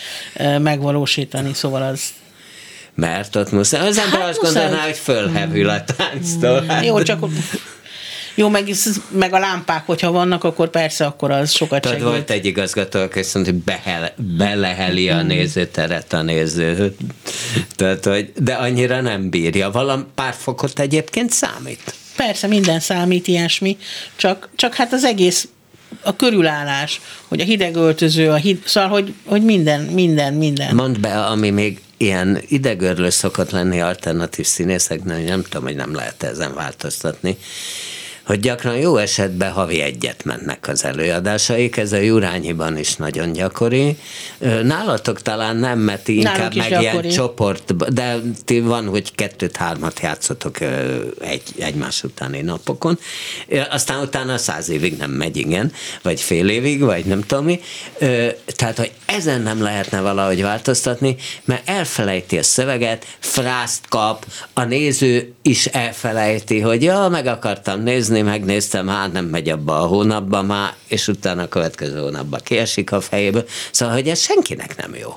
megvalósítani, 0.60 1.54
szóval 1.54 1.82
az 1.82 2.02
mert 2.96 3.36
ott 3.36 3.52
muszáj. 3.52 3.88
Az 3.88 3.98
ember 3.98 4.20
hát 4.20 4.30
azt 4.30 4.42
muszáj. 4.42 4.64
gondolná, 4.64 4.86
hogy 4.86 4.98
fölhevül 4.98 5.70
a 5.70 5.84
tánctól. 5.84 6.64
Hát. 6.68 6.86
Jó, 6.86 7.02
csak 7.02 7.20
Jó, 8.36 8.50
meg, 8.50 8.70
meg 9.10 9.34
a 9.34 9.40
lámpák, 9.40 9.86
hogyha 9.86 10.12
vannak, 10.12 10.44
akkor 10.44 10.70
persze, 10.70 11.06
akkor 11.06 11.32
az 11.32 11.52
sokat 11.52 11.86
segít. 11.86 12.02
volt 12.02 12.30
egy 12.30 12.46
igazgató, 12.46 13.00
aki 13.00 13.20
azt 13.20 13.34
mondta, 13.34 13.52
hogy 13.52 13.62
behel, 13.62 14.14
beleheli 14.38 15.10
a 15.10 15.24
mm. 15.24 15.28
nézőteret 15.28 16.14
a 16.14 16.22
néző. 16.22 16.96
Tehát, 17.76 18.06
hogy, 18.06 18.32
de 18.40 18.54
annyira 18.54 19.02
nem 19.02 19.30
bírja. 19.30 19.72
Valam 19.72 20.08
pár 20.16 20.34
fokot 20.38 20.80
egyébként 20.80 21.32
számít. 21.32 21.94
Persze, 22.16 22.48
minden 22.48 22.80
számít 22.80 23.28
ilyesmi, 23.28 23.78
csak, 24.16 24.50
csak 24.56 24.74
hát 24.74 24.94
az 24.94 25.04
egész 25.04 25.48
a 26.04 26.16
körülállás, 26.16 27.02
hogy 27.28 27.40
a 27.40 27.44
hideg 27.44 27.76
öltöző, 27.76 28.30
a 28.30 28.36
hid, 28.36 28.62
szóval, 28.66 28.90
hogy, 28.90 29.14
hogy 29.26 29.44
minden, 29.44 29.82
minden, 29.82 30.34
minden. 30.34 30.76
Mondd 30.76 31.02
be, 31.02 31.26
ami 31.26 31.50
még 31.50 31.82
ilyen 31.98 32.42
idegörlő 32.48 33.10
szokott 33.10 33.52
lenni 33.52 33.82
alternatív 33.82 34.46
színészeknek, 34.46 35.26
nem 35.26 35.44
tudom, 35.44 35.64
hogy 35.64 35.76
nem 35.76 35.96
lehet 35.96 36.24
ezen 36.24 36.54
változtatni 36.54 37.38
hogy 38.32 38.40
gyakran 38.40 38.78
jó 38.78 38.98
esetben 38.98 39.52
havi 39.52 39.82
egyet 39.82 40.24
mennek 40.24 40.68
az 40.68 40.86
előadásaik, 40.86 41.78
ez 41.78 41.92
a 41.92 41.98
Jurányiban 41.98 42.78
is 42.78 42.96
nagyon 42.96 43.32
gyakori. 43.32 43.98
Nálatok 44.64 45.22
talán 45.22 45.56
nem, 45.56 45.80
mert 45.80 46.08
inkább 46.08 46.56
meg 46.56 46.70
gyakori. 46.70 46.88
ilyen 46.88 47.10
csoport, 47.10 47.94
de 47.94 48.22
ti 48.46 48.60
van, 48.60 48.88
hogy 48.88 49.16
kettőt-hármat 49.16 50.00
játszotok 50.00 50.62
egy, 51.22 51.44
egymás 51.60 52.04
utáni 52.04 52.42
napokon, 52.42 53.00
aztán 53.70 54.02
utána 54.02 54.38
száz 54.38 54.70
évig 54.70 54.98
nem 54.98 55.12
megy, 55.12 55.38
igen, 55.38 55.72
vagy 56.02 56.22
fél 56.22 56.50
évig, 56.50 56.82
vagy 56.82 57.06
nem 57.06 57.22
tudom 57.22 57.46
mi. 57.46 57.60
Tehát, 58.46 58.78
hogy 58.78 58.92
ezen 59.06 59.42
nem 59.42 59.62
lehetne 59.62 60.02
valahogy 60.02 60.42
változtatni, 60.42 61.16
mert 61.46 61.70
elfelejti 61.70 62.38
a 62.38 62.44
szöveget, 62.44 63.06
frászt 63.20 63.88
kap, 63.90 64.26
a 64.54 64.64
néző 64.64 65.34
is 65.42 65.66
elfelejti, 65.66 66.60
hogy 66.60 66.84
ja, 66.84 67.08
meg 67.08 67.26
akartam 67.26 67.84
nézni, 67.84 68.21
megnéztem, 68.22 68.88
hát 68.88 69.12
nem 69.12 69.26
megy 69.26 69.50
abba 69.50 69.82
a 69.82 69.86
hónapba 69.86 70.42
már, 70.42 70.74
és 70.88 71.08
utána 71.08 71.42
a 71.42 71.48
következő 71.48 72.00
hónapban 72.00 72.40
kiesik 72.44 72.92
a 72.92 73.02
fejéből. 73.02 73.46
Szóval, 73.72 73.96
hogy 73.96 74.08
ez 74.08 74.20
senkinek 74.20 74.78
nem 74.78 74.96
jó. 74.96 75.14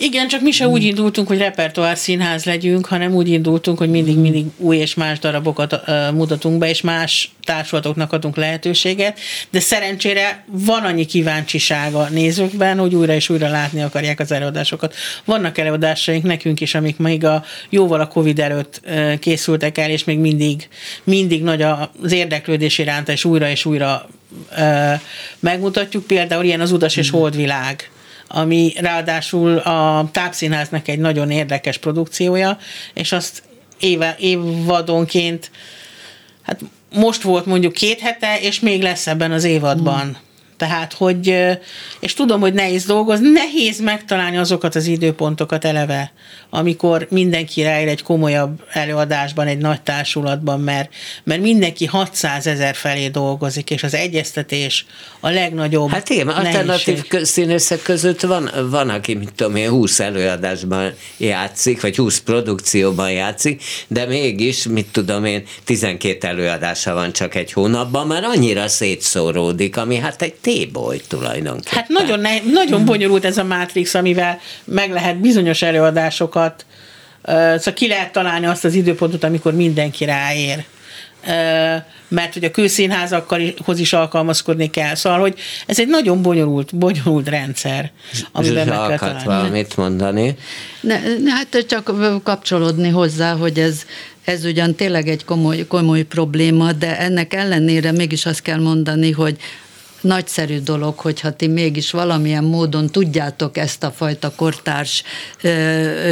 Igen, 0.00 0.28
csak 0.28 0.40
mi 0.40 0.50
se 0.50 0.68
úgy 0.68 0.82
indultunk, 0.82 1.28
hogy 1.28 1.38
repertoár 1.38 1.96
színház 1.96 2.44
legyünk, 2.44 2.86
hanem 2.86 3.14
úgy 3.14 3.28
indultunk, 3.28 3.78
hogy 3.78 3.90
mindig-mindig 3.90 4.44
új 4.56 4.76
és 4.76 4.94
más 4.94 5.18
darabokat 5.18 5.72
uh, 5.72 6.12
mutatunk 6.12 6.58
be, 6.58 6.68
és 6.68 6.80
más 6.80 7.30
társulatoknak 7.44 8.12
adunk 8.12 8.36
lehetőséget, 8.36 9.18
de 9.50 9.60
szerencsére 9.60 10.44
van 10.46 10.84
annyi 10.84 11.04
kíváncsiság 11.04 11.94
a 11.94 12.08
nézőkben, 12.10 12.78
hogy 12.78 12.94
újra 12.94 13.12
és 13.12 13.28
újra 13.28 13.48
látni 13.48 13.82
akarják 13.82 14.20
az 14.20 14.32
előadásokat. 14.32 14.94
Vannak 15.24 15.58
előadásaink 15.58 16.24
nekünk 16.24 16.60
is, 16.60 16.74
amik 16.74 16.96
még 16.96 17.24
a 17.24 17.44
jóval 17.68 18.00
a 18.00 18.08
Covid 18.08 18.38
előtt 18.38 18.80
uh, 18.84 19.18
készültek 19.18 19.78
el, 19.78 19.90
és 19.90 20.04
még 20.04 20.18
mindig, 20.18 20.68
mindig 21.04 21.42
nagy 21.42 21.62
az 21.62 22.12
érdeklődés 22.12 22.78
iránta, 22.78 23.12
és 23.12 23.24
újra 23.24 23.48
és 23.48 23.64
újra 23.64 24.08
uh, 24.58 25.00
megmutatjuk. 25.38 26.06
Például 26.06 26.44
ilyen 26.44 26.60
az 26.60 26.72
Udas 26.72 26.96
és 26.96 27.10
Holdvilág 27.10 27.90
ami 28.28 28.72
ráadásul 28.76 29.58
a 29.58 30.08
tápszínháznak 30.12 30.88
egy 30.88 30.98
nagyon 30.98 31.30
érdekes 31.30 31.78
produkciója, 31.78 32.58
és 32.94 33.12
azt 33.12 33.42
éve, 33.80 34.16
évadonként, 34.18 35.50
hát 36.42 36.60
most 36.94 37.22
volt 37.22 37.46
mondjuk 37.46 37.72
két 37.72 38.00
hete, 38.00 38.40
és 38.40 38.60
még 38.60 38.82
lesz 38.82 39.06
ebben 39.06 39.32
az 39.32 39.44
évadban. 39.44 40.06
Mm. 40.06 40.26
Tehát, 40.58 40.92
hogy, 40.92 41.34
és 42.00 42.14
tudom, 42.14 42.40
hogy 42.40 42.52
nehéz 42.52 42.84
dolgozni, 42.84 43.28
nehéz 43.28 43.80
megtalálni 43.80 44.36
azokat 44.36 44.74
az 44.74 44.86
időpontokat 44.86 45.64
eleve, 45.64 46.12
amikor 46.50 47.06
mindenki 47.10 47.62
ráér 47.62 47.88
egy 47.88 48.02
komolyabb 48.02 48.62
előadásban, 48.72 49.46
egy 49.46 49.58
nagy 49.58 49.80
társulatban, 49.80 50.60
mert, 50.60 50.92
mert 51.24 51.40
mindenki 51.40 51.86
600 51.86 52.46
ezer 52.46 52.74
felé 52.74 53.08
dolgozik, 53.08 53.70
és 53.70 53.82
az 53.82 53.94
egyeztetés 53.94 54.86
a 55.20 55.28
legnagyobb 55.28 55.90
Hát 55.90 56.08
igen, 56.08 56.28
alternatív 56.28 57.04
színészek 57.22 57.82
között 57.82 58.20
van, 58.20 58.50
van, 58.70 58.88
aki, 58.88 59.14
mit 59.14 59.32
tudom 59.34 59.56
én, 59.56 59.68
20 59.68 60.00
előadásban 60.00 60.92
játszik, 61.16 61.80
vagy 61.80 61.96
20 61.96 62.18
produkcióban 62.18 63.10
játszik, 63.10 63.62
de 63.88 64.06
mégis, 64.06 64.66
mit 64.66 64.86
tudom 64.92 65.24
én, 65.24 65.42
12 65.64 66.26
előadása 66.26 66.94
van 66.94 67.12
csak 67.12 67.34
egy 67.34 67.52
hónapban, 67.52 68.06
mert 68.06 68.24
annyira 68.24 68.68
szétszóródik, 68.68 69.76
ami 69.76 69.96
hát 69.96 70.22
egy 70.22 70.34
téboly 70.48 71.00
tulajdonképpen. 71.08 71.72
Hát 71.72 71.88
nagyon, 71.88 72.20
ne, 72.20 72.30
nagyon 72.52 72.84
bonyolult 72.84 73.24
ez 73.24 73.38
a 73.38 73.44
Matrix, 73.44 73.94
amivel 73.94 74.40
meg 74.64 74.90
lehet 74.90 75.16
bizonyos 75.16 75.62
előadásokat, 75.62 76.66
szóval 77.24 77.72
ki 77.74 77.88
lehet 77.88 78.12
találni 78.12 78.46
azt 78.46 78.64
az 78.64 78.74
időpontot, 78.74 79.24
amikor 79.24 79.54
mindenki 79.54 80.04
ráér 80.04 80.64
mert 82.08 82.32
hogy 82.32 82.44
a 82.44 82.50
kőszínházakhoz 82.50 83.78
is 83.78 83.92
alkalmazkodni 83.92 84.70
kell. 84.70 84.94
Szóval, 84.94 85.18
hogy 85.18 85.34
ez 85.66 85.78
egy 85.78 85.88
nagyon 85.88 86.22
bonyolult, 86.22 86.76
bonyolult 86.76 87.28
rendszer, 87.28 87.90
amiben 88.32 88.68
meg 88.68 88.88
kell 88.88 88.98
találni. 88.98 89.24
valamit 89.24 89.76
mondani? 89.76 90.36
Ne, 90.80 91.00
hát 91.26 91.64
csak 91.68 91.92
kapcsolódni 92.22 92.88
hozzá, 92.88 93.34
hogy 93.34 93.58
ez, 93.58 93.82
ez 94.24 94.44
ugyan 94.44 94.74
tényleg 94.74 95.08
egy 95.08 95.24
komoly, 95.24 95.66
komoly 95.66 96.02
probléma, 96.02 96.72
de 96.72 96.98
ennek 96.98 97.34
ellenére 97.34 97.92
mégis 97.92 98.26
azt 98.26 98.42
kell 98.42 98.60
mondani, 98.60 99.10
hogy 99.10 99.36
nagyszerű 100.00 100.58
dolog, 100.58 100.98
hogyha 100.98 101.36
ti 101.36 101.46
mégis 101.46 101.90
valamilyen 101.90 102.44
módon 102.44 102.86
tudjátok 102.86 103.56
ezt 103.56 103.84
a 103.84 103.90
fajta 103.90 104.32
kortárs 104.36 105.02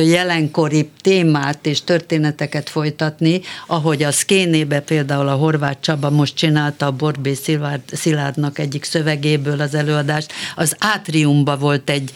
jelenkori 0.04 0.90
témát 1.00 1.66
és 1.66 1.84
történeteket 1.84 2.68
folytatni, 2.68 3.40
ahogy 3.66 4.02
a 4.02 4.12
Szkénébe 4.12 4.80
például 4.80 5.28
a 5.28 5.34
Horváth 5.34 5.80
Csaba 5.80 6.10
most 6.10 6.34
csinálta 6.34 6.86
a 6.86 6.90
Borbé 6.90 7.34
Szilárd, 7.34 7.82
Szilárdnak 7.92 8.58
egyik 8.58 8.84
szövegéből 8.84 9.60
az 9.60 9.74
előadást, 9.74 10.32
az 10.56 10.76
Átriumba 10.78 11.56
volt 11.56 11.90
egy 11.90 12.12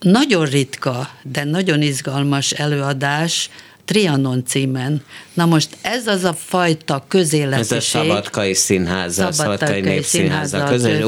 nagyon 0.00 0.44
ritka, 0.44 1.10
de 1.22 1.44
nagyon 1.44 1.82
izgalmas 1.82 2.50
előadás, 2.50 3.50
Trianon 3.84 4.44
címen. 4.46 5.02
Na 5.34 5.46
most 5.46 5.76
ez 5.80 6.06
az 6.06 6.24
a 6.24 6.32
fajta 6.32 7.04
közéletiség. 7.08 7.76
Ez 7.76 7.76
a 7.76 7.80
Szabadkai 7.80 8.54
Színház, 8.54 9.18
a 9.18 9.32
Szabadkai 9.32 9.80
Népszínháza, 9.80 10.64
közös 10.64 11.00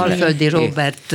Alföldi 0.00 0.48
Robert 0.48 1.14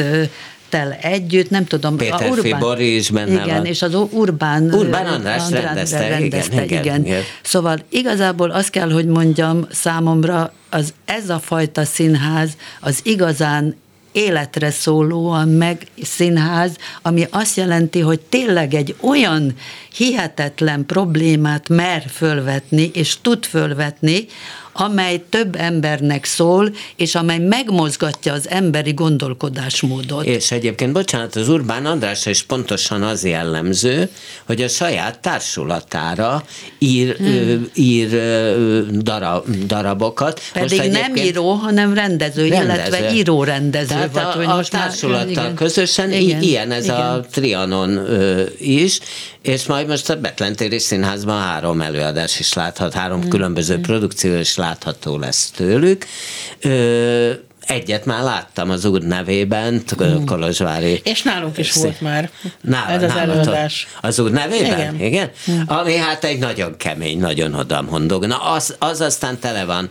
tel 0.72 0.92
együtt, 0.92 1.50
nem 1.50 1.66
tudom. 1.66 1.98
Péter 1.98 2.22
a 2.22 2.28
Urbán, 2.28 2.44
Fibori 2.44 2.96
is 2.96 3.10
benne 3.10 3.44
Igen, 3.44 3.56
van. 3.56 3.66
és 3.66 3.82
az 3.82 3.96
Urbán, 3.96 4.74
Urbán 4.74 5.06
András, 5.06 5.42
András 5.42 5.64
rendezte, 5.64 6.08
rendezte 6.08 6.64
igen, 6.64 6.84
igen. 6.84 7.06
igen. 7.06 7.22
Szóval 7.42 7.80
igazából 7.90 8.52
azt 8.52 8.70
kell, 8.70 8.92
hogy 8.92 9.06
mondjam 9.06 9.66
számomra, 9.72 10.54
az 10.70 10.94
ez 11.06 11.30
a 11.30 11.40
fajta 11.40 11.86
színház 11.86 12.50
az 12.80 13.00
igazán 13.04 13.76
életre 14.12 14.72
szólóan 14.72 15.48
meg 15.48 15.88
színház, 16.02 16.76
ami 17.02 17.28
azt 17.30 17.58
jelenti, 17.58 18.00
hogy 18.00 18.20
tényleg 18.20 18.74
egy 18.74 18.96
olyan 19.00 19.56
hihetetlen 19.94 20.86
problémát 20.86 21.70
mer 21.70 22.06
fölvetni, 22.10 22.92
és 22.94 23.18
tud 23.22 23.46
fölvetni, 23.46 24.26
amely 24.74 25.24
több 25.30 25.56
embernek 25.56 26.26
szól, 26.26 26.72
és 26.96 27.16
amely 27.16 27.40
megmozgatja 27.40 28.34
az 28.34 28.50
emberi 28.50 28.94
gondolkodásmódot. 28.94 30.26
És 30.26 30.52
egyébként, 30.52 30.94
bocsánat, 30.94 31.36
az 31.36 31.50
Urbán 31.50 31.86
András 31.86 32.26
is 32.26 32.44
pontosan 32.44 33.04
az 33.04 33.26
jellemző, 33.26 34.10
hogy 34.46 34.62
a 34.62 34.68
saját 34.68 35.20
társulatára 35.20 36.44
ír, 36.78 37.16
hmm. 37.16 37.70
ír 37.74 38.10
darab, 39.02 39.50
darabokat. 39.66 40.42
Pedig 40.54 40.78
most 40.78 40.92
nem 40.92 41.16
író, 41.16 41.52
hanem 41.52 41.94
rendező, 41.94 42.48
rendező. 42.48 42.74
illetve 42.74 43.14
író-rendező. 43.14 43.88
Tehát 43.88 44.34
vagy, 44.36 44.46
a, 44.46 44.58
a 44.58 44.64
társulattal 44.64 45.44
már, 45.44 45.54
közösen 45.54 46.12
igen, 46.12 46.42
ilyen 46.42 46.72
ez 46.72 46.84
igen. 46.84 46.96
a 46.96 47.20
Trianon 47.20 48.00
is, 48.60 49.00
és 49.42 49.66
majd 49.66 49.88
most 49.88 50.10
a 50.10 50.20
Betlentéri 50.20 50.80
Színházban 50.80 51.42
három 51.42 51.82
előadás 51.82 52.40
is 52.40 52.54
láthat, 52.54 52.94
három 52.94 53.20
hmm. 53.20 53.30
különböző 53.30 53.74
hmm. 53.74 53.84
produkció 53.84 54.36
is 54.36 54.56
látható 54.56 55.18
lesz 55.18 55.50
tőlük. 55.50 56.06
Ö, 56.62 57.32
Egyet 57.68 58.06
már 58.06 58.24
láttam 58.24 58.70
az 58.70 58.86
úr 58.86 59.02
nevében, 59.02 59.84
mm. 60.04 60.26
Kolozsvári. 60.26 61.02
És 61.04 61.22
nálunk 61.22 61.58
is 61.58 61.74
volt 61.74 62.02
már 62.02 62.30
Nál, 62.62 62.90
ez 62.90 63.04
az 63.04 63.18
előadás. 63.18 63.88
Az 64.02 64.20
úr 64.20 64.32
nevében? 64.32 64.96
Igen. 64.96 65.00
Igen? 65.00 65.32
Mm. 65.52 65.62
Ami 65.66 65.96
hát 65.96 66.24
egy 66.24 66.40
nagyon 66.40 66.78
kemény, 66.78 67.20
nagyon 67.20 67.54
odamondog. 67.54 68.26
Na 68.26 68.38
az, 68.38 68.76
az 68.80 69.02
aztán 69.02 69.40
tele 69.40 69.66
van 69.66 69.90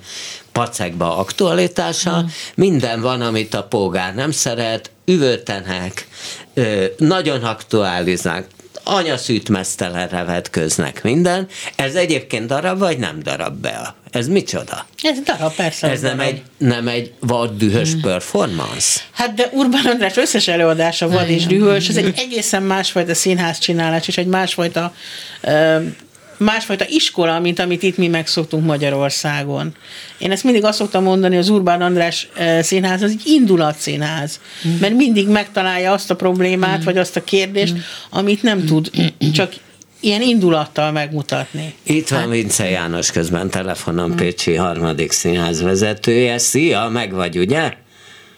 pacekba 0.53 1.18
aktualitása, 1.18 2.22
mm. 2.22 2.26
minden 2.55 3.01
van, 3.01 3.20
amit 3.20 3.55
a 3.55 3.62
polgár 3.62 4.14
nem 4.14 4.30
szeret, 4.30 4.90
üvöltenek, 5.05 6.09
nagyon 6.96 7.44
aktualizálnak, 7.44 8.46
anyaszűtmesztelenre 8.83 10.24
vetköznek 10.24 11.03
minden. 11.03 11.49
Ez 11.76 11.95
egyébként 11.95 12.47
darab, 12.47 12.78
vagy 12.78 12.99
nem 12.99 13.22
darab 13.22 13.55
be? 13.55 13.95
Ez 14.11 14.28
micsoda? 14.28 14.87
Ez 15.03 15.18
darab, 15.24 15.55
persze. 15.55 15.89
Ez 15.91 16.01
nem 16.01 16.16
darab. 16.16 16.33
egy, 16.33 16.43
nem 16.57 16.89
egy 16.89 17.12
vad 17.20 17.57
dühös 17.57 17.93
hmm. 17.93 18.01
performance? 18.01 19.01
Hát 19.11 19.35
de 19.35 19.49
Urbán 19.53 19.87
András 19.87 20.16
összes 20.16 20.49
előadása 20.49 21.09
vad 21.09 21.28
és 21.28 21.47
dühös, 21.47 21.89
ez 21.89 21.97
egy 21.97 22.12
egészen 22.16 22.62
másfajta 22.62 23.14
színház 23.14 23.59
csinálás, 23.59 24.09
és 24.09 24.18
egy 24.18 24.26
másfajta 24.26 24.95
ö, 25.41 25.78
másfajta 26.41 26.84
iskola, 26.88 27.41
mint 27.41 27.59
amit 27.59 27.82
itt 27.82 27.97
mi 27.97 28.09
megszoktunk 28.09 28.64
Magyarországon. 28.64 29.74
Én 30.18 30.30
ezt 30.30 30.45
mindig 30.45 30.64
azt 30.64 30.78
szoktam 30.78 31.03
mondani, 31.03 31.36
az 31.36 31.49
Urbán 31.49 31.82
András 31.82 32.28
színház 32.61 33.03
az 33.03 33.11
egy 33.11 33.22
indulatszínház, 33.24 34.41
mm. 34.68 34.72
mert 34.80 34.95
mindig 34.95 35.28
megtalálja 35.28 35.93
azt 35.93 36.11
a 36.11 36.16
problémát, 36.16 36.80
mm. 36.80 36.84
vagy 36.84 36.99
azt 36.99 37.16
a 37.16 37.24
kérdést, 37.24 37.74
mm. 37.74 37.78
amit 38.11 38.43
nem 38.43 38.64
tud 38.64 38.91
csak 39.32 39.53
ilyen 40.01 40.22
indulattal 40.22 40.93
megmutatni. 40.93 41.74
Itt 41.82 42.09
van 42.09 42.20
hát- 42.20 42.30
Vince 42.30 42.68
János 42.68 43.11
közben 43.11 43.51
telefonon 43.51 44.16
Pécsi 44.16 44.55
harmadik 44.55 45.12
színház 45.12 45.62
vezetője. 45.62 46.38
Szia, 46.38 46.88
meg 46.88 47.12
vagy, 47.12 47.38
ugye? 47.38 47.72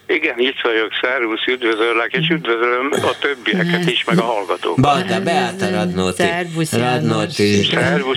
Igen, 0.07 0.39
itt 0.39 0.61
vagyok, 0.63 0.91
szervusz, 1.03 1.47
üdvözöllek, 1.47 2.13
és 2.13 2.29
üdvözlöm 2.29 2.93
a 2.93 3.19
többieket 3.21 3.91
is, 3.91 4.05
meg 4.05 4.19
a 4.19 4.23
hallgatókat. 4.23 4.85
Banda, 4.85 5.21
Beáta 5.21 5.71
Radnóti, 5.71 6.23
Radnóti 6.71 7.69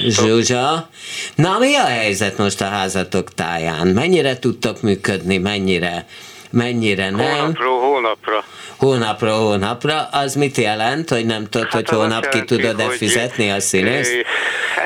Zsuzsa. 0.08 0.90
Na, 1.36 1.58
mi 1.60 1.76
a 1.76 1.86
helyzet 1.86 2.38
most 2.38 2.62
a 2.62 2.66
házatok 2.66 3.34
táján? 3.34 3.88
Mennyire 3.88 4.40
tudtok 4.40 4.82
működni, 4.82 5.38
mennyire, 5.38 6.06
mennyire 6.50 7.10
nem? 7.10 7.20
Hónapról 7.20 7.80
hónapra. 7.80 8.44
Hónapra 8.78 9.34
hónapra, 9.36 10.08
az 10.12 10.36
mit 10.36 10.58
jelent, 10.58 11.10
hogy 11.10 11.26
nem 11.26 11.50
tudod, 11.50 11.72
hát 11.72 11.90
hogy 11.90 11.98
hónap 11.98 12.30
ki 12.30 12.44
tudod-e 12.44 12.90
fizetni 12.90 13.52
a 13.52 13.60
színészt? 13.60 14.26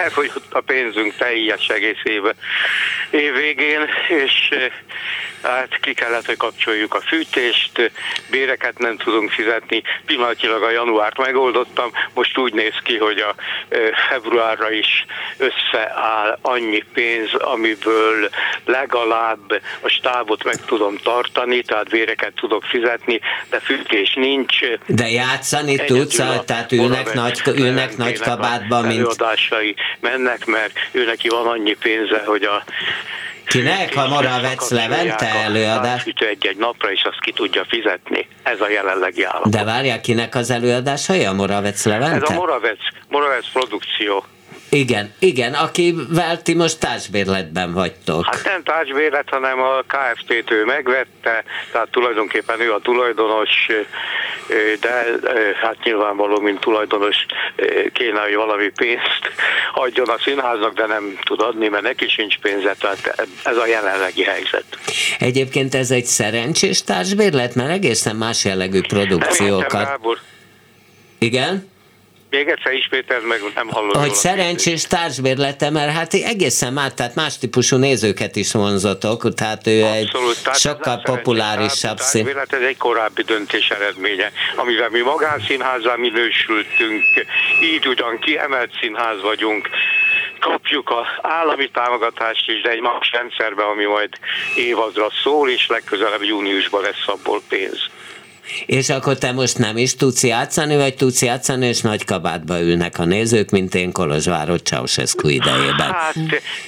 Elfogyott 0.03 0.47
a 0.49 0.61
pénzünk 0.61 1.15
teljes 1.17 1.67
egész 1.67 2.01
éve, 2.03 2.35
év 3.11 3.33
végén, 3.33 3.81
és 4.07 4.49
hát 5.43 5.79
ki 5.81 5.93
kellett, 5.93 6.25
hogy 6.25 6.37
kapcsoljuk 6.37 6.93
a 6.93 7.01
fűtést, 7.01 7.91
béreket 8.29 8.77
nem 8.77 8.97
tudunk 8.97 9.31
fizetni, 9.31 9.81
pillanatilag 10.05 10.63
a 10.63 10.69
januárt 10.69 11.17
megoldottam, 11.17 11.91
most 12.13 12.37
úgy 12.37 12.53
néz 12.53 12.75
ki, 12.83 12.97
hogy 12.97 13.19
a 13.19 13.35
februárra 14.09 14.71
is 14.71 15.05
összeáll 15.37 16.37
annyi 16.41 16.83
pénz, 16.93 17.33
amiből 17.33 18.29
legalább 18.65 19.61
a 19.81 19.89
stábot 19.89 20.43
meg 20.43 20.55
tudom 20.65 20.97
tartani, 21.03 21.61
tehát 21.61 21.89
béreket 21.89 22.33
tudok 22.33 22.63
fizetni, 22.63 23.19
de 23.49 23.59
fűtés 23.59 24.13
nincs. 24.13 24.59
De 24.85 25.09
játszani 25.09 25.75
tudsz, 25.85 26.15
tehát 26.45 26.71
ülnek 26.71 27.13
nagy, 27.13 27.41
ülnek 27.55 27.97
nagy 27.97 28.19
kabátban, 28.19 28.85
mint... 28.85 28.99
Előadásai 28.99 29.75
mennek, 29.99 30.45
mert 30.45 30.73
őneki 30.91 31.27
van 31.27 31.47
annyi 31.47 31.73
pénze, 31.73 32.23
hogy 32.25 32.43
a 32.43 32.63
Kinek? 33.49 33.93
Ha 33.93 34.07
Moravec 34.07 34.69
Levente 34.69 35.25
előadás? 35.25 36.01
Sütő 36.01 36.27
egy-egy 36.27 36.57
napra, 36.57 36.91
és 36.91 37.03
azt 37.03 37.19
ki 37.19 37.31
tudja 37.31 37.65
fizetni. 37.67 38.27
Ez 38.43 38.61
a 38.61 38.69
jelenlegi 38.69 39.23
állapot. 39.23 39.51
De 39.51 39.63
várják, 39.63 40.01
kinek 40.01 40.35
az 40.35 40.49
előadásai 40.49 41.25
a 41.25 41.33
Moravec 41.33 41.85
Levente? 41.85 42.25
Ez 42.25 42.29
a 42.29 42.33
Moravec, 42.33 42.79
Moravec 43.07 43.51
produkció. 43.53 44.25
Igen, 44.69 45.13
igen, 45.19 45.53
akivel 45.53 46.41
ti 46.41 46.53
most 46.53 46.79
társbérletben 46.79 47.73
vagytok. 47.73 48.25
Hát 48.25 48.43
nem 48.43 48.63
társbérlet, 48.63 49.29
hanem 49.29 49.59
a 49.59 49.81
KFT-t 49.87 50.51
ő 50.51 50.65
megvette, 50.65 51.43
tehát 51.71 51.89
tulajdonképpen 51.91 52.61
ő 52.61 52.73
a 52.73 52.79
tulajdonos, 52.79 53.49
de 54.79 55.05
hát 55.61 55.83
nyilvánvaló, 55.83 56.39
mint 56.39 56.59
tulajdonos 56.59 57.15
kéne, 57.93 58.19
hogy 58.19 58.35
valami 58.35 58.69
pénzt 58.69 59.31
adjon 59.73 60.09
a 60.09 60.17
színháznak, 60.19 60.73
de 60.73 60.85
nem 60.85 61.17
tud 61.23 61.41
adni, 61.41 61.67
mert 61.67 61.83
neki 61.83 62.07
sincs 62.07 62.37
pénze, 62.37 62.75
tehát 62.79 63.27
ez 63.43 63.57
a 63.57 63.65
jelenlegi 63.65 64.23
helyzet. 64.23 64.65
Egyébként 65.19 65.75
ez 65.75 65.91
egy 65.91 66.05
szerencsés 66.05 66.83
társbérlet, 66.83 67.55
mert 67.55 67.69
egészen 67.69 68.15
más 68.15 68.45
jellegű 68.45 68.81
produkciókat. 68.81 69.99
Igen? 71.17 71.69
Még 72.29 72.47
egyszer 72.47 72.73
ismételd 72.73 73.25
meg, 73.25 73.39
nem 73.55 73.67
hallom. 73.67 74.01
Hogy 74.01 74.13
szerencsés 74.13 74.83
társbérlete, 74.83 75.69
mert 75.69 75.91
hát 75.91 76.13
egészen 76.13 76.73
más, 76.73 76.91
tehát 76.95 77.15
más 77.15 77.37
típusú 77.37 77.77
nézőket 77.77 78.35
is 78.35 78.51
vonzatok, 78.51 79.33
tehát 79.33 79.67
ő 79.67 79.83
Abszolút, 79.83 80.35
egy 80.35 80.43
tehát 80.43 80.59
sokkal 80.59 81.01
populárisabb 81.01 81.97
szín. 81.97 82.27
Ez 82.49 82.61
egy 82.61 82.77
korábbi 82.77 83.21
döntés 83.21 83.69
eredménye, 83.69 84.31
amivel 84.55 84.89
mi 84.89 84.99
magánszínházzal 84.99 85.97
minősültünk, 85.97 87.03
így 87.61 87.87
ugyan 87.87 88.19
kiemelt 88.19 88.71
színház 88.81 89.21
vagyunk, 89.21 89.69
kapjuk 90.39 90.89
az 90.89 91.05
állami 91.21 91.69
támogatást 91.69 92.49
is, 92.49 92.61
de 92.61 92.69
egy 92.69 92.81
más 92.81 93.11
rendszerbe, 93.11 93.63
ami 93.63 93.85
majd 93.85 94.09
évadra 94.55 95.07
szól, 95.23 95.49
és 95.49 95.67
legközelebb 95.67 96.23
júniusban 96.23 96.81
lesz 96.81 97.07
abból 97.07 97.41
pénz. 97.49 97.89
És 98.65 98.89
akkor 98.89 99.17
te 99.17 99.31
most 99.31 99.57
nem 99.57 99.77
is 99.77 99.95
tudsz 99.95 100.23
játszani, 100.23 100.75
vagy 100.75 100.95
tudsz 100.95 101.21
játszani, 101.21 101.65
és 101.67 101.81
nagy 101.81 102.05
kabátba 102.05 102.61
ülnek 102.61 102.99
a 102.99 103.05
nézők, 103.05 103.49
mint 103.49 103.75
én 103.75 103.91
Kolozsvárot 103.91 104.65
Ceausescu 104.65 105.27
idejében? 105.27 105.91
Hát 105.91 106.15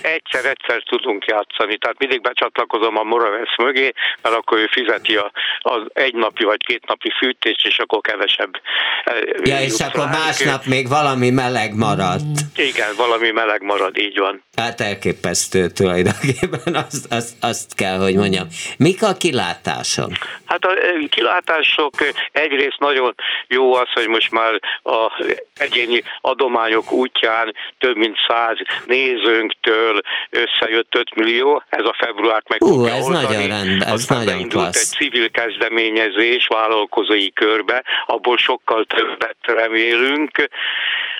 egyszer-egyszer 0.01 0.83
tudunk 0.83 1.25
játszani, 1.25 1.77
tehát 1.77 1.99
mindig 1.99 2.21
becsatlakozom 2.21 2.97
a 2.97 3.03
Moravesz 3.03 3.57
mögé, 3.57 3.91
mert 4.21 4.35
akkor 4.35 4.57
ő 4.57 4.67
fizeti 4.71 5.15
a, 5.15 5.31
az 5.59 5.81
egynapi 5.93 6.43
vagy 6.43 6.63
kétnapi 6.65 7.11
fűtést, 7.17 7.65
és 7.67 7.77
akkor 7.77 8.01
kevesebb. 8.01 8.61
Eh, 9.03 9.13
ja, 9.43 9.61
és 9.61 9.79
akkor 9.79 10.05
másnap 10.05 10.65
még 10.65 10.87
valami 10.87 11.29
meleg 11.29 11.75
maradt. 11.75 12.39
Igen, 12.55 12.89
valami 12.97 13.31
meleg 13.31 13.61
marad, 13.61 13.97
így 13.97 14.17
van. 14.17 14.43
Hát 14.55 14.81
elképesztő 14.81 15.67
tulajdonképpen, 15.67 16.75
azt, 16.75 17.13
azt, 17.13 17.33
azt 17.39 17.75
kell, 17.75 17.97
hogy 17.97 18.15
mondjam. 18.15 18.47
Mik 18.77 19.03
a 19.03 19.13
kilátások? 19.13 20.11
Hát 20.45 20.65
a 20.65 20.71
eh, 20.71 21.07
kilátás 21.09 21.70
sok. 21.75 21.93
Egyrészt 22.31 22.79
nagyon 22.79 23.15
jó 23.47 23.73
az, 23.73 23.87
hogy 23.93 24.07
most 24.07 24.31
már 24.31 24.59
a 24.83 25.23
egyéni 25.55 26.03
adományok 26.21 26.91
útján 26.91 27.55
több 27.79 27.95
mint 27.95 28.17
száz 28.27 28.57
nézőnktől 28.85 30.01
összejött 30.29 30.95
5 30.95 31.15
millió, 31.15 31.63
ez 31.69 31.85
a 31.85 31.95
februárt 31.97 32.49
meg 32.49 32.63
Ú, 32.63 32.85
ez 32.85 33.05
oldani. 33.05 33.25
nagyon 33.25 33.47
rend, 33.47 33.81
ez 33.81 33.91
Aztán 33.91 34.23
nagyon 34.23 34.49
klassz. 34.49 34.77
egy 34.91 34.97
civil 34.97 35.29
kezdeményezés 35.29 36.47
vállalkozói 36.47 37.31
körbe, 37.33 37.83
abból 38.05 38.37
sokkal 38.37 38.85
többet 38.85 39.37
remélünk. 39.41 40.49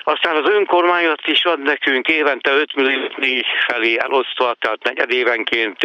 Aztán 0.04 0.36
az 0.36 0.50
önkormányzat 0.50 1.26
is 1.26 1.44
ad 1.44 1.62
nekünk 1.62 2.06
évente 2.08 2.50
5 2.50 2.74
millió 2.74 3.08
felé 3.66 3.96
elosztva, 3.98 4.54
tehát 4.60 4.82
negyedévenként 4.82 5.76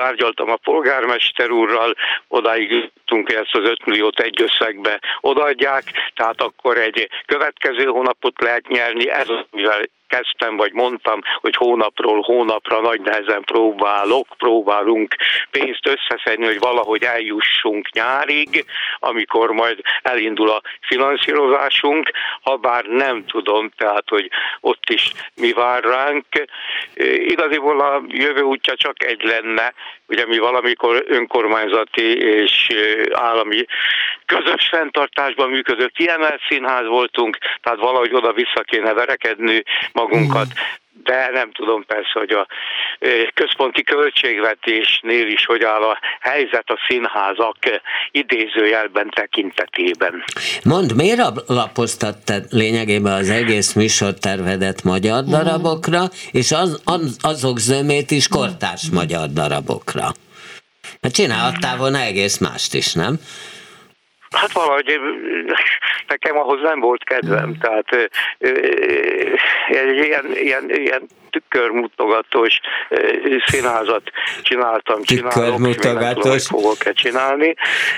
tárgyaltam 0.00 0.50
a 0.50 0.56
polgármester 0.56 1.50
úrral, 1.50 1.94
odáig 2.28 2.90
hogy 3.06 3.34
ezt 3.34 3.54
az 3.54 3.68
5 3.68 3.86
milliót 3.86 4.20
egy 4.20 4.42
összegbe 4.42 5.00
odaadják, 5.20 5.84
tehát 6.14 6.40
akkor 6.40 6.78
egy 6.78 7.08
következő 7.26 7.84
hónapot 7.84 8.40
lehet 8.40 8.68
nyerni, 8.68 9.10
ez 9.10 9.28
az, 9.28 9.44
mivel 9.50 9.80
kezdtem, 10.10 10.56
vagy 10.56 10.72
mondtam, 10.72 11.20
hogy 11.40 11.56
hónapról 11.56 12.20
hónapra 12.20 12.80
nagy 12.80 13.00
nehezen 13.00 13.42
próbálok, 13.42 14.26
próbálunk 14.38 15.14
pénzt 15.50 15.86
összeszedni, 15.86 16.44
hogy 16.44 16.58
valahogy 16.58 17.02
eljussunk 17.02 17.90
nyárig, 17.92 18.64
amikor 18.98 19.50
majd 19.50 19.80
elindul 20.02 20.50
a 20.50 20.62
finanszírozásunk, 20.80 22.10
ha 22.42 22.56
bár 22.56 22.84
nem 22.84 23.24
tudom, 23.26 23.70
tehát, 23.76 24.08
hogy 24.08 24.30
ott 24.60 24.90
is 24.90 25.12
mi 25.34 25.52
vár 25.52 25.82
ránk. 25.84 26.24
Igaziból 27.34 27.80
a 27.80 28.02
jövő 28.08 28.42
útja 28.42 28.74
csak 28.76 29.04
egy 29.04 29.22
lenne, 29.22 29.72
ugye 30.06 30.26
mi 30.26 30.38
valamikor 30.38 31.04
önkormányzati 31.06 32.16
és 32.16 32.68
állami 33.12 33.64
közös 34.26 34.68
fenntartásban 34.70 35.50
működő 35.50 35.86
kiemelt 35.86 36.40
színház 36.48 36.86
voltunk, 36.86 37.38
tehát 37.62 37.78
valahogy 37.78 38.14
oda 38.14 38.32
vissza 38.32 38.60
kéne 38.60 38.92
verekedni 38.92 39.62
magunkat, 39.92 40.46
de 41.04 41.30
nem 41.32 41.52
tudom 41.52 41.84
persze, 41.84 42.10
hogy 42.12 42.30
a 42.30 42.46
központi 43.34 43.82
költségvetésnél 43.82 45.26
is 45.26 45.44
hogy 45.44 45.62
áll 45.62 45.82
a 45.82 45.98
helyzet 46.20 46.70
a 46.70 46.78
színházak 46.88 47.56
idézőjelben 48.10 49.10
tekintetében. 49.10 50.24
Mond, 50.64 50.96
miért 50.96 51.20
lapoztattad 51.46 52.44
lényegében 52.50 53.12
az 53.12 53.30
egész 53.30 53.72
műsortervedet 53.72 54.82
magyar 54.84 55.24
darabokra, 55.24 56.02
és 56.32 56.52
az, 56.52 56.82
az, 56.84 57.16
azok 57.22 57.58
zömét 57.58 58.10
is 58.10 58.28
kortárs 58.28 58.90
magyar 58.92 59.28
darabokra? 59.28 60.08
Hát 61.02 61.12
csinálhattál 61.12 61.76
volna 61.76 61.98
egész 61.98 62.38
mást 62.38 62.74
is, 62.74 62.92
nem? 62.92 63.18
Hát 64.36 64.52
valahogy 64.52 65.00
nekem 66.06 66.36
ahhoz 66.36 66.60
nem 66.62 66.80
volt 66.80 67.04
kedvem, 67.04 67.58
tehát 67.60 68.10
ilyen, 69.70 70.24
ilyen, 70.34 70.70
ilyen 70.70 71.08
tükörmutogatós 71.30 72.60
színházat 73.46 74.02
csináltam, 74.42 75.02
tükörmutogatós. 75.02 76.46
fogok-e 76.46 76.92
csinálni. 76.92 77.54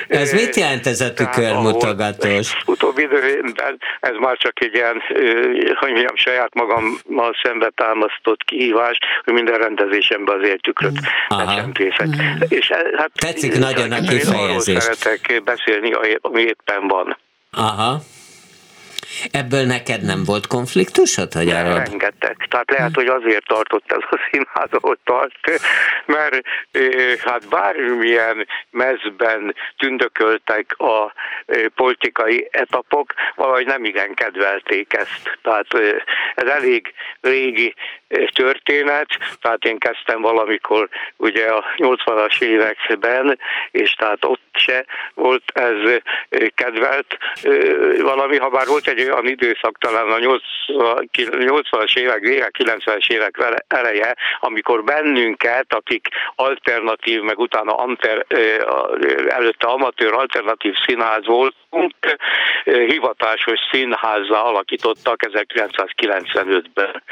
Ez 0.09 0.33
mit 0.33 0.57
jelent 0.57 0.87
ez 0.87 1.01
a 1.01 1.13
tükörmutogatós? 1.13 2.57
Utóbbi 2.67 3.03
időben 3.03 3.81
ez 4.01 4.15
már 4.21 4.37
csak 4.37 4.61
egy 4.61 4.75
ilyen, 4.75 5.03
hogy 5.79 5.91
mondjam, 5.91 6.17
saját 6.17 6.55
magammal 6.55 7.37
szembe 7.43 7.73
támasztott 7.75 8.43
kihívás, 8.43 8.99
hogy 9.25 9.33
minden 9.33 9.59
rendezésemben 9.59 10.39
azért 10.39 10.63
tükröt 10.63 10.99
becsempészek. 11.29 12.09
És 12.49 12.73
hát, 12.97 13.11
Tetszik 13.13 13.59
nagyon 13.59 13.93
a 13.93 14.01
kifejezés. 14.01 14.83
szeretek 14.83 15.43
beszélni, 15.45 15.93
ami 16.21 16.41
éppen 16.41 16.89
van. 16.89 17.17
Aha. 17.51 18.01
Ebből 19.31 19.65
neked 19.67 20.03
nem 20.03 20.25
volt 20.25 20.47
konfliktusod, 20.47 21.33
hogy 21.33 21.49
arra? 21.49 21.77
Rengeteg. 21.77 22.37
Tehát 22.49 22.71
lehet, 22.71 22.95
hogy 22.95 23.07
azért 23.07 23.47
tartott 23.47 23.93
ez 23.93 24.03
a 24.11 24.29
színház, 24.31 24.69
ahol 24.71 24.99
tart, 25.05 25.61
mert 26.07 26.41
hát 27.25 27.49
bármilyen 27.49 28.47
mezben 28.71 29.55
tündököltek 29.77 30.75
a 30.79 31.13
politikai 31.75 32.49
etapok, 32.51 33.15
valahogy 33.35 33.67
nem 33.67 33.85
igen 33.85 34.15
kedvelték 34.15 34.93
ezt. 34.93 35.39
Tehát 35.43 35.67
ez 36.35 36.47
elég 36.47 36.95
régi 37.21 37.75
történet, 38.35 39.07
tehát 39.41 39.65
én 39.65 39.79
kezdtem 39.79 40.21
valamikor 40.21 40.89
ugye 41.17 41.47
a 41.47 41.65
80-as 41.77 42.43
években, 42.43 43.39
és 43.71 43.93
tehát 43.93 44.25
ott 44.25 44.41
se 44.53 44.85
volt 45.15 45.43
ez 45.55 46.01
kedvelt 46.55 47.19
valami, 48.01 48.37
ha 48.37 48.49
bár 48.49 48.67
volt 48.67 48.87
egy 48.87 49.01
olyan 49.01 49.27
időszak, 49.27 49.79
talán 49.79 50.11
a 50.11 50.19
80-as 50.19 51.99
évek 51.99 52.21
vége, 52.21 52.51
90-es 52.59 53.11
évek 53.11 53.65
eleje, 53.69 54.17
amikor 54.41 54.85
bennünket, 54.85 55.75
akik 55.75 56.09
alternatív, 56.37 57.21
meg 57.21 57.39
utána 57.39 57.75
anter, 57.75 58.27
előtte 59.29 59.67
amatőr 59.67 60.13
alternatív 60.13 60.75
színház 60.87 61.27
voltunk, 61.27 61.95
hivatásos 62.65 63.59
színházzá 63.71 64.41
alakítottak 64.41 65.21
1995-ben. 65.27 67.03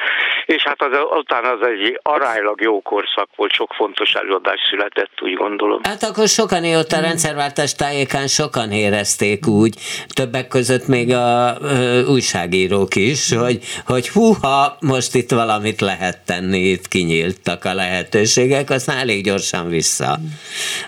És 0.46 0.62
hát 0.62 0.82
az, 0.82 0.89
utána 1.18 1.48
az 1.50 1.66
egy 1.66 2.00
aránylag 2.02 2.60
jó 2.60 2.80
korszak 2.80 3.28
volt, 3.36 3.52
sok 3.52 3.72
fontos 3.72 4.12
előadás 4.12 4.60
született, 4.70 5.22
úgy 5.22 5.34
gondolom. 5.34 5.80
Hát 5.82 6.02
akkor 6.02 6.28
sokan 6.28 6.64
ott 6.64 6.92
a 6.92 7.00
rendszerváltás 7.00 7.74
tájékán 7.74 8.26
sokan 8.26 8.72
érezték 8.72 9.46
úgy, 9.46 9.74
többek 10.08 10.48
között 10.48 10.86
még 10.86 11.12
a 11.12 11.56
ö, 11.60 12.04
újságírók 12.04 12.94
is, 12.94 13.32
hogy, 13.32 13.58
hogy 13.86 14.08
húha, 14.08 14.76
most 14.80 15.14
itt 15.14 15.30
valamit 15.30 15.80
lehet 15.80 16.24
tenni, 16.26 16.58
itt 16.58 16.88
kinyíltak 16.88 17.64
a 17.64 17.74
lehetőségek, 17.74 18.70
aztán 18.70 18.96
elég 18.96 19.24
gyorsan 19.24 19.68
vissza 19.68 20.18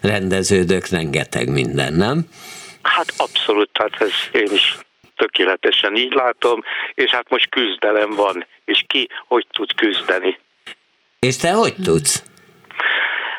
rendeződök 0.03 0.89
rengeteg 0.89 1.49
minden, 1.49 1.93
nem? 1.93 2.27
Hát 2.83 3.13
abszolút, 3.17 3.71
tehát 3.73 4.01
ez 4.01 4.11
én 4.33 4.53
is 4.53 4.79
tökéletesen 5.17 5.97
így 5.97 6.13
látom, 6.13 6.63
és 6.95 7.11
hát 7.11 7.31
most 7.31 7.49
küzdelem 7.49 8.11
van, 8.11 8.47
és 8.65 8.85
ki 8.87 9.09
hogy 9.27 9.47
tud 9.51 9.75
küzdeni. 9.75 10.39
És 11.19 11.37
te 11.37 11.51
hogy 11.51 11.75
tudsz? 11.85 12.23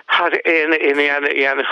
Hát 0.06 0.34
én, 0.34 0.72
én 0.72 1.00
ilyen, 1.00 1.26
ilyen, 1.32 1.66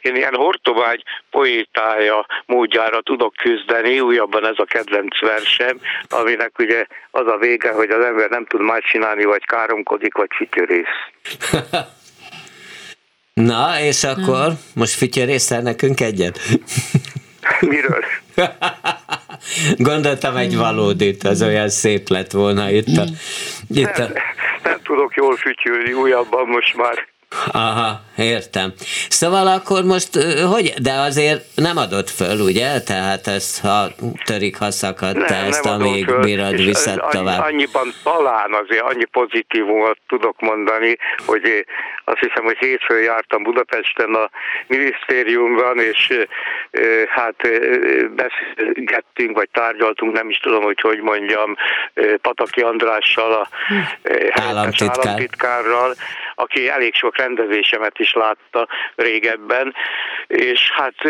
én 0.00 0.16
ilyen 0.16 0.34
hortobágy 0.34 1.02
poétája 1.30 2.26
módjára 2.46 3.00
tudok 3.00 3.34
küzdeni, 3.34 4.00
újabban 4.00 4.46
ez 4.46 4.54
a 4.56 4.64
kedvenc 4.64 5.20
versem, 5.20 5.80
aminek 6.08 6.58
ugye 6.58 6.86
az 7.10 7.26
a 7.26 7.36
vége, 7.36 7.72
hogy 7.72 7.90
az 7.90 8.04
ember 8.04 8.30
nem 8.30 8.46
tud 8.46 8.60
más 8.60 8.84
csinálni, 8.90 9.24
vagy 9.24 9.44
káromkodik, 9.44 10.14
vagy 10.14 10.28
fütyörész. 10.36 10.96
Na, 13.34 13.80
és 13.80 14.04
akkor 14.04 14.52
most 14.74 14.94
fütyörészel 14.94 15.62
nekünk 15.62 16.00
egyet? 16.00 16.38
Miről? 17.60 18.04
Gondoltam 19.76 20.36
egy 20.36 20.56
valódit, 20.56 21.24
az 21.24 21.42
olyan 21.42 21.68
szép 21.68 22.08
lett 22.08 22.30
volna 22.30 22.70
itt 22.70 22.96
a... 22.96 23.04
Itt 23.68 23.96
a... 23.96 24.02
Nem, 24.02 24.12
nem 24.62 24.78
tudok 24.82 25.14
jól 25.14 25.36
fütyülni 25.36 25.92
újabban 25.92 26.46
most 26.46 26.76
már. 26.76 27.15
Aha, 27.52 28.00
értem. 28.16 28.72
Szóval 29.08 29.46
akkor 29.46 29.84
most, 29.84 30.08
hogy, 30.52 30.74
de 30.82 30.92
azért 30.92 31.44
nem 31.54 31.76
adott 31.76 32.10
föl, 32.10 32.40
ugye? 32.40 32.80
Tehát 32.80 33.26
ezt, 33.26 33.60
ha 33.60 33.88
törik, 34.24 34.58
ha 34.58 34.70
szakad, 34.70 35.12
te 35.12 35.34
nem, 35.34 35.46
ezt, 35.46 35.64
nem 35.64 35.72
amíg 35.72 36.04
föl, 36.04 36.20
bírod, 36.20 36.56
viszed 36.56 37.00
tovább. 37.10 37.42
Annyiban 37.42 37.92
talán 38.02 38.52
azért 38.52 38.82
annyi 38.82 39.04
pozitívumot 39.04 39.98
tudok 40.08 40.40
mondani, 40.40 40.96
hogy 41.26 41.66
azt 42.04 42.18
hiszem, 42.18 42.44
hogy 42.44 42.56
hétfőn 42.58 43.02
jártam 43.02 43.42
Budapesten 43.42 44.14
a 44.14 44.30
minisztériumban, 44.66 45.78
és 45.78 46.18
hát 47.08 47.34
beszélgettünk, 48.14 49.36
vagy 49.36 49.48
tárgyaltunk, 49.52 50.12
nem 50.12 50.30
is 50.30 50.38
tudom, 50.38 50.62
hogy 50.62 50.80
hogy 50.80 51.00
mondjam, 51.00 51.56
Pataki 52.20 52.60
Andrással, 52.60 53.32
a 53.32 53.48
államtitkár. 54.30 55.06
államtitkárral, 55.06 55.94
aki 56.34 56.68
elég 56.68 56.94
sok 56.94 57.15
rendezésemet 57.16 57.98
is 57.98 58.12
látta 58.12 58.68
régebben, 58.94 59.74
és 60.26 60.70
hát 60.72 61.02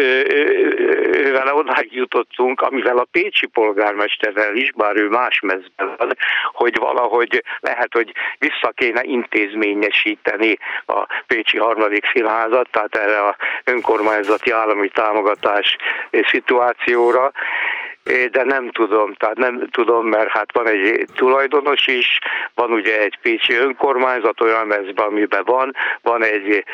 vele 1.32 1.54
odáig 1.54 1.92
jutottunk, 1.92 2.60
amivel 2.60 2.98
a 2.98 3.06
Pécsi 3.10 3.46
polgármesterrel 3.46 4.56
is, 4.56 4.72
bár 4.72 4.96
ő 4.96 5.08
más 5.08 5.40
mezben 5.40 5.94
van, 5.96 6.16
hogy 6.52 6.78
valahogy 6.78 7.42
lehet, 7.60 7.92
hogy 7.92 8.12
vissza 8.38 8.72
kéne 8.74 9.00
intézményesíteni 9.02 10.58
a 10.86 11.06
Pécsi 11.26 11.58
harmadik 11.58 12.10
színházat, 12.12 12.68
tehát 12.70 12.96
erre 12.96 13.20
a 13.20 13.36
önkormányzati 13.64 14.50
állami 14.50 14.88
támogatás 14.88 15.76
szituációra, 16.30 17.32
de 18.30 18.42
nem 18.44 18.70
tudom, 18.70 19.14
tehát 19.14 19.36
nem 19.36 19.68
tudom, 19.70 20.06
mert 20.06 20.28
hát 20.28 20.52
van 20.52 20.68
egy 20.68 21.04
tulajdonos 21.14 21.86
is, 21.86 22.18
van 22.54 22.70
ugye 22.70 23.00
egy 23.00 23.18
pécsi 23.22 23.54
önkormányzat 23.54 24.40
olyan 24.40 24.66
mezben, 24.66 25.06
amiben 25.06 25.44
van, 25.44 25.76
van 26.02 26.24
egy 26.24 26.64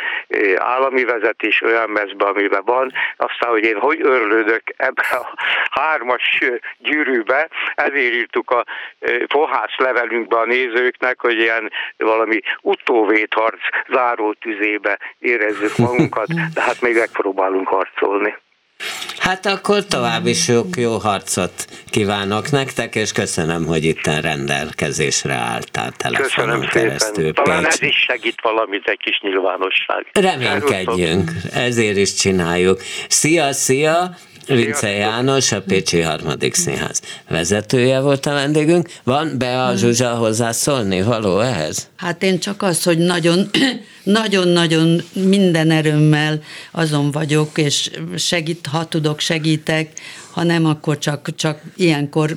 állami 0.57 1.05
vezetés 1.05 1.62
olyan 1.62 1.91
mezben, 1.91 2.28
amiben 2.28 2.62
van, 2.64 2.93
aztán, 3.16 3.51
hogy 3.51 3.64
én 3.64 3.78
hogy 3.78 3.99
örlődök 4.03 4.62
ebbe 4.76 5.03
a 5.11 5.35
hármas 5.70 6.39
gyűrűbe, 6.78 7.49
ezért 7.74 8.14
írtuk 8.14 8.51
a 8.51 8.64
fohász 9.28 9.76
levelünkbe 9.76 10.39
a 10.39 10.45
nézőknek, 10.45 11.20
hogy 11.20 11.39
ilyen 11.39 11.70
valami 11.97 12.41
utóvédharc 12.61 13.61
záró 13.89 14.33
tüzébe 14.33 14.99
érezzük 15.18 15.76
magunkat, 15.76 16.26
de 16.55 16.62
hát 16.62 16.80
még 16.80 16.97
megpróbálunk 16.97 17.68
harcolni. 17.68 18.37
Hát 19.23 19.47
akkor 19.47 19.85
további 19.85 20.33
sok 20.33 20.77
jó 20.77 20.99
harcot 20.99 21.53
kívánok 21.91 22.51
nektek, 22.51 22.95
és 22.95 23.12
köszönöm, 23.12 23.66
hogy 23.66 23.85
itt 23.85 24.07
rendelkezésre 24.07 25.35
álltál 25.35 25.93
telefonon 25.97 26.61
köszönöm 26.61 26.68
keresztül. 26.68 27.25
Szépen. 27.25 27.45
Talán 27.45 27.66
ez 27.66 27.83
is 27.83 27.97
segít 28.09 28.41
valamit, 28.43 28.89
egy 28.89 28.99
kis 28.99 29.20
nyilvánosság. 29.20 30.07
Reménykedjünk, 30.12 31.31
ezért 31.53 31.97
is 31.97 32.14
csináljuk. 32.14 32.81
Szia, 33.09 33.53
szia! 33.53 34.16
Vince 34.47 34.88
János, 34.88 35.53
a 35.53 35.62
Pécsi 35.62 36.01
Harmadik 36.01 36.55
Színház 36.55 37.01
vezetője 37.28 38.01
volt 38.01 38.26
a 38.26 38.32
vendégünk. 38.32 38.88
Van 39.03 39.38
be 39.38 39.64
a 39.64 39.76
Zsuzsa 39.76 40.14
hozzászólni 40.14 41.03
való 41.03 41.40
ehhez? 41.40 41.88
Hát 41.97 42.22
én 42.22 42.38
csak 42.38 42.62
az, 42.62 42.82
hogy 42.82 42.99
nagyon, 42.99 43.51
nagyon-nagyon 44.03 45.03
minden 45.12 45.70
erőmmel 45.70 46.43
azon 46.70 47.11
vagyok, 47.11 47.59
és 47.59 47.90
segít, 48.16 48.66
ha 48.66 48.84
tudok, 48.88 49.20
segítek, 49.20 49.93
ha 50.30 50.43
nem, 50.43 50.66
akkor 50.66 50.99
csak, 50.99 51.34
csak 51.34 51.61
ilyenkor 51.76 52.36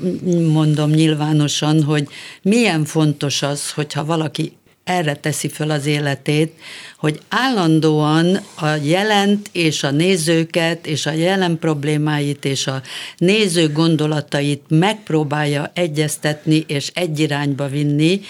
mondom 0.51 0.89
nyilvánosan, 0.89 1.83
hogy 1.83 2.07
milyen 2.41 2.85
fontos 2.85 3.41
az, 3.41 3.71
hogyha 3.71 4.05
valaki 4.05 4.57
erre 4.86 5.15
teszi 5.15 5.47
föl 5.47 5.71
az 5.71 5.86
életét, 5.86 6.53
hogy 6.97 7.19
állandóan 7.29 8.39
a 8.55 8.67
jelent 8.83 9.49
és 9.51 9.83
a 9.83 9.91
nézőket, 9.91 10.88
és 10.88 11.05
a 11.05 11.11
jelen 11.11 11.59
problémáit, 11.59 12.45
és 12.45 12.67
a 12.67 12.81
néző 13.17 13.71
gondolatait 13.71 14.63
megpróbálja 14.67 15.71
egyeztetni 15.73 16.63
és 16.67 16.91
egy 16.93 17.19
irányba 17.19 17.67
vinni, 17.67 18.21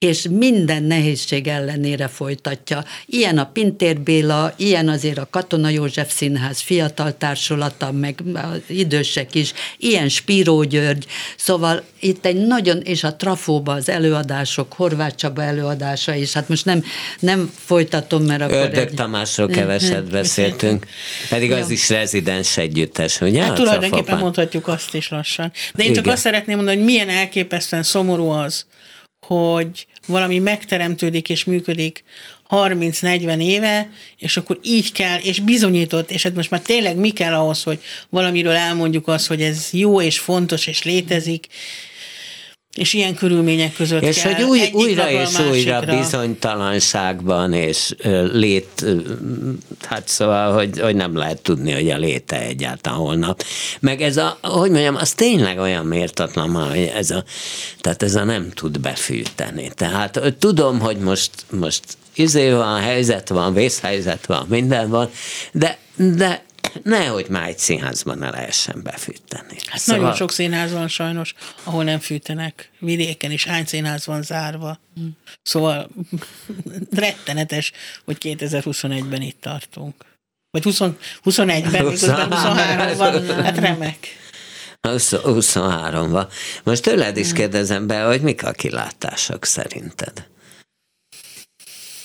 és 0.00 0.26
minden 0.30 0.82
nehézség 0.82 1.46
ellenére 1.46 2.08
folytatja. 2.08 2.84
Ilyen 3.06 3.38
a 3.38 3.50
Pintér 3.52 4.00
Béla, 4.00 4.52
ilyen 4.56 4.88
azért 4.88 5.18
a 5.18 5.28
Katona 5.30 5.68
József 5.68 6.12
Színház 6.12 6.60
fiatal 6.60 7.16
társulata, 7.16 7.92
meg 7.92 8.22
az 8.34 8.60
idősek 8.66 9.34
is, 9.34 9.52
ilyen 9.76 10.08
Spíró 10.08 10.62
György, 10.62 11.06
szóval 11.36 11.82
itt 12.00 12.24
egy 12.24 12.46
nagyon, 12.46 12.80
és 12.80 13.04
a 13.04 13.16
Trafóba 13.16 13.72
az 13.72 13.88
előadások, 13.88 14.72
Horváth 14.72 15.14
Csaba 15.14 15.42
előadása 15.42 16.14
is, 16.14 16.32
hát 16.32 16.48
most 16.48 16.64
nem, 16.64 16.84
nem 17.18 17.52
folytatom, 17.64 18.22
mert 18.22 18.42
akkor 18.42 18.56
Ördög 18.56 18.88
egy... 18.88 18.94
Tamásról 18.94 19.48
keveset 19.58 20.10
beszéltünk, 20.10 20.86
pedig 21.28 21.52
az 21.52 21.70
is 21.70 21.88
rezidens 21.88 22.56
együttes, 22.56 23.20
ugye? 23.20 23.42
Hát 23.42 23.54
tulajdonképpen 23.54 24.18
mondhatjuk 24.18 24.68
azt 24.68 24.94
is 24.94 25.08
lassan. 25.08 25.52
De 25.74 25.82
én 25.82 25.92
csak 25.92 26.02
Igen. 26.02 26.14
azt 26.14 26.22
szeretném 26.22 26.56
mondani, 26.56 26.76
hogy 26.76 26.86
milyen 26.86 27.08
elképesztően 27.08 27.82
szomorú 27.82 28.28
az, 28.28 28.66
hogy 29.26 29.86
valami 30.10 30.38
megteremtődik 30.38 31.28
és 31.28 31.44
működik 31.44 32.04
30-40 32.50 33.42
éve, 33.42 33.90
és 34.18 34.36
akkor 34.36 34.58
így 34.62 34.92
kell, 34.92 35.18
és 35.18 35.40
bizonyított, 35.40 36.10
és 36.10 36.22
hát 36.22 36.34
most 36.34 36.50
már 36.50 36.60
tényleg 36.60 36.96
mi 36.96 37.10
kell 37.10 37.34
ahhoz, 37.34 37.62
hogy 37.62 37.78
valamiről 38.08 38.54
elmondjuk 38.54 39.08
azt, 39.08 39.26
hogy 39.26 39.42
ez 39.42 39.68
jó 39.72 40.00
és 40.00 40.18
fontos 40.18 40.66
és 40.66 40.82
létezik, 40.82 41.46
És 42.74 42.92
ilyen 42.92 43.14
körülmények 43.14 43.72
között 43.72 44.02
És 44.02 44.22
kell 44.22 44.34
hogy 44.34 44.42
új, 44.42 44.70
újra 44.72 45.10
és 45.10 45.38
újra 45.38 45.80
bizonytalanságban 45.80 47.52
és 47.52 47.94
lét, 48.32 48.84
hát 49.82 50.08
szóval, 50.08 50.52
hogy, 50.52 50.80
hogy 50.80 50.94
nem 50.94 51.16
lehet 51.16 51.42
tudni, 51.42 51.72
hogy 51.72 51.90
a 51.90 51.98
léte 51.98 52.40
egyáltalán 52.40 52.98
holnap. 52.98 53.44
Meg 53.80 54.02
ez 54.02 54.16
a, 54.16 54.38
hogy 54.42 54.70
mondjam, 54.70 54.96
az 54.96 55.12
tényleg 55.12 55.58
olyan 55.58 55.86
mértatlan 55.86 56.50
hogy 56.50 56.92
ez 56.94 57.10
a, 57.10 57.24
tehát 57.80 58.02
ez 58.02 58.14
a 58.14 58.24
nem 58.24 58.50
tud 58.50 58.80
befűteni. 58.80 59.70
Tehát 59.74 60.34
tudom, 60.38 60.80
hogy 60.80 60.96
most, 60.96 61.30
most 61.50 61.82
izé 62.14 62.50
van, 62.50 62.80
helyzet 62.80 63.28
van, 63.28 63.54
vészhelyzet 63.54 64.26
van, 64.26 64.46
minden 64.48 64.88
van, 64.88 65.10
de, 65.52 65.78
de 65.96 66.42
nehogy 66.82 67.28
már 67.28 67.48
egy 67.48 67.58
színházban 67.58 68.18
ne 68.18 68.30
lehessen 68.30 68.80
befűteni. 68.82 69.56
Hát 69.66 69.80
szóval... 69.80 70.00
Nagyon 70.00 70.16
sok 70.16 70.32
színház 70.32 70.72
van 70.72 70.88
sajnos, 70.88 71.34
ahol 71.62 71.84
nem 71.84 71.98
fűtenek. 71.98 72.70
Vidéken 72.78 73.30
is 73.30 73.44
hány 73.44 73.64
színház 73.66 74.06
van 74.06 74.22
zárva. 74.22 74.78
Hmm. 74.94 75.16
Szóval 75.42 75.90
rettenetes, 76.90 77.72
hogy 78.04 78.16
2021-ben 78.20 79.22
itt 79.22 79.40
tartunk. 79.40 79.94
Vagy 80.50 80.62
20, 80.62 80.80
21-ben, 81.24 81.84
23 81.84 82.96
van, 82.96 83.42
hát 83.42 83.58
remek. 83.58 84.18
23 85.22 86.10
van. 86.10 86.28
Most 86.62 86.82
tőled 86.82 87.16
is 87.16 87.32
kérdezem 87.32 87.86
be, 87.86 88.02
hogy 88.02 88.20
mik 88.20 88.44
a 88.44 88.52
kilátások 88.52 89.44
szerinted? 89.44 90.28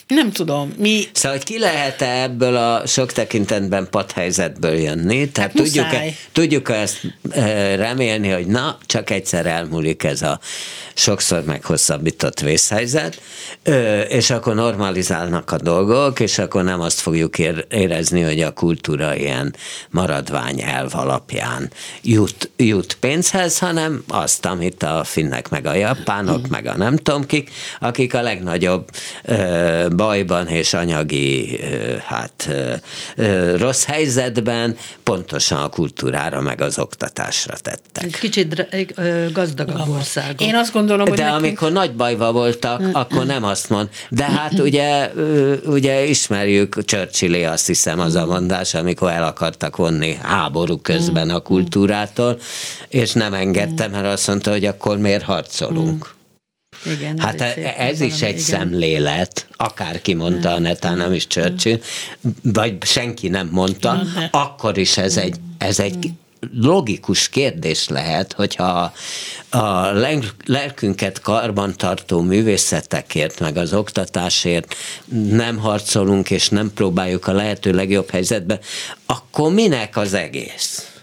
Nem 0.07 0.31
tudom. 0.31 0.73
Mi... 0.77 1.03
Szóval, 1.13 1.37
hogy 1.37 1.45
ki 1.45 1.59
lehet 1.59 2.01
-e 2.01 2.21
ebből 2.21 2.55
a 2.55 2.87
sok 2.87 3.11
tekintetben 3.11 3.87
padhelyzetből 3.89 4.75
jönni? 4.75 5.29
Tehát 5.29 5.51
hát 5.51 5.61
tudjuk-e, 5.61 6.03
tudjuk 6.31 6.69
ezt 6.69 7.01
e, 7.29 7.75
remélni, 7.75 8.29
hogy 8.29 8.45
na, 8.45 8.77
csak 8.85 9.09
egyszer 9.09 9.45
elmúlik 9.45 10.03
ez 10.03 10.21
a 10.21 10.39
sokszor 10.93 11.43
meghosszabbított 11.43 12.39
vészhelyzet, 12.39 13.21
és 14.07 14.29
akkor 14.29 14.55
normalizálnak 14.55 15.51
a 15.51 15.57
dolgok, 15.57 16.19
és 16.19 16.37
akkor 16.37 16.63
nem 16.63 16.81
azt 16.81 16.99
fogjuk 16.99 17.39
érezni, 17.69 18.21
hogy 18.21 18.41
a 18.41 18.53
kultúra 18.53 19.15
ilyen 19.15 19.55
maradvány 19.89 20.61
elv 20.61 20.95
alapján 20.95 21.71
jut, 22.01 22.49
jut 22.57 22.97
pénzhez, 22.99 23.59
hanem 23.59 24.03
azt, 24.07 24.45
amit 24.45 24.83
a 24.83 25.03
finnek, 25.03 25.49
meg 25.49 25.65
a 25.65 25.73
japánok, 25.73 26.47
meg 26.47 26.65
a 26.65 26.77
nem 26.77 26.95
tudom 26.95 27.25
kik, 27.25 27.49
akik 27.79 28.13
a 28.13 28.21
legnagyobb 28.21 28.89
bajban 29.95 30.47
és 30.47 30.73
anyagi 30.73 31.59
hát 32.05 32.49
rossz 33.55 33.83
helyzetben 33.85 34.75
pontosan 35.03 35.57
a 35.57 35.69
kultúrára 35.69 36.41
meg 36.41 36.61
az 36.61 36.79
oktatásra 36.79 37.55
tettek. 37.57 38.09
Kicsit 38.09 38.67
gazdagabb 39.33 39.89
ország. 39.89 40.41
Én 40.41 40.55
azt 40.55 40.73
gondolom, 40.73 41.07
hogy 41.07 41.17
De 41.17 41.23
nekünk... 41.23 41.43
amikor 41.43 41.71
nagy 41.71 41.93
bajba 41.95 42.31
voltak, 42.31 42.81
mm. 42.81 42.89
akkor 42.93 43.25
nem 43.25 43.43
azt 43.43 43.69
mond. 43.69 43.89
De 44.09 44.23
hát 44.23 44.59
ugye, 44.59 45.11
ugye 45.65 46.05
ismerjük 46.05 46.85
Churchillé 46.85 47.43
azt 47.43 47.67
hiszem 47.67 47.99
az 47.99 48.15
a 48.15 48.25
mondás, 48.25 48.73
amikor 48.73 49.11
el 49.11 49.23
akartak 49.23 49.75
vonni 49.75 50.17
háború 50.21 50.77
közben 50.77 51.29
a 51.29 51.39
kultúrától, 51.39 52.39
és 52.87 53.11
nem 53.11 53.33
engedte, 53.33 53.87
mert 53.87 54.05
azt 54.05 54.27
mondta, 54.27 54.51
hogy 54.51 54.65
akkor 54.65 54.97
miért 54.97 55.23
harcolunk. 55.23 56.13
Igen, 56.85 57.19
hát 57.19 57.41
ez, 57.41 57.53
ez 57.77 58.01
is 58.01 58.21
egy 58.21 58.29
igen. 58.29 58.41
szemlélet, 58.41 59.44
akárki 59.57 60.13
mondta 60.13 60.49
a 60.49 60.59
netán, 60.59 60.97
nem 60.97 61.13
is 61.13 61.27
Churchill, 61.27 61.79
vagy 62.41 62.83
senki 62.83 63.27
nem 63.27 63.49
mondta, 63.51 64.01
akkor 64.31 64.77
is 64.77 64.97
ez 64.97 65.17
egy, 65.17 65.35
ez 65.57 65.79
egy 65.79 66.09
logikus 66.53 67.29
kérdés 67.29 67.87
lehet, 67.87 68.33
hogyha 68.33 68.93
a 69.49 69.91
lelkünket 70.45 71.21
karban 71.21 71.73
tartó 71.77 72.21
művészetekért, 72.21 73.39
meg 73.39 73.57
az 73.57 73.73
oktatásért 73.73 74.75
nem 75.29 75.57
harcolunk, 75.57 76.31
és 76.31 76.49
nem 76.49 76.71
próbáljuk 76.73 77.27
a 77.27 77.33
lehető 77.33 77.71
legjobb 77.73 78.09
helyzetbe, 78.09 78.59
akkor 79.05 79.53
minek 79.53 79.97
az 79.97 80.13
egész? 80.13 80.94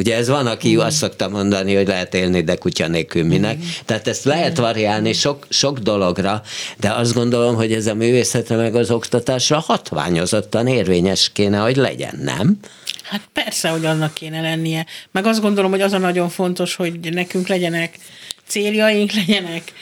Ugye 0.00 0.16
ez 0.16 0.28
van, 0.28 0.46
aki 0.46 0.74
mm. 0.74 0.78
azt 0.78 0.96
szokta 0.96 1.28
mondani, 1.28 1.74
hogy 1.74 1.86
lehet 1.86 2.14
élni, 2.14 2.42
de 2.42 2.54
kutya 2.54 2.88
nélkül 2.88 3.24
minek. 3.24 3.56
Mm. 3.56 3.60
Tehát 3.84 4.08
ezt 4.08 4.24
lehet 4.24 4.56
variálni 4.56 5.12
sok, 5.12 5.46
sok 5.48 5.78
dologra, 5.78 6.42
de 6.78 6.90
azt 6.90 7.14
gondolom, 7.14 7.54
hogy 7.54 7.72
ez 7.72 7.86
a 7.86 7.94
művészetre 7.94 8.56
meg 8.56 8.74
az 8.74 8.90
oktatásra 8.90 9.58
hatványozottan 9.58 10.66
érvényes 10.66 11.30
kéne, 11.32 11.58
hogy 11.58 11.76
legyen, 11.76 12.18
nem? 12.22 12.58
Hát 13.02 13.28
persze, 13.32 13.68
hogy 13.68 13.84
annak 13.84 14.14
kéne 14.14 14.40
lennie. 14.40 14.86
Meg 15.10 15.26
azt 15.26 15.40
gondolom, 15.40 15.70
hogy 15.70 15.80
az 15.80 15.92
a 15.92 15.98
nagyon 15.98 16.28
fontos, 16.28 16.74
hogy 16.74 17.12
nekünk 17.12 17.48
legyenek 17.48 17.98
céljaink, 18.46 19.12
legyenek 19.26 19.72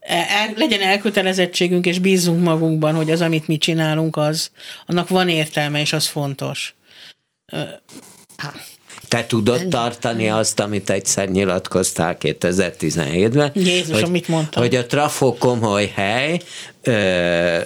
el, 0.00 0.52
legyen 0.56 0.80
elkötelezettségünk, 0.80 1.86
és 1.86 1.98
bízzunk 1.98 2.42
magunkban, 2.42 2.94
hogy 2.94 3.10
az, 3.10 3.20
amit 3.20 3.46
mi 3.46 3.58
csinálunk, 3.58 4.16
az, 4.16 4.50
annak 4.86 5.08
van 5.08 5.28
értelme, 5.28 5.80
és 5.80 5.92
az 5.92 6.06
fontos. 6.06 6.74
Te 9.08 9.26
tudod 9.26 9.66
tartani 9.68 10.28
azt, 10.28 10.60
amit 10.60 10.90
egyszer 10.90 11.28
nyilatkoztál 11.28 12.16
2017-ben? 12.20 13.50
Jézus, 13.54 14.00
hogy, 14.00 14.10
mit 14.10 14.28
mondtam? 14.28 14.62
Hogy 14.62 14.74
a 14.74 14.86
trafó 14.86 15.36
komoly 15.38 15.92
hely, 15.94 16.40
ö, 16.82 17.58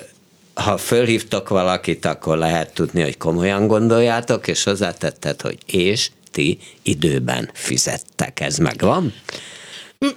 ha 0.55 0.77
fölhívtok 0.77 1.49
valakit, 1.49 2.05
akkor 2.05 2.39
lehet 2.39 2.75
tudni, 2.75 3.03
hogy 3.03 3.17
komolyan 3.17 3.67
gondoljátok, 3.67 4.49
és 4.49 4.63
hozzátetted, 4.63 5.41
hogy 5.41 5.59
és 5.67 6.11
ti 6.31 6.59
időben 6.83 7.51
fizettek. 7.53 8.41
Ez 8.41 8.57
megvan? 8.57 9.13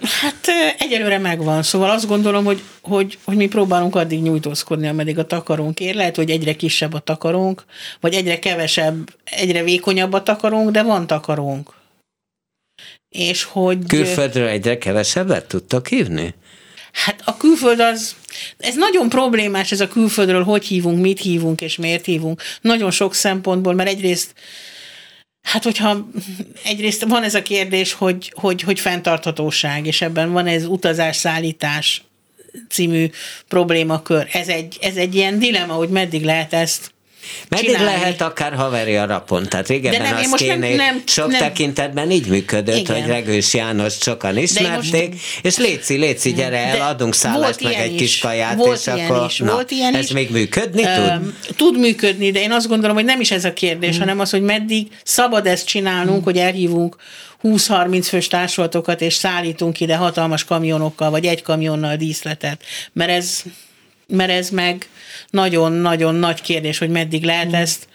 Hát 0.00 0.48
egyelőre 0.78 1.18
megvan, 1.18 1.62
szóval 1.62 1.90
azt 1.90 2.06
gondolom, 2.06 2.44
hogy, 2.44 2.62
hogy, 2.82 3.18
hogy 3.24 3.36
mi 3.36 3.46
próbálunk 3.46 3.94
addig 3.94 4.22
nyújtózkodni, 4.22 4.88
ameddig 4.88 5.18
a 5.18 5.26
takarónk 5.26 5.80
ér. 5.80 5.94
Lehet, 5.94 6.16
hogy 6.16 6.30
egyre 6.30 6.56
kisebb 6.56 6.92
a 6.92 6.98
takarónk, 6.98 7.64
vagy 8.00 8.14
egyre 8.14 8.38
kevesebb, 8.38 9.16
egyre 9.24 9.62
vékonyabb 9.62 10.12
a 10.12 10.22
takarónk, 10.22 10.70
de 10.70 10.82
van 10.82 11.06
takarónk. 11.06 11.74
És 13.08 13.42
hogy... 13.42 13.86
Külföldről 13.86 14.48
egyre 14.48 14.78
kevesebbet 14.78 15.46
tudtak 15.46 15.88
hívni? 15.88 16.34
Hát 16.92 17.22
a 17.24 17.36
külföld 17.36 17.80
az, 17.80 18.16
ez 18.58 18.74
nagyon 18.74 19.08
problémás, 19.08 19.72
ez 19.72 19.80
a 19.80 19.88
külföldről, 19.88 20.42
hogy 20.42 20.64
hívunk, 20.64 21.00
mit 21.00 21.20
hívunk 21.20 21.60
és 21.60 21.76
miért 21.76 22.04
hívunk. 22.04 22.42
Nagyon 22.60 22.90
sok 22.90 23.14
szempontból, 23.14 23.74
mert 23.74 23.88
egyrészt 23.88 24.34
Hát, 25.46 25.64
hogyha 25.64 26.08
egyrészt 26.64 27.04
van 27.04 27.22
ez 27.22 27.34
a 27.34 27.42
kérdés, 27.42 27.92
hogy, 27.92 28.32
hogy, 28.36 28.62
hogy 28.62 28.80
fenntarthatóság, 28.80 29.86
és 29.86 30.02
ebben 30.02 30.32
van 30.32 30.46
ez 30.46 30.64
utazás-szállítás 30.64 32.04
című 32.68 33.10
problémakör. 33.48 34.28
Ez 34.32 34.48
egy, 34.48 34.78
ez 34.80 34.96
egy 34.96 35.14
ilyen 35.14 35.38
dilema, 35.38 35.72
hogy 35.72 35.88
meddig 35.88 36.24
lehet 36.24 36.52
ezt 36.52 36.94
meddig 37.48 37.66
csinálni. 37.66 37.86
lehet 37.86 38.20
akár 38.20 38.54
haveri 38.54 38.96
a 38.96 39.06
rapon. 39.06 39.48
Tehát 39.48 39.68
régebben 39.68 40.02
De 40.02 40.10
nem, 40.10 40.32
azt 40.32 40.34
kéne, 40.34 40.56
nem, 40.56 40.76
nem, 40.76 41.02
sok 41.06 41.30
nem. 41.30 41.38
tekintetben 41.38 42.10
így 42.10 42.26
működött, 42.26 42.76
Igen. 42.76 43.00
hogy 43.00 43.06
Regős 43.10 43.54
János 43.54 43.94
sokan 44.00 44.36
ismerték, 44.36 45.10
most, 45.10 45.22
és 45.42 45.56
Léci, 45.56 45.96
Léci, 45.96 46.32
gyere 46.32 46.58
el, 46.58 46.88
adunk 46.88 47.14
szállást, 47.14 47.62
meg 47.62 47.74
egy 47.74 47.94
is. 47.94 48.00
kis 48.00 48.18
kaját, 48.18 48.56
volt 48.56 48.78
és 48.78 48.86
akkor 48.86 49.26
is, 49.28 49.38
na, 49.38 49.52
volt 49.52 49.70
ilyen 49.70 49.94
ez 49.94 50.04
is. 50.04 50.10
még 50.10 50.30
működni 50.30 50.82
tud? 50.82 51.34
Tud 51.56 51.78
működni, 51.78 52.30
de 52.30 52.40
én 52.40 52.52
azt 52.52 52.68
gondolom, 52.68 52.96
hogy 52.96 53.04
nem 53.04 53.20
is 53.20 53.30
ez 53.30 53.44
a 53.44 53.52
kérdés, 53.52 53.90
hmm. 53.90 53.98
hanem 53.98 54.20
az, 54.20 54.30
hogy 54.30 54.42
meddig 54.42 54.86
szabad 55.04 55.46
ezt 55.46 55.66
csinálnunk, 55.66 56.14
hmm. 56.14 56.24
hogy 56.24 56.38
elhívunk 56.38 56.96
20-30 57.42 58.04
fős 58.08 58.26
társulatokat, 58.26 59.00
és 59.00 59.14
szállítunk 59.14 59.80
ide 59.80 59.96
hatalmas 59.96 60.44
kamionokkal, 60.44 61.10
vagy 61.10 61.26
egy 61.26 61.42
kamionnal 61.42 61.96
díszletet. 61.96 62.62
Mert 62.92 63.10
ez, 63.10 63.42
mert 64.06 64.30
ez 64.30 64.50
meg 64.50 64.88
nagyon-nagyon 65.30 66.14
nagy 66.14 66.40
kérdés, 66.40 66.78
hogy 66.78 66.90
meddig 66.90 67.24
lehet 67.24 67.48
mm. 67.48 67.54
ezt 67.54 67.88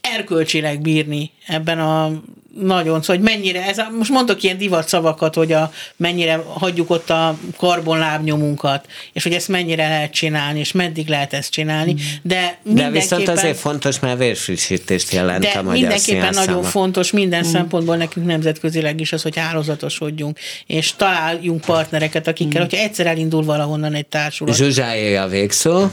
erkölcsileg 0.00 0.80
bírni 0.80 1.30
ebben 1.46 1.80
a 1.80 2.22
nagyon, 2.60 3.02
szóval 3.02 3.16
hogy 3.16 3.24
mennyire, 3.24 3.66
ez 3.66 3.78
a, 3.78 3.88
most 3.98 4.10
mondok 4.10 4.42
ilyen 4.42 4.58
divat 4.58 4.88
szavakat, 4.88 5.34
hogy 5.34 5.52
a, 5.52 5.72
mennyire 5.96 6.42
hagyjuk 6.46 6.90
ott 6.90 7.10
a 7.10 7.38
karbonlábnyomunkat, 7.56 8.86
és 9.12 9.22
hogy 9.22 9.32
ezt 9.32 9.48
mennyire 9.48 9.88
lehet 9.88 10.12
csinálni, 10.12 10.58
és 10.58 10.72
meddig 10.72 11.08
lehet 11.08 11.32
ezt 11.32 11.50
csinálni, 11.50 11.92
mm. 11.92 11.96
de 12.22 12.58
De 12.62 12.90
viszont 12.90 13.28
azért 13.28 13.58
fontos, 13.58 14.00
mert 14.00 14.18
vérfrissítést 14.18 15.12
jelent 15.12 15.42
de 15.42 15.48
a 15.48 15.62
magyar 15.62 15.80
mindenképpen 15.80 16.34
nagyon 16.34 16.62
fontos 16.62 17.10
minden 17.10 17.46
mm. 17.46 17.50
szempontból 17.50 17.96
nekünk 17.96 18.26
nemzetközileg 18.26 19.00
is 19.00 19.12
az, 19.12 19.22
hogy 19.22 19.36
hálózatosodjunk, 19.36 20.38
és 20.66 20.92
találjunk 20.96 21.60
partnereket, 21.60 22.26
akikkel, 22.26 22.60
mm. 22.60 22.64
hogyha 22.64 22.82
egyszer 22.82 23.06
elindul 23.06 23.44
valahonnan 23.44 23.94
egy 23.94 24.06
társulat. 24.06 24.56
Zsuzsáé 24.56 25.16
a 25.16 25.26
végszó. 25.26 25.86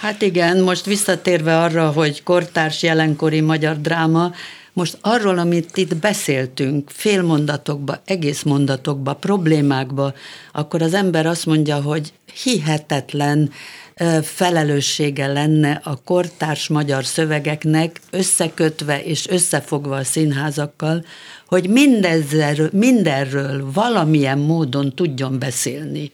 Hát 0.00 0.22
igen, 0.22 0.60
most 0.62 0.84
visszatérve 0.84 1.58
arra, 1.58 1.90
hogy 1.90 2.22
kortárs 2.22 2.82
jelenkori 2.82 3.40
magyar 3.40 3.80
dráma, 3.80 4.32
most 4.72 4.98
arról, 5.00 5.38
amit 5.38 5.76
itt 5.76 5.96
beszéltünk, 5.96 6.90
félmondatokba, 6.90 8.00
egész 8.04 8.42
mondatokba, 8.42 9.14
problémákba, 9.14 10.14
akkor 10.52 10.82
az 10.82 10.94
ember 10.94 11.26
azt 11.26 11.46
mondja, 11.46 11.82
hogy 11.82 12.12
hihetetlen 12.42 13.50
felelőssége 14.22 15.26
lenne 15.26 15.80
a 15.84 16.02
kortárs 16.04 16.68
magyar 16.68 17.04
szövegeknek 17.04 18.00
összekötve 18.10 19.02
és 19.02 19.28
összefogva 19.28 19.96
a 19.96 20.04
színházakkal, 20.04 21.04
hogy 21.46 21.68
mindezzel, 21.68 22.68
mindenről 22.72 23.70
valamilyen 23.72 24.38
módon 24.38 24.94
tudjon 24.94 25.38
beszélni. 25.38 26.12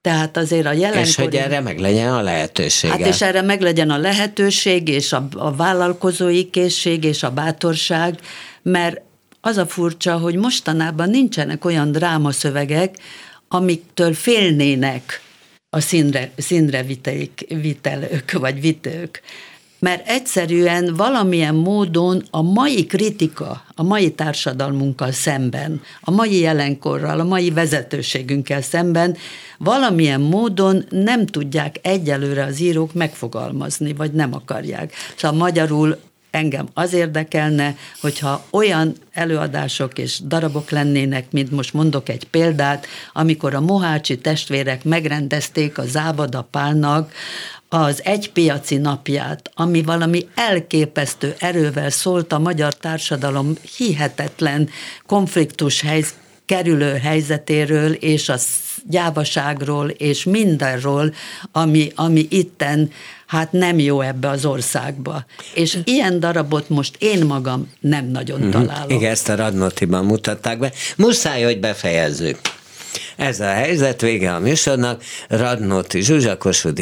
Tehát 0.00 0.36
azért 0.36 0.66
a 0.66 0.72
jelenkori... 0.72 1.08
És 1.08 1.16
hogy 1.16 1.36
erre 1.36 1.60
meg 1.60 1.78
legyen 1.78 2.12
a 2.12 2.22
lehetőség. 2.22 2.90
Hát 2.90 3.06
és 3.06 3.22
erre 3.22 3.42
meg 3.42 3.60
legyen 3.60 3.90
a 3.90 3.98
lehetőség, 3.98 4.88
és 4.88 5.12
a, 5.12 5.28
a 5.32 5.54
vállalkozói 5.54 6.50
készség, 6.50 7.04
és 7.04 7.22
a 7.22 7.30
bátorság, 7.30 8.18
mert 8.62 9.00
az 9.40 9.56
a 9.56 9.66
furcsa, 9.66 10.18
hogy 10.18 10.34
mostanában 10.34 11.10
nincsenek 11.10 11.64
olyan 11.64 11.92
drámaszövegek, 11.92 12.96
amiktől 13.48 14.14
félnének 14.14 15.22
a 15.70 15.80
színre, 15.80 16.30
színre 16.36 16.82
viteik, 16.82 17.46
vitelők, 17.48 18.32
vagy 18.32 18.60
vitők. 18.60 19.22
Mert 19.78 20.08
egyszerűen 20.08 20.94
valamilyen 20.94 21.54
módon 21.54 22.22
a 22.30 22.42
mai 22.42 22.86
kritika, 22.86 23.64
a 23.74 23.82
mai 23.82 24.10
társadalmunkkal 24.10 25.12
szemben, 25.12 25.80
a 26.00 26.10
mai 26.10 26.40
jelenkorral, 26.40 27.20
a 27.20 27.24
mai 27.24 27.50
vezetőségünkkel 27.50 28.62
szemben 28.62 29.16
valamilyen 29.58 30.20
módon 30.20 30.84
nem 30.90 31.26
tudják 31.26 31.76
egyelőre 31.82 32.44
az 32.44 32.60
írók 32.60 32.92
megfogalmazni, 32.92 33.92
vagy 33.92 34.12
nem 34.12 34.34
akarják. 34.34 34.92
Szóval 35.16 35.38
magyarul 35.38 35.98
engem 36.30 36.68
az 36.74 36.92
érdekelne, 36.92 37.76
hogyha 38.00 38.44
olyan 38.50 38.94
előadások 39.12 39.98
és 39.98 40.20
darabok 40.24 40.70
lennének, 40.70 41.32
mint 41.32 41.50
most 41.50 41.74
mondok 41.74 42.08
egy 42.08 42.24
példát, 42.24 42.86
amikor 43.12 43.54
a 43.54 43.60
Mohácsi 43.60 44.18
testvérek 44.18 44.84
megrendezték 44.84 45.78
a 45.78 45.86
Zábada 45.86 46.48
Pálnak 46.50 47.12
az 47.68 48.00
egypiaci 48.04 48.76
napját, 48.76 49.50
ami 49.54 49.82
valami 49.82 50.26
elképesztő 50.34 51.34
erővel 51.38 51.90
szólt 51.90 52.32
a 52.32 52.38
magyar 52.38 52.74
társadalom 52.74 53.52
hihetetlen 53.76 54.68
konfliktus 55.06 55.80
helyz, 55.80 56.14
kerülő 56.46 56.92
helyzetéről 56.92 57.92
és 57.92 58.28
a 58.28 58.36
gyávaságról 58.84 59.88
és 59.88 60.24
mindenről, 60.24 61.14
ami, 61.52 61.92
ami 61.94 62.26
itten 62.30 62.90
hát 63.26 63.52
nem 63.52 63.78
jó 63.78 64.00
ebbe 64.00 64.28
az 64.28 64.44
országba. 64.44 65.24
És 65.54 65.78
ilyen 65.84 66.20
darabot 66.20 66.68
most 66.68 66.96
én 66.98 67.26
magam 67.26 67.72
nem 67.80 68.06
nagyon 68.06 68.40
mm-hmm. 68.40 68.50
találok. 68.50 68.92
Igen, 68.92 69.10
ezt 69.10 69.28
a 69.28 69.34
Radnotiban 69.34 70.04
mutatták 70.04 70.58
be. 70.58 70.72
Muszáj, 70.96 71.42
hogy 71.42 71.60
befejezzük. 71.60 72.38
Ez 73.16 73.40
a 73.40 73.46
helyzet, 73.46 74.00
vége 74.00 74.34
a 74.34 74.38
műsornak. 74.38 75.02
Radnóti 75.28 76.02
Zsuzsa 76.02 76.36
Kossuth 76.36 76.80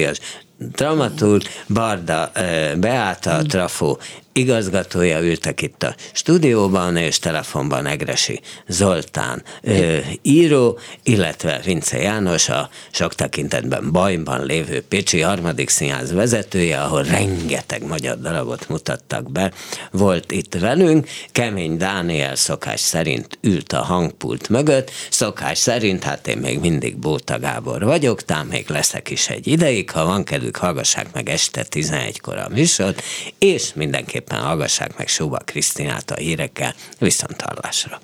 dramaturg, 0.59 1.45
Barda 1.69 2.31
Beáta, 2.77 3.45
Trafó 3.45 3.99
igazgatója 4.37 5.21
ültek 5.21 5.63
itt 5.63 5.83
a 5.83 5.95
stúdióban, 6.13 6.97
és 6.97 7.19
telefonban 7.19 7.87
Egresi 7.87 8.41
Zoltán 8.67 9.43
ö, 9.63 9.99
író, 10.23 10.79
illetve 11.03 11.61
Vince 11.65 11.99
János, 11.99 12.49
a 12.49 12.69
sok 12.91 13.15
tekintetben 13.15 13.93
bajban 13.93 14.47
lévő 14.47 14.83
Pécsi 14.83 15.21
harmadik 15.21 15.69
színház 15.69 16.13
vezetője, 16.13 16.81
ahol 16.81 17.03
rengeteg 17.03 17.87
magyar 17.87 18.21
darabot 18.21 18.69
mutattak 18.69 19.33
be, 19.33 19.53
volt 19.91 20.33
itt 20.33 20.55
velünk. 20.55 21.09
Kemény 21.33 21.77
Dániel 21.77 22.35
szokás 22.35 22.81
szerint 22.81 23.39
ült 23.41 23.73
a 23.73 23.83
hangpult 23.83 24.49
mögött, 24.49 24.91
szokás 25.11 25.59
szerint, 25.59 26.05
hát 26.05 26.27
én 26.27 26.39
még 26.39 26.59
mindig 26.59 26.97
Bóta 26.97 27.39
Gábor 27.39 27.85
vagyok, 27.85 28.23
tám 28.23 28.47
még 28.47 28.69
leszek 28.69 29.11
is 29.11 29.29
egy 29.29 29.47
ideig, 29.47 29.91
ha 29.91 30.05
van 30.05 30.25
kedvük, 30.25 30.57
hallgassák 30.57 31.13
meg 31.13 31.29
este 31.29 31.67
11-kor 31.71 32.37
a 32.39 32.49
műsort, 32.49 33.03
és 33.39 33.71
mindenképp 33.75 34.26
mindenképpen 34.27 34.41
hallgassák 34.41 34.91
meg 34.97 35.09
Sóba 35.09 35.39
Krisztinát 35.45 36.11
a 36.11 36.15
hírekkel. 36.15 36.75
Viszont 36.99 37.41
hallásra. 37.41 38.01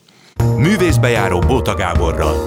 Művészbejáró 0.57 1.39
Bóta 1.39 1.75
Gáborral. 1.75 2.45